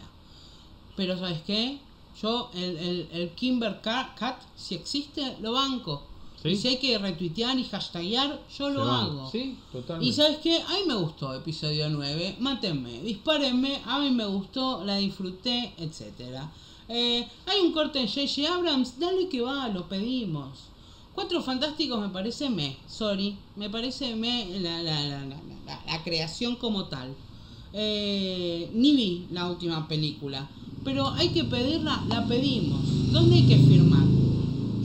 [0.96, 1.78] Pero, ¿sabes qué?
[2.22, 6.02] Yo, el, el, el Kimber Ca- Cat, si existe, lo banco.
[6.42, 6.48] Sí.
[6.50, 9.30] Y si hay que retuitear y hashtaguear, yo lo hago.
[9.30, 10.08] Sí, totalmente.
[10.10, 14.84] Y sabes qué, a mí me gustó episodio 9, mátenme, dispárenme, a mí me gustó,
[14.84, 16.50] la disfruté, etcétera.
[16.88, 18.54] Eh, hay un corte de J.J.
[18.54, 20.58] Abrams, dale que va, lo pedimos.
[21.14, 25.36] Cuatro Fantásticos me parece me, sorry, me parece me la, la, la-
[25.86, 27.14] la creación como tal.
[27.78, 30.48] Eh, ni vi la última película,
[30.82, 32.80] pero hay que pedirla, la pedimos.
[33.12, 34.06] ¿Dónde hay que firmar?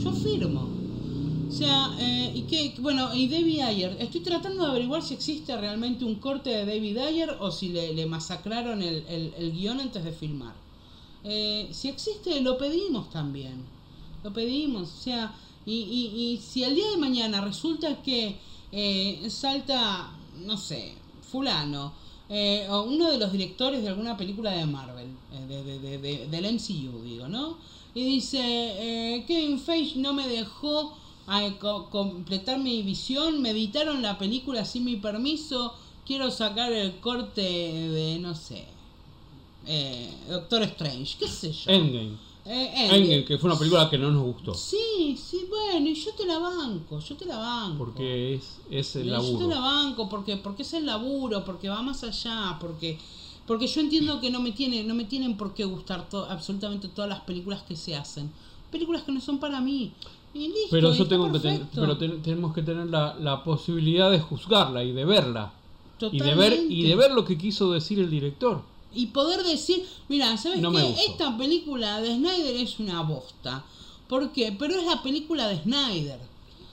[0.04, 0.68] Yo firmo.
[1.48, 5.56] O sea, eh, y que, bueno, y David Ayer, estoy tratando de averiguar si existe
[5.56, 10.04] realmente un corte de David Ayer o si le, le masacraron el, el, guion antes
[10.04, 10.54] de filmar.
[11.24, 13.64] Eh, si existe, lo pedimos también.
[14.22, 15.34] Lo pedimos, o sea,
[15.66, 18.38] y, y, y si el día de mañana resulta que
[18.74, 20.12] eh, salta,
[20.46, 20.94] no sé,
[21.32, 21.94] fulano,
[22.32, 26.28] eh, uno de los directores de alguna película de Marvel, eh, de, de- de- de-
[26.28, 27.58] del MCU, digo, ¿no?
[27.94, 30.94] Y dice, eh, Kevin Feige no me dejó
[31.30, 35.74] eh, co- completar mi visión, me editaron la película sin mi permiso,
[36.06, 38.66] quiero sacar el corte de, no sé,
[39.68, 41.72] eh, Doctor Strange, qué sé yo.
[41.72, 42.18] Endgame.
[42.46, 42.98] Eh, Endgame.
[42.98, 44.54] Endgame, que fue una película que no nos gustó.
[44.56, 47.78] Sí, sí, bueno, y yo te la banco, yo te la banco.
[47.78, 49.48] Porque es, es el Yo te laburo.
[49.50, 52.98] la banco porque, porque es el laburo, porque va más allá, porque
[53.46, 56.88] porque yo entiendo que no me tiene, no me tienen por qué gustar to- absolutamente
[56.88, 58.32] todas las películas que se hacen.
[58.72, 59.92] Películas que no son para mí.
[60.34, 61.40] Y listo, Pero yo tengo que
[61.76, 65.52] pero ten- tenemos que tener la, la posibilidad de juzgarla y de verla.
[66.12, 68.62] Y de ver y de ver lo que quiso decir el director.
[68.94, 70.96] Y poder decir, mira, ¿sabes No qué?
[71.08, 73.64] Esta película de Snyder es una bosta.
[74.08, 74.52] ¿Por qué?
[74.58, 76.20] Pero es la película de Snyder.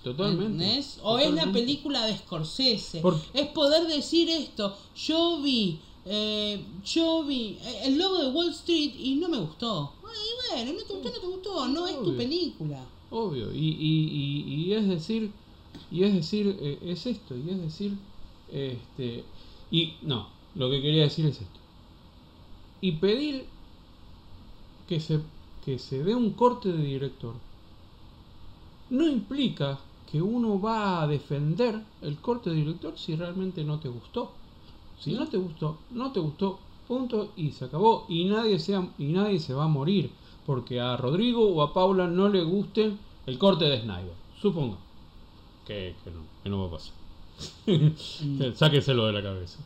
[0.02, 0.44] Totalmente.
[0.64, 0.98] ¿Entendés?
[1.02, 3.00] O es la película de Scorsese.
[3.00, 4.76] Por- Es poder decir esto.
[4.96, 9.92] Yo vi, eh, yo vi eh, el logo de Wall Street y no me gustó.
[10.04, 11.68] Ay, bueno, no te gustó, no te gustó.
[11.68, 12.84] No es tu película.
[13.10, 13.52] Obvio.
[13.52, 15.30] Y, y, y, y es decir,
[15.90, 17.92] Y es decir, eh, es esto, y es decir,
[18.50, 19.24] este,
[19.70, 21.57] y no, lo que quería decir es esto.
[22.80, 23.46] Y pedir
[24.88, 25.20] que se,
[25.64, 27.34] que se dé un corte de director
[28.90, 29.78] no implica
[30.10, 34.32] que uno va a defender el corte de director si realmente no te gustó.
[34.98, 38.06] Si no te gustó, no te gustó, punto y se acabó.
[38.08, 40.10] Y nadie, se, y nadie se va a morir
[40.46, 42.94] porque a Rodrigo o a Paula no le guste
[43.26, 44.14] el corte de Snyder.
[44.40, 44.78] Suponga
[45.66, 46.94] que, no, que no va a pasar.
[47.68, 48.54] Mm.
[48.54, 49.58] Sáqueselo de la cabeza.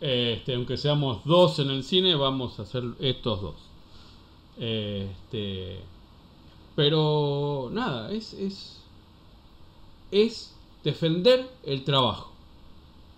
[0.00, 3.56] Este, aunque seamos dos en el cine, vamos a hacer estos dos.
[4.56, 5.80] Este,
[6.76, 8.36] pero nada, es,
[10.12, 10.54] es,
[10.84, 12.30] defender el trabajo.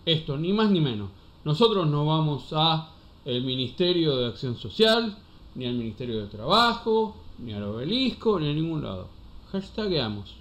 [0.06, 1.10] Esto, ni más ni menos.
[1.44, 2.90] Nosotros no vamos a
[3.26, 5.18] el Ministerio de Acción Social,
[5.54, 9.08] ni al Ministerio de Trabajo, ni al obelisco, ni a ningún lado.
[9.52, 10.34] Hashtagamos.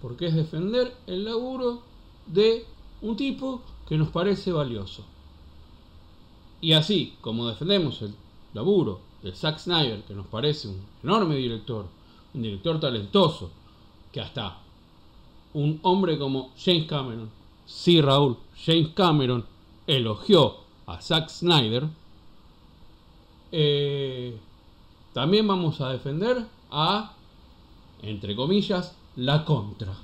[0.00, 1.82] Porque es defender el laburo
[2.26, 2.64] de
[3.02, 5.04] un tipo que nos parece valioso.
[6.60, 8.14] Y así como defendemos el
[8.54, 11.86] laburo de Zack Snyder, que nos parece un enorme director,
[12.34, 13.50] un director talentoso,
[14.12, 14.58] que hasta
[15.52, 17.30] un hombre como James Cameron,
[17.66, 19.44] sí Raúl, James Cameron
[19.86, 20.56] elogió
[20.86, 21.88] a Zack Snyder,
[23.52, 24.36] eh,
[25.12, 27.14] también vamos a defender a,
[28.02, 29.94] entre comillas, la contra.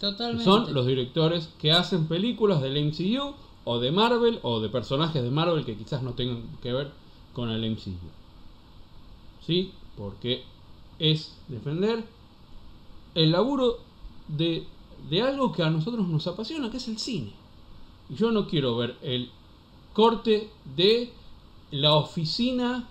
[0.00, 0.44] Totalmente.
[0.44, 3.34] Son los directores que hacen películas del MCU
[3.70, 6.90] o de Marvel o de personajes de Marvel que quizás no tengan que ver
[7.34, 7.92] con el MCU.
[9.46, 9.72] ¿Sí?
[9.94, 10.42] Porque
[10.98, 12.02] es defender
[13.14, 13.78] el laburo
[14.26, 14.66] de,
[15.10, 17.32] de algo que a nosotros nos apasiona, que es el cine.
[18.08, 19.28] Y yo no quiero ver el
[19.92, 21.12] corte de
[21.70, 22.88] la oficina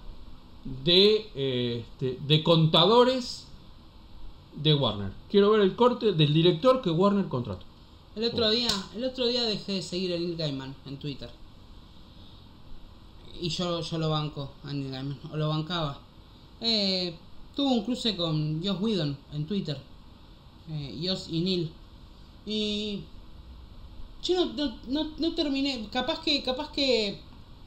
[0.86, 3.48] este, de contadores
[4.56, 5.12] de Warner.
[5.32, 7.66] Quiero ver el corte del director que Warner contrató.
[8.18, 11.30] El otro día, el otro día dejé de seguir a Neil Gaiman en Twitter.
[13.40, 16.00] Y yo, yo lo banco a Neil Gaiman, o lo bancaba.
[16.60, 17.14] Eh,
[17.56, 19.78] tuvo un cruce con Josh Whedon en Twitter.
[20.68, 21.00] Eh,
[21.30, 21.72] y Neil.
[22.48, 23.02] Y
[24.24, 25.88] yo no, no, no, terminé.
[25.92, 27.20] Capaz que, capaz que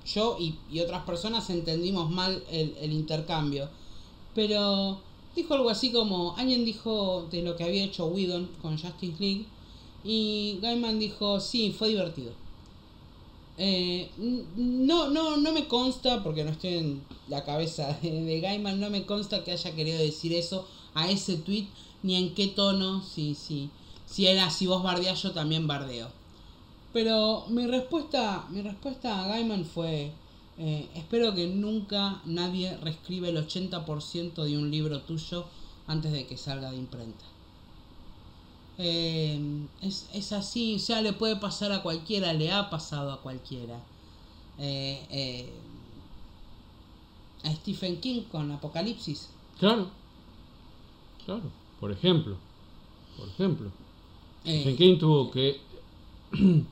[0.05, 3.69] yo y, y otras personas entendimos mal el, el, intercambio.
[4.35, 5.01] Pero
[5.37, 9.47] dijo algo así como, alguien dijo de lo que había hecho Whedon con Justice League
[10.05, 12.33] y Gaiman dijo, sí, fue divertido.
[13.59, 14.11] Eh,
[14.57, 19.05] no, no, no me consta, porque no estoy en la cabeza de, Gaiman, no me
[19.05, 21.67] consta que haya querido decir eso a ese tweet,
[22.03, 23.69] ni en qué tono, si, si,
[24.07, 26.09] si era si vos bardeás, yo también bardeo.
[26.93, 30.11] Pero mi respuesta, mi respuesta a Gaiman fue,
[30.59, 35.45] eh, espero que nunca nadie reescribe el 80% de un libro tuyo
[35.87, 37.30] antes de que salga de imprenta.
[38.83, 39.39] Eh,
[39.83, 43.79] es, es, así, o sea, le puede pasar a cualquiera, le ha pasado a cualquiera.
[44.59, 45.53] Eh, eh,
[47.45, 49.29] a Stephen King con Apocalipsis.
[49.59, 49.89] Claro,
[51.27, 51.43] claro,
[51.79, 52.39] por ejemplo,
[53.19, 53.71] por ejemplo.
[54.41, 55.61] Stephen King tuvo que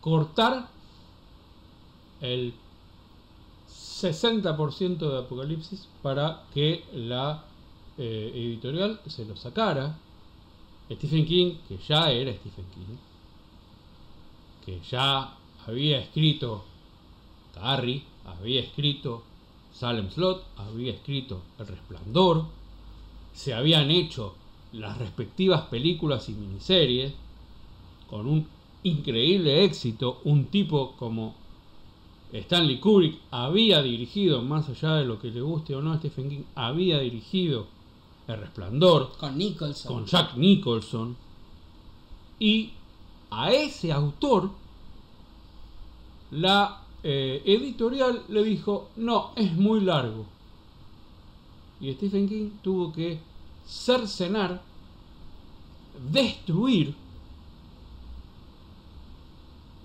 [0.00, 0.70] cortar
[2.22, 2.54] el
[3.70, 7.44] 60% de Apocalipsis para que la
[7.98, 9.98] editorial se lo sacara
[10.96, 12.96] Stephen King, que ya era Stephen King,
[14.64, 15.36] que ya
[15.66, 16.64] había escrito
[17.54, 19.22] Carrie, había escrito
[19.72, 22.46] Salem Slot, había escrito El Resplandor,
[23.34, 24.34] se habían hecho
[24.72, 27.12] las respectivas películas y miniseries
[28.08, 28.46] con un
[28.82, 31.34] increíble éxito, un tipo como
[32.32, 36.28] Stanley Kubrick había dirigido, más allá de lo que le guste o no a Stephen
[36.28, 37.66] King, había dirigido
[38.28, 39.16] el Resplandor.
[39.18, 39.92] Con Nicholson.
[39.92, 41.16] Con Jack Nicholson.
[42.38, 42.72] Y
[43.30, 44.50] a ese autor,
[46.30, 50.26] la eh, editorial le dijo, no, es muy largo.
[51.80, 53.18] Y Stephen King tuvo que
[53.66, 54.60] cercenar,
[56.10, 56.94] destruir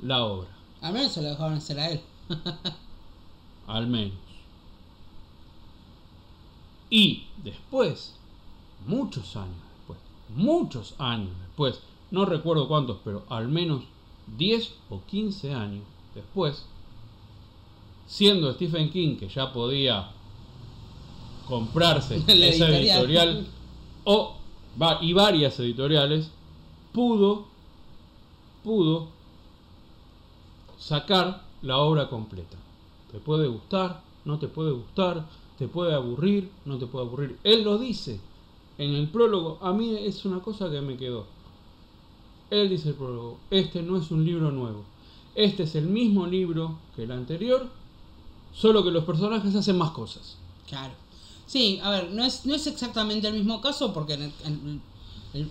[0.02, 0.50] la obra.
[0.82, 2.02] Al menos se lo dejaron hacer a él.
[3.68, 4.18] Al menos.
[6.90, 8.16] Y después
[8.86, 10.00] muchos años después,
[10.36, 11.82] muchos años después,
[12.12, 13.84] no recuerdo cuántos, pero al menos
[14.38, 15.84] 10 o 15 años
[16.16, 16.66] después,
[18.08, 20.12] siendo Stephen King que ya podía
[21.48, 23.48] comprarse esa editorial,
[24.04, 24.36] o,
[25.02, 26.30] y varias editoriales,
[26.92, 27.46] pudo,
[28.64, 29.08] pudo
[30.78, 32.58] sacar la obra completa.
[33.12, 35.26] Te puede gustar, no te puede gustar,
[35.58, 37.40] te puede aburrir, no te puede aburrir.
[37.44, 38.20] Él lo dice
[38.78, 41.26] en el prólogo, a mí es una cosa que me quedó.
[42.50, 43.38] Él dice el prólogo.
[43.50, 44.84] Este no es un libro nuevo.
[45.36, 47.68] Este es el mismo libro que el anterior,
[48.54, 50.38] solo que los personajes hacen más cosas.
[50.68, 50.94] Claro.
[51.46, 54.32] Sí, a ver, no es, no es exactamente el mismo caso porque el,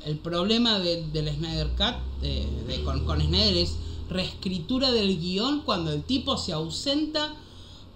[0.04, 3.76] el, problema de- del Snyder Cut de- con, con Snyder es
[4.08, 7.34] reescritura del guion cuando el tipo se ausenta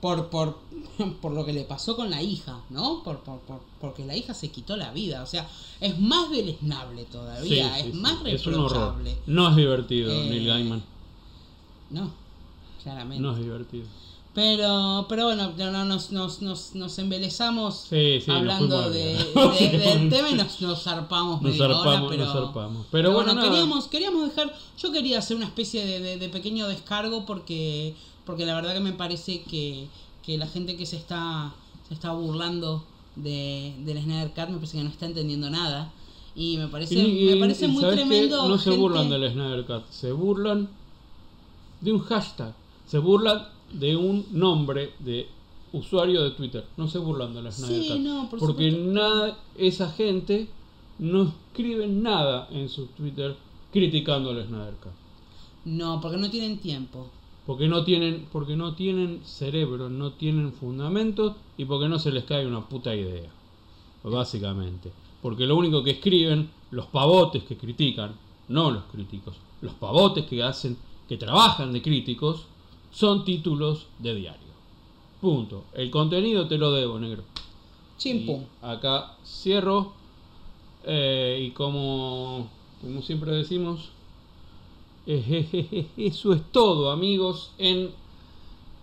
[0.01, 0.59] por, por,
[1.23, 3.03] por lo que le pasó con la hija, ¿no?
[3.03, 5.23] Por, por, por- porque la hija se quitó la vida.
[5.23, 5.49] O sea,
[5.81, 8.01] es más deleznable todavía, Sí, sí, es sí.
[8.01, 8.33] más horror.
[8.35, 9.17] reprochable.
[9.27, 10.83] No es divertido, Eh, Neil Gaiman.
[11.91, 12.11] No,
[12.83, 13.23] claramente.
[13.23, 13.85] No es divertido.
[14.35, 19.69] Pero, pero bueno, no, no, nos, nos, nos, nos embelezamos Sí, sí, hablando de, de-
[19.71, 22.87] de- del tema y nos, nos zarpamos Nos media hora, zarpamos, pero, nos zarpamos.
[22.91, 27.25] Pero bueno, queríamos, queríamos dejar, yo quería hacer una especie de, de- de pequeño descargo
[27.25, 27.95] porque,
[28.27, 29.87] porque la verdad que me parece que,
[30.23, 31.55] que la gente que se está,
[31.89, 32.85] se está burlando
[33.15, 35.91] de, del Snyder Cut me parece que no está entendiendo nada.
[36.35, 38.47] Y me parece, Y- y- me parece y muy tremendo.
[38.49, 40.69] No se burlan del Snyder Cut, se burlan
[41.81, 42.53] de un hashtag,
[42.87, 45.29] se burlan de un nombre de
[45.73, 47.99] usuario de Twitter, no se burlan del Snyder Sí, Cut.
[48.01, 48.93] no, por porque supuesto.
[48.93, 50.49] nada, esa gente
[50.99, 53.35] no escribe nada en su Twitter
[53.73, 54.93] criticando al Snyder Cut.
[55.65, 57.09] No, porque no tienen tiempo.
[57.47, 62.25] Porque no tienen, porque no tienen cerebro, no tienen fundamentos y porque no se les
[62.25, 63.31] cae una puta idea.
[64.03, 64.91] Básicamente.
[65.23, 68.15] Porque lo único que escriben, los pavotes que critican,
[68.49, 70.77] no los críticos, los pavotes que hacen,
[71.09, 72.47] que trabajan de críticos,
[72.91, 74.47] son títulos de diario.
[75.21, 75.65] Punto.
[75.75, 77.23] El contenido te lo debo, negro.
[77.99, 78.45] Chimpum.
[78.63, 79.93] Acá cierro.
[80.85, 82.49] eh, y como,
[82.81, 83.91] como siempre decimos,
[85.97, 87.93] eso es todo, amigos, en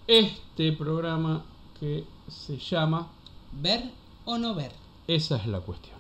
[0.08, 1.44] este programa
[1.80, 3.10] que se llama
[3.52, 3.92] ¿Ver
[4.26, 4.72] o no ver?
[5.08, 5.98] Esa es la cuestión.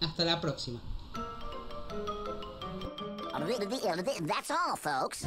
[0.00, 0.80] Hasta la próxima.
[4.26, 5.26] That's all, folks.